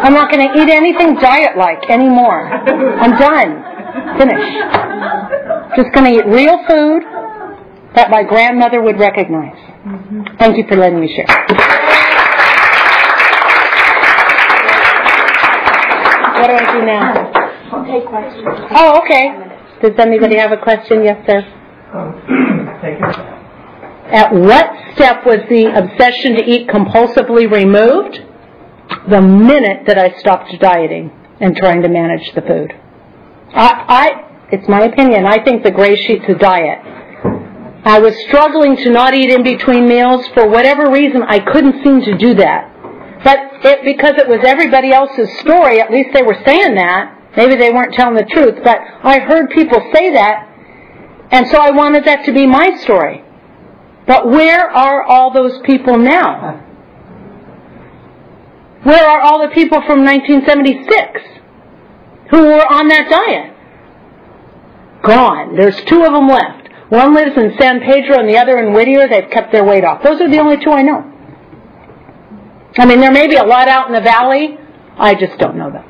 I'm 0.06 0.14
not 0.14 0.32
going 0.32 0.48
to 0.48 0.62
eat 0.62 0.70
anything 0.70 1.16
diet-like 1.16 1.90
anymore. 1.90 2.48
I'm 2.48 3.18
done. 3.20 3.64
Finish. 4.18 4.40
Just 5.76 5.92
going 5.94 6.06
to 6.06 6.20
eat 6.20 6.26
real 6.28 6.64
food 6.66 7.04
that 7.96 8.10
my 8.10 8.24
grandmother 8.24 8.82
would 8.82 9.00
recognize. 9.00 9.58
Mm-hmm. 9.58 10.38
Thank 10.40 10.58
you 10.58 10.66
for 10.70 10.78
letting 10.78 11.02
me 11.02 11.14
share. 11.14 11.87
What 16.40 16.48
do 16.48 16.54
I 16.54 16.80
do 16.80 16.86
now? 16.86 17.32
I'll 17.72 17.86
take 17.86 18.06
questions. 18.08 18.46
Oh, 18.72 19.02
okay. 19.04 19.34
Does 19.82 20.00
anybody 20.00 20.38
have 20.38 20.52
a 20.52 20.58
question? 20.58 21.04
Yes, 21.04 21.26
sir. 21.28 21.42
Um, 21.94 23.34
At 24.08 24.34
what 24.34 24.72
step 24.96 25.26
was 25.26 25.40
the 25.50 25.66
obsession 25.68 26.36
to 26.36 26.44
eat 26.44 26.70
compulsively 26.70 27.52
removed? 27.52 28.24
The 29.10 29.22
minute 29.22 29.86
that 29.88 29.98
I 29.98 30.18
stopped 30.20 30.54
dieting 30.62 31.12
and 31.42 31.56
trying 31.58 31.82
to 31.82 31.90
manage 31.90 32.34
the 32.34 32.42
food. 32.42 32.72
I, 33.54 33.86
I 33.88 34.28
it's 34.52 34.68
my 34.70 34.84
opinion. 34.86 35.26
I 35.26 35.44
think 35.44 35.64
the 35.64 35.72
gray 35.72 35.96
sheet's 35.98 36.24
a 36.30 36.36
diet. 36.36 36.80
I 37.84 38.00
was 38.00 38.16
struggling 38.28 38.78
to 38.78 38.90
not 38.90 39.14
eat 39.14 39.30
in 39.30 39.44
between 39.44 39.88
meals 39.88 40.26
for 40.34 40.48
whatever 40.48 40.90
reason. 40.90 41.22
I 41.24 41.40
couldn't 41.40 41.84
seem 41.84 42.02
to 42.02 42.18
do 42.18 42.36
that. 42.36 42.74
But 43.24 43.66
it, 43.66 43.84
because 43.84 44.16
it 44.18 44.28
was 44.28 44.40
everybody 44.44 44.92
else's 44.92 45.30
story, 45.40 45.82
at 45.82 45.92
least 45.92 46.10
they 46.14 46.24
were 46.24 46.38
saying 46.46 46.76
that. 46.76 47.14
Maybe 47.36 47.56
they 47.56 47.72
weren't 47.72 47.94
telling 47.94 48.16
the 48.16 48.26
truth, 48.26 48.64
but 48.64 48.80
I 49.04 49.20
heard 49.20 49.52
people 49.52 49.80
say 49.94 50.14
that, 50.14 50.48
and 51.30 51.48
so 51.48 51.58
I 51.58 51.70
wanted 51.70 52.06
that 52.06 52.26
to 52.26 52.34
be 52.34 52.48
my 52.48 52.76
story. 52.78 53.24
But 54.08 54.28
where 54.28 54.70
are 54.70 55.04
all 55.04 55.32
those 55.32 55.60
people 55.64 55.98
now? 56.00 56.64
Where 58.84 59.08
are 59.08 59.22
all 59.22 59.48
the 59.48 59.54
people 59.54 59.82
from 59.82 60.04
1976 60.06 61.22
who 62.32 62.42
were 62.42 62.66
on 62.66 62.88
that 62.88 63.10
diet? 63.10 63.54
Gone. 65.04 65.56
There's 65.56 65.80
two 65.84 66.04
of 66.04 66.14
them 66.14 66.28
left. 66.28 66.70
One 66.90 67.14
lives 67.14 67.38
in 67.38 67.54
San 67.60 67.82
Pedro 67.82 68.20
and 68.20 68.30
the 68.30 68.38
other 68.38 68.58
in 68.58 68.74
Whittier. 68.74 69.08
They've 69.10 69.30
kept 69.30 69.52
their 69.52 69.66
weight 69.66 69.84
off. 69.84 70.02
Those 70.04 70.22
are 70.22 70.30
the 70.30 70.40
only 70.40 70.64
two 70.64 70.72
I 70.72 70.84
know. 70.84 71.17
I 72.78 72.86
mean, 72.86 73.00
there 73.00 73.12
may 73.12 73.28
be 73.28 73.36
a 73.36 73.44
lot 73.44 73.68
out 73.68 73.88
in 73.88 73.94
the 73.94 74.02
valley. 74.02 74.58
I 74.98 75.16
just 75.16 75.38
don't 75.40 75.58
know 75.58 75.72
them. 75.72 75.86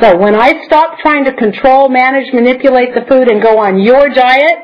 So 0.00 0.16
when 0.16 0.34
I 0.34 0.64
stop 0.66 0.98
trying 0.98 1.24
to 1.24 1.32
control, 1.32 1.88
manage, 1.88 2.32
manipulate 2.32 2.94
the 2.94 3.02
food 3.08 3.30
and 3.30 3.40
go 3.42 3.58
on 3.58 3.80
your 3.80 4.10
diet, 4.10 4.58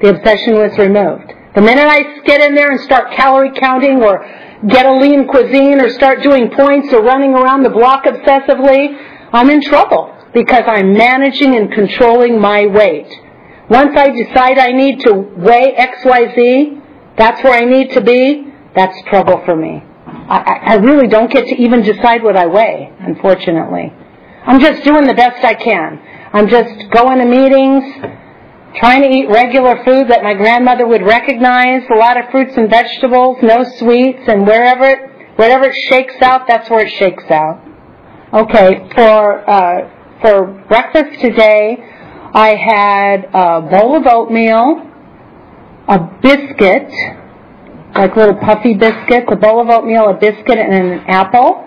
the 0.00 0.10
obsession 0.10 0.54
was 0.54 0.76
removed. 0.78 1.32
The 1.54 1.60
minute 1.60 1.86
I 1.86 2.20
get 2.24 2.40
in 2.40 2.54
there 2.54 2.70
and 2.70 2.80
start 2.80 3.12
calorie 3.12 3.52
counting 3.58 4.02
or 4.02 4.24
get 4.68 4.86
a 4.86 4.92
lean 4.92 5.26
cuisine 5.28 5.80
or 5.80 5.90
start 5.90 6.22
doing 6.22 6.50
points 6.50 6.92
or 6.92 7.02
running 7.02 7.34
around 7.34 7.62
the 7.62 7.70
block 7.70 8.04
obsessively, 8.04 8.96
I'm 9.32 9.50
in 9.50 9.62
trouble 9.62 10.14
because 10.32 10.64
I'm 10.66 10.92
managing 10.92 11.56
and 11.56 11.72
controlling 11.72 12.40
my 12.40 12.66
weight. 12.66 13.12
Once 13.68 13.96
I 13.96 14.10
decide 14.10 14.58
I 14.58 14.72
need 14.72 15.00
to 15.00 15.12
weigh 15.12 15.74
XYZ, 15.76 17.16
that's 17.16 17.42
where 17.42 17.52
I 17.52 17.64
need 17.64 17.92
to 17.92 18.00
be, 18.00 18.52
that's 18.74 18.96
trouble 19.08 19.42
for 19.44 19.56
me. 19.56 19.82
I, 20.28 20.60
I 20.62 20.74
really 20.74 21.08
don't 21.08 21.30
get 21.30 21.46
to 21.46 21.54
even 21.56 21.82
decide 21.82 22.22
what 22.22 22.36
I 22.36 22.46
weigh, 22.46 22.92
unfortunately. 23.00 23.92
I'm 24.44 24.60
just 24.60 24.84
doing 24.84 25.06
the 25.06 25.14
best 25.14 25.44
I 25.44 25.54
can. 25.54 26.00
I'm 26.32 26.48
just 26.48 26.90
going 26.90 27.18
to 27.18 27.24
meetings, 27.24 27.84
trying 28.76 29.02
to 29.02 29.08
eat 29.08 29.28
regular 29.30 29.82
food 29.84 30.08
that 30.08 30.22
my 30.22 30.34
grandmother 30.34 30.86
would 30.86 31.02
recognize, 31.02 31.82
a 31.90 31.96
lot 31.96 32.18
of 32.18 32.30
fruits 32.30 32.56
and 32.56 32.68
vegetables, 32.68 33.38
no 33.42 33.64
sweets, 33.78 34.22
and 34.28 34.46
wherever 34.46 34.84
it, 34.84 34.98
wherever 35.36 35.64
it 35.64 35.74
shakes 35.88 36.20
out, 36.20 36.46
that's 36.46 36.68
where 36.68 36.86
it 36.86 36.92
shakes 36.92 37.24
out. 37.30 37.64
Okay, 38.34 38.86
for, 38.94 39.50
uh, 39.50 40.20
for 40.20 40.64
breakfast 40.68 41.20
today, 41.22 41.78
I 42.34 42.54
had 42.54 43.24
a 43.32 43.62
bowl 43.62 43.96
of 43.96 44.06
oatmeal, 44.06 44.82
a 45.88 45.98
biscuit, 46.20 46.92
like 47.94 48.16
little 48.16 48.36
puffy 48.36 48.74
biscuits, 48.74 49.26
a 49.30 49.36
bowl 49.36 49.60
of 49.60 49.68
oatmeal, 49.68 50.08
a 50.08 50.14
biscuit, 50.14 50.58
and 50.58 50.74
an 50.74 51.00
apple. 51.08 51.64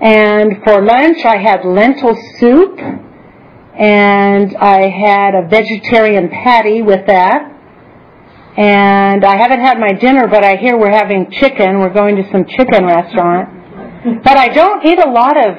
And 0.00 0.62
for 0.64 0.82
lunch, 0.82 1.24
I 1.24 1.36
had 1.36 1.64
lentil 1.64 2.16
soup, 2.38 2.78
and 2.78 4.56
I 4.56 4.88
had 4.88 5.34
a 5.34 5.46
vegetarian 5.48 6.28
patty 6.28 6.82
with 6.82 7.06
that. 7.06 7.50
And 8.56 9.24
I 9.24 9.36
haven't 9.36 9.60
had 9.60 9.78
my 9.78 9.92
dinner, 9.92 10.26
but 10.26 10.44
I 10.44 10.56
hear 10.56 10.76
we're 10.78 10.90
having 10.90 11.30
chicken. 11.30 11.78
We're 11.78 11.94
going 11.94 12.16
to 12.16 12.30
some 12.30 12.44
chicken 12.44 12.84
restaurant. 12.84 14.24
But 14.24 14.36
I 14.36 14.48
don't 14.48 14.84
eat 14.84 14.98
a 14.98 15.08
lot 15.08 15.36
of, 15.38 15.56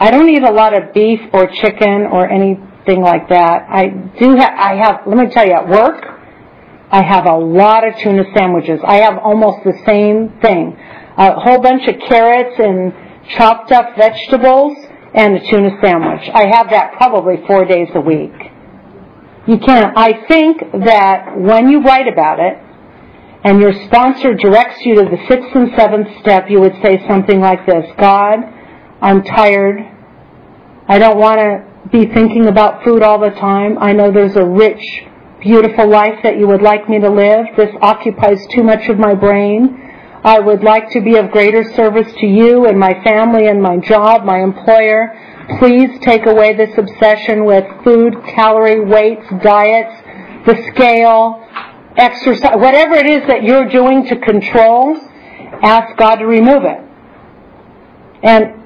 I 0.00 0.10
don't 0.10 0.28
eat 0.28 0.42
a 0.42 0.52
lot 0.52 0.72
of 0.72 0.94
beef 0.94 1.20
or 1.32 1.46
chicken 1.48 2.06
or 2.10 2.28
anything 2.30 3.02
like 3.02 3.28
that. 3.28 3.66
I 3.68 3.88
do 4.18 4.36
have, 4.36 4.52
I 4.56 4.76
have, 4.76 5.00
let 5.06 5.18
me 5.18 5.26
tell 5.30 5.46
you, 5.46 5.52
at 5.52 5.68
work, 5.68 6.15
I 6.90 7.02
have 7.02 7.26
a 7.26 7.36
lot 7.36 7.86
of 7.86 7.96
tuna 7.98 8.24
sandwiches. 8.36 8.80
I 8.84 8.96
have 8.96 9.18
almost 9.18 9.64
the 9.64 9.74
same 9.84 10.38
thing. 10.40 10.76
A 11.18 11.40
whole 11.40 11.60
bunch 11.60 11.88
of 11.88 11.96
carrots 12.08 12.58
and 12.58 12.92
chopped 13.36 13.72
up 13.72 13.96
vegetables 13.96 14.76
and 15.14 15.36
a 15.36 15.40
tuna 15.50 15.70
sandwich. 15.82 16.28
I 16.32 16.46
have 16.46 16.70
that 16.70 16.94
probably 16.96 17.44
four 17.46 17.64
days 17.64 17.88
a 17.94 18.00
week. 18.00 18.32
You 19.46 19.58
can't. 19.58 19.96
I 19.96 20.26
think 20.26 20.60
that 20.84 21.38
when 21.38 21.68
you 21.68 21.82
write 21.82 22.08
about 22.08 22.38
it 22.40 22.58
and 23.44 23.60
your 23.60 23.72
sponsor 23.86 24.34
directs 24.34 24.80
you 24.84 24.96
to 24.96 25.02
the 25.04 25.18
sixth 25.28 25.54
and 25.54 25.70
seventh 25.76 26.08
step, 26.20 26.50
you 26.50 26.60
would 26.60 26.74
say 26.82 27.02
something 27.08 27.40
like 27.40 27.64
this 27.64 27.86
God, 27.98 28.40
I'm 29.00 29.22
tired. 29.22 29.78
I 30.88 30.98
don't 30.98 31.18
want 31.18 31.38
to 31.38 31.88
be 31.90 32.12
thinking 32.12 32.46
about 32.46 32.84
food 32.84 33.02
all 33.02 33.18
the 33.20 33.30
time. 33.30 33.78
I 33.78 33.92
know 33.92 34.12
there's 34.12 34.36
a 34.36 34.44
rich, 34.44 34.82
beautiful 35.46 35.88
life 35.88 36.18
that 36.24 36.38
you 36.38 36.48
would 36.48 36.60
like 36.60 36.88
me 36.88 36.98
to 36.98 37.08
live. 37.08 37.46
This 37.56 37.70
occupies 37.80 38.44
too 38.50 38.64
much 38.64 38.88
of 38.88 38.98
my 38.98 39.14
brain. 39.14 39.80
I 40.24 40.40
would 40.40 40.64
like 40.64 40.90
to 40.90 41.00
be 41.00 41.14
of 41.16 41.30
greater 41.30 41.62
service 41.74 42.12
to 42.18 42.26
you 42.26 42.66
and 42.66 42.76
my 42.76 43.00
family 43.04 43.46
and 43.46 43.62
my 43.62 43.76
job, 43.76 44.24
my 44.24 44.42
employer. 44.42 45.14
Please 45.60 46.00
take 46.00 46.26
away 46.26 46.56
this 46.56 46.76
obsession 46.76 47.44
with 47.44 47.64
food, 47.84 48.14
calorie, 48.34 48.80
weights, 48.80 49.26
diets, 49.44 49.94
the 50.46 50.56
scale, 50.72 51.46
exercise, 51.96 52.56
whatever 52.56 52.96
it 52.96 53.06
is 53.06 53.22
that 53.28 53.44
you're 53.44 53.68
doing 53.68 54.04
to 54.08 54.16
control, 54.16 54.96
ask 55.62 55.96
God 55.96 56.16
to 56.16 56.26
remove 56.26 56.64
it. 56.64 56.80
And 58.24 58.64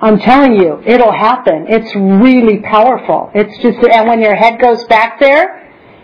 I'm 0.00 0.18
telling 0.18 0.56
you, 0.56 0.82
it'll 0.84 1.12
happen. 1.12 1.66
It's 1.68 1.94
really 1.94 2.58
powerful. 2.58 3.30
It's 3.36 3.56
just, 3.62 3.78
and 3.86 4.08
when 4.08 4.20
your 4.20 4.34
head 4.34 4.60
goes 4.60 4.82
back 4.86 5.20
there, 5.20 5.61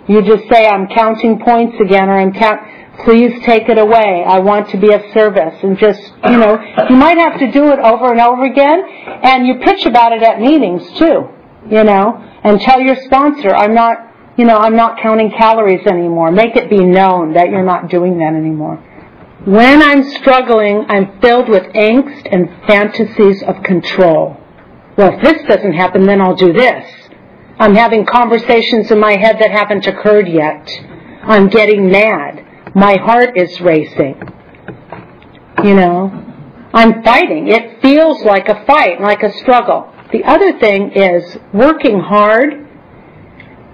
you 0.09 0.23
just 0.23 0.49
say, 0.51 0.67
I'm 0.67 0.89
counting 0.89 1.39
points 1.41 1.77
again, 1.81 2.09
or 2.09 2.19
I'm 2.19 2.33
count, 2.33 2.61
please 3.05 3.33
take 3.45 3.69
it 3.69 3.79
away. 3.79 4.25
I 4.27 4.39
want 4.41 4.71
to 4.71 4.77
be 4.79 4.93
of 4.93 5.03
service. 5.13 5.55
And 5.63 5.79
just, 5.79 6.01
you 6.25 6.39
know, 6.39 6.59
you 6.89 6.97
might 6.97 7.19
have 7.19 7.39
to 7.39 7.53
do 7.53 7.71
it 7.71 7.79
over 7.79 8.11
and 8.11 8.21
over 8.21 8.45
again. 8.45 8.83
And 9.23 9.47
you 9.47 9.57
pitch 9.57 9.87
about 9.87 10.13
it 10.13 10.23
at 10.23 10.41
meetings 10.41 10.83
too, 10.99 11.29
you 11.71 11.85
know, 11.85 12.41
and 12.43 12.61
tell 12.61 12.81
your 12.81 12.97
sponsor, 13.05 13.55
I'm 13.55 13.75
not, 13.75 13.99
you 14.37 14.45
know, 14.45 14.57
I'm 14.57 14.77
not 14.77 15.01
counting 15.01 15.31
calories 15.31 15.87
anymore. 15.87 16.33
Make 16.33 16.57
it 16.57 16.71
be 16.71 16.85
known 16.85 17.35
that 17.35 17.51
you're 17.51 17.65
not 17.65 17.89
doing 17.89 18.19
that 18.19 18.35
anymore. 18.35 18.77
When 19.45 19.81
I'm 19.83 20.03
struggling, 20.03 20.85
I'm 20.89 21.21
filled 21.21 21.49
with 21.49 21.63
angst 21.75 22.29
and 22.31 22.49
fantasies 22.67 23.43
of 23.45 23.63
control. 23.63 24.37
Well, 24.97 25.15
if 25.15 25.23
this 25.23 25.47
doesn't 25.47 25.75
happen, 25.75 26.07
then 26.07 26.21
I'll 26.21 26.35
do 26.35 26.53
this. 26.53 26.85
I'm 27.59 27.75
having 27.75 28.07
conversations 28.07 28.91
in 28.91 29.01
my 29.01 29.17
head 29.17 29.39
that 29.41 29.51
haven't 29.51 29.87
occurred 29.87 30.29
yet. 30.29 30.71
I'm 31.23 31.49
getting 31.49 31.91
mad. 31.91 32.75
My 32.75 32.97
heart 32.97 33.37
is 33.37 33.61
racing. 33.61 34.21
You 35.65 35.75
know, 35.75 36.25
I'm 36.73 37.03
fighting. 37.03 37.49
It 37.49 37.83
feels 37.83 38.23
like 38.23 38.49
a 38.49 38.65
fight, 38.65 39.01
like 39.01 39.25
a 39.25 39.33
struggle. 39.39 39.93
The 40.13 40.25
other 40.25 40.59
thing 40.61 40.93
is 40.93 41.37
working 41.53 41.99
hard 41.99 42.67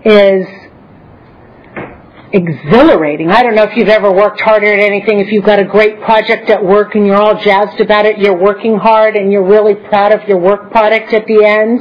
is 0.04 0.46
exhilarating. 2.32 3.30
I 3.30 3.42
don't 3.42 3.54
know 3.54 3.64
if 3.64 3.76
you've 3.76 3.88
ever 3.88 4.10
worked 4.10 4.40
harder 4.40 4.66
at 4.66 4.80
anything. 4.80 5.20
If 5.20 5.30
you've 5.30 5.44
got 5.44 5.60
a 5.60 5.64
great 5.64 6.00
project 6.00 6.48
at 6.48 6.64
work 6.64 6.94
and 6.94 7.06
you're 7.06 7.20
all 7.20 7.38
jazzed 7.38 7.80
about 7.80 8.06
it, 8.06 8.18
you're 8.18 8.36
working 8.36 8.76
hard 8.76 9.14
and 9.14 9.30
you're 9.30 9.46
really 9.46 9.74
proud 9.74 10.12
of 10.12 10.26
your 10.26 10.38
work 10.38 10.72
product 10.72 11.12
at 11.12 11.26
the 11.26 11.44
end. 11.44 11.80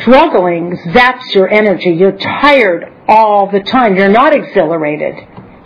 Struggling 0.00 0.76
zaps 0.88 1.34
your 1.34 1.48
energy. 1.48 1.90
You're 1.90 2.16
tired 2.16 2.84
all 3.08 3.50
the 3.50 3.60
time. 3.60 3.96
You're 3.96 4.08
not 4.08 4.34
exhilarated. 4.34 5.14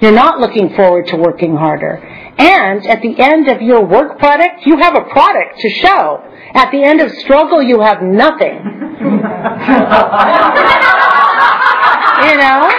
You're 0.00 0.12
not 0.12 0.40
looking 0.40 0.74
forward 0.74 1.06
to 1.08 1.16
working 1.16 1.54
harder. 1.54 1.96
And 2.38 2.86
at 2.86 3.02
the 3.02 3.20
end 3.20 3.48
of 3.48 3.60
your 3.60 3.84
work 3.84 4.18
product, 4.18 4.66
you 4.66 4.78
have 4.78 4.96
a 4.96 5.02
product 5.02 5.60
to 5.60 5.68
show. 5.70 6.24
At 6.54 6.70
the 6.70 6.82
end 6.82 7.00
of 7.00 7.12
struggle, 7.18 7.62
you 7.62 7.80
have 7.80 8.02
nothing. 8.02 8.54
you 12.24 12.36
know? 12.36 12.70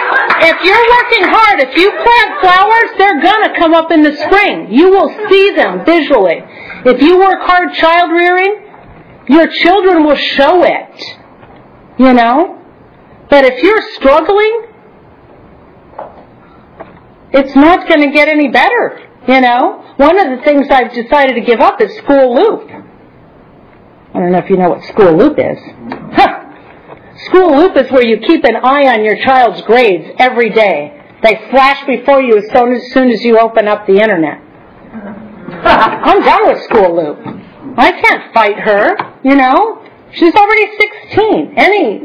If 0.44 0.64
you're 0.64 0.86
working 0.90 1.24
hard, 1.30 1.60
if 1.60 1.76
you 1.76 1.90
plant 1.90 2.40
flowers, 2.40 2.90
they're 2.98 3.22
gonna 3.22 3.56
come 3.56 3.74
up 3.74 3.92
in 3.92 4.02
the 4.02 4.16
spring. 4.16 4.72
You 4.72 4.90
will 4.90 5.08
see 5.30 5.52
them 5.54 5.84
visually. 5.84 6.42
If 6.84 7.00
you 7.00 7.18
work 7.20 7.38
hard 7.42 7.72
child 7.74 8.10
rearing, 8.10 8.66
your 9.28 9.46
children 9.46 10.04
will 10.04 10.16
show 10.16 10.64
it. 10.64 11.21
You 12.02 12.12
know? 12.12 12.58
But 13.30 13.44
if 13.44 13.62
you're 13.62 13.80
struggling, 13.94 14.66
it's 17.30 17.54
not 17.54 17.86
going 17.86 18.00
to 18.00 18.10
get 18.10 18.26
any 18.26 18.48
better. 18.48 19.08
You 19.28 19.40
know? 19.40 19.94
One 19.98 20.18
of 20.18 20.36
the 20.36 20.44
things 20.44 20.66
I've 20.68 20.92
decided 20.92 21.34
to 21.34 21.42
give 21.42 21.60
up 21.60 21.80
is 21.80 21.96
school 21.98 22.34
loop. 22.34 22.68
I 24.14 24.18
don't 24.18 24.32
know 24.32 24.38
if 24.38 24.50
you 24.50 24.56
know 24.56 24.70
what 24.70 24.82
school 24.84 25.16
loop 25.16 25.38
is. 25.38 25.58
School 27.26 27.56
loop 27.56 27.76
is 27.76 27.88
where 27.92 28.04
you 28.04 28.18
keep 28.18 28.42
an 28.42 28.56
eye 28.56 28.88
on 28.88 29.04
your 29.04 29.16
child's 29.22 29.62
grades 29.62 30.10
every 30.18 30.50
day. 30.50 31.00
They 31.22 31.40
flash 31.52 31.86
before 31.86 32.20
you 32.20 32.36
as 32.38 32.50
soon 32.52 32.72
as, 32.72 32.92
soon 32.92 33.10
as 33.10 33.22
you 33.22 33.38
open 33.38 33.68
up 33.68 33.86
the 33.86 34.00
internet. 34.00 34.38
I'm 35.62 36.20
done 36.20 36.48
with 36.48 36.64
school 36.64 36.96
loop. 36.96 37.18
I 37.78 37.92
can't 37.92 38.34
fight 38.34 38.58
her, 38.58 38.96
you 39.22 39.36
know? 39.36 39.81
She's 40.12 40.34
already 40.34 40.66
16. 41.10 41.54
Any 41.56 42.00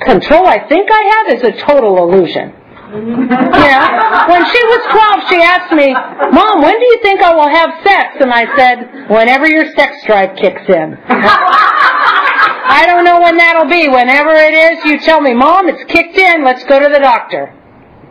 control 0.00 0.46
I 0.46 0.66
think 0.68 0.88
I 0.90 1.02
have 1.14 1.36
is 1.38 1.42
a 1.44 1.52
total 1.66 1.98
illusion. 1.98 2.54
Yeah. 2.92 4.28
When 4.28 4.44
she 4.44 4.60
was 4.68 4.82
12, 5.24 5.28
she 5.30 5.40
asked 5.40 5.72
me, 5.72 5.94
Mom, 5.94 6.60
when 6.60 6.78
do 6.78 6.84
you 6.84 6.98
think 7.00 7.22
I 7.22 7.34
will 7.34 7.48
have 7.48 7.82
sex? 7.82 8.16
And 8.20 8.30
I 8.30 8.44
said, 8.54 9.08
whenever 9.08 9.46
your 9.48 9.64
sex 9.72 9.96
drive 10.04 10.36
kicks 10.36 10.68
in. 10.68 10.98
I 11.08 12.84
don't 12.86 13.04
know 13.04 13.20
when 13.22 13.38
that'll 13.38 13.68
be. 13.68 13.88
Whenever 13.88 14.32
it 14.34 14.52
is, 14.52 14.84
you 14.84 14.98
tell 15.00 15.22
me, 15.22 15.32
Mom, 15.32 15.68
it's 15.68 15.82
kicked 15.84 16.18
in. 16.18 16.44
Let's 16.44 16.64
go 16.64 16.78
to 16.80 16.88
the 16.92 16.98
doctor. 17.00 17.54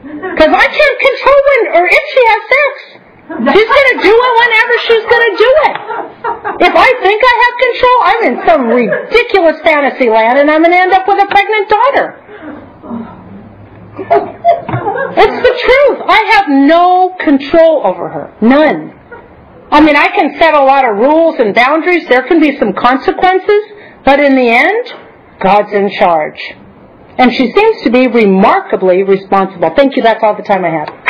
Because 0.01 0.49
I 0.49 0.67
can't 0.67 0.99
control 0.99 1.41
when 1.45 1.61
or 1.77 1.85
if 1.85 2.03
she 2.13 2.21
has 2.25 2.41
sex. 2.49 3.00
She's 3.31 3.69
going 3.71 3.89
to 3.95 3.99
do 4.03 4.11
it 4.11 4.33
whenever 4.43 4.73
she's 4.87 5.05
going 5.07 5.25
to 5.31 5.35
do 5.39 5.51
it. 5.65 5.75
If 6.67 6.73
I 6.75 6.89
think 7.01 7.19
I 7.23 7.33
have 7.41 7.53
control, 7.65 7.97
I'm 8.03 8.21
in 8.27 8.35
some 8.45 8.61
ridiculous 8.67 9.57
fantasy 9.63 10.09
land 10.09 10.39
and 10.39 10.51
I'm 10.51 10.61
going 10.61 10.71
to 10.71 10.77
end 10.77 10.91
up 10.91 11.07
with 11.07 11.23
a 11.23 11.27
pregnant 11.27 11.69
daughter. 11.69 12.07
It's 15.17 15.39
the 15.47 15.55
truth. 15.63 15.99
I 16.07 16.21
have 16.33 16.45
no 16.49 17.15
control 17.19 17.85
over 17.85 18.09
her. 18.09 18.33
None. 18.41 18.99
I 19.71 19.79
mean, 19.81 19.95
I 19.95 20.09
can 20.09 20.37
set 20.37 20.53
a 20.53 20.63
lot 20.63 20.83
of 20.83 20.97
rules 20.97 21.39
and 21.39 21.55
boundaries. 21.55 22.07
There 22.09 22.27
can 22.27 22.41
be 22.41 22.57
some 22.57 22.73
consequences. 22.73 23.63
But 24.03 24.19
in 24.19 24.35
the 24.35 24.49
end, 24.49 24.93
God's 25.39 25.71
in 25.71 25.89
charge. 25.91 26.39
And 27.17 27.31
she 27.31 27.51
seems 27.51 27.83
to 27.83 27.91
be 27.91 28.07
remarkably 28.07 29.03
responsible. 29.03 29.71
Thank 29.75 29.95
you. 29.95 30.03
That's 30.03 30.23
all 30.23 30.35
the 30.35 30.43
time 30.43 30.65
I 30.65 30.69
have. 30.69 31.00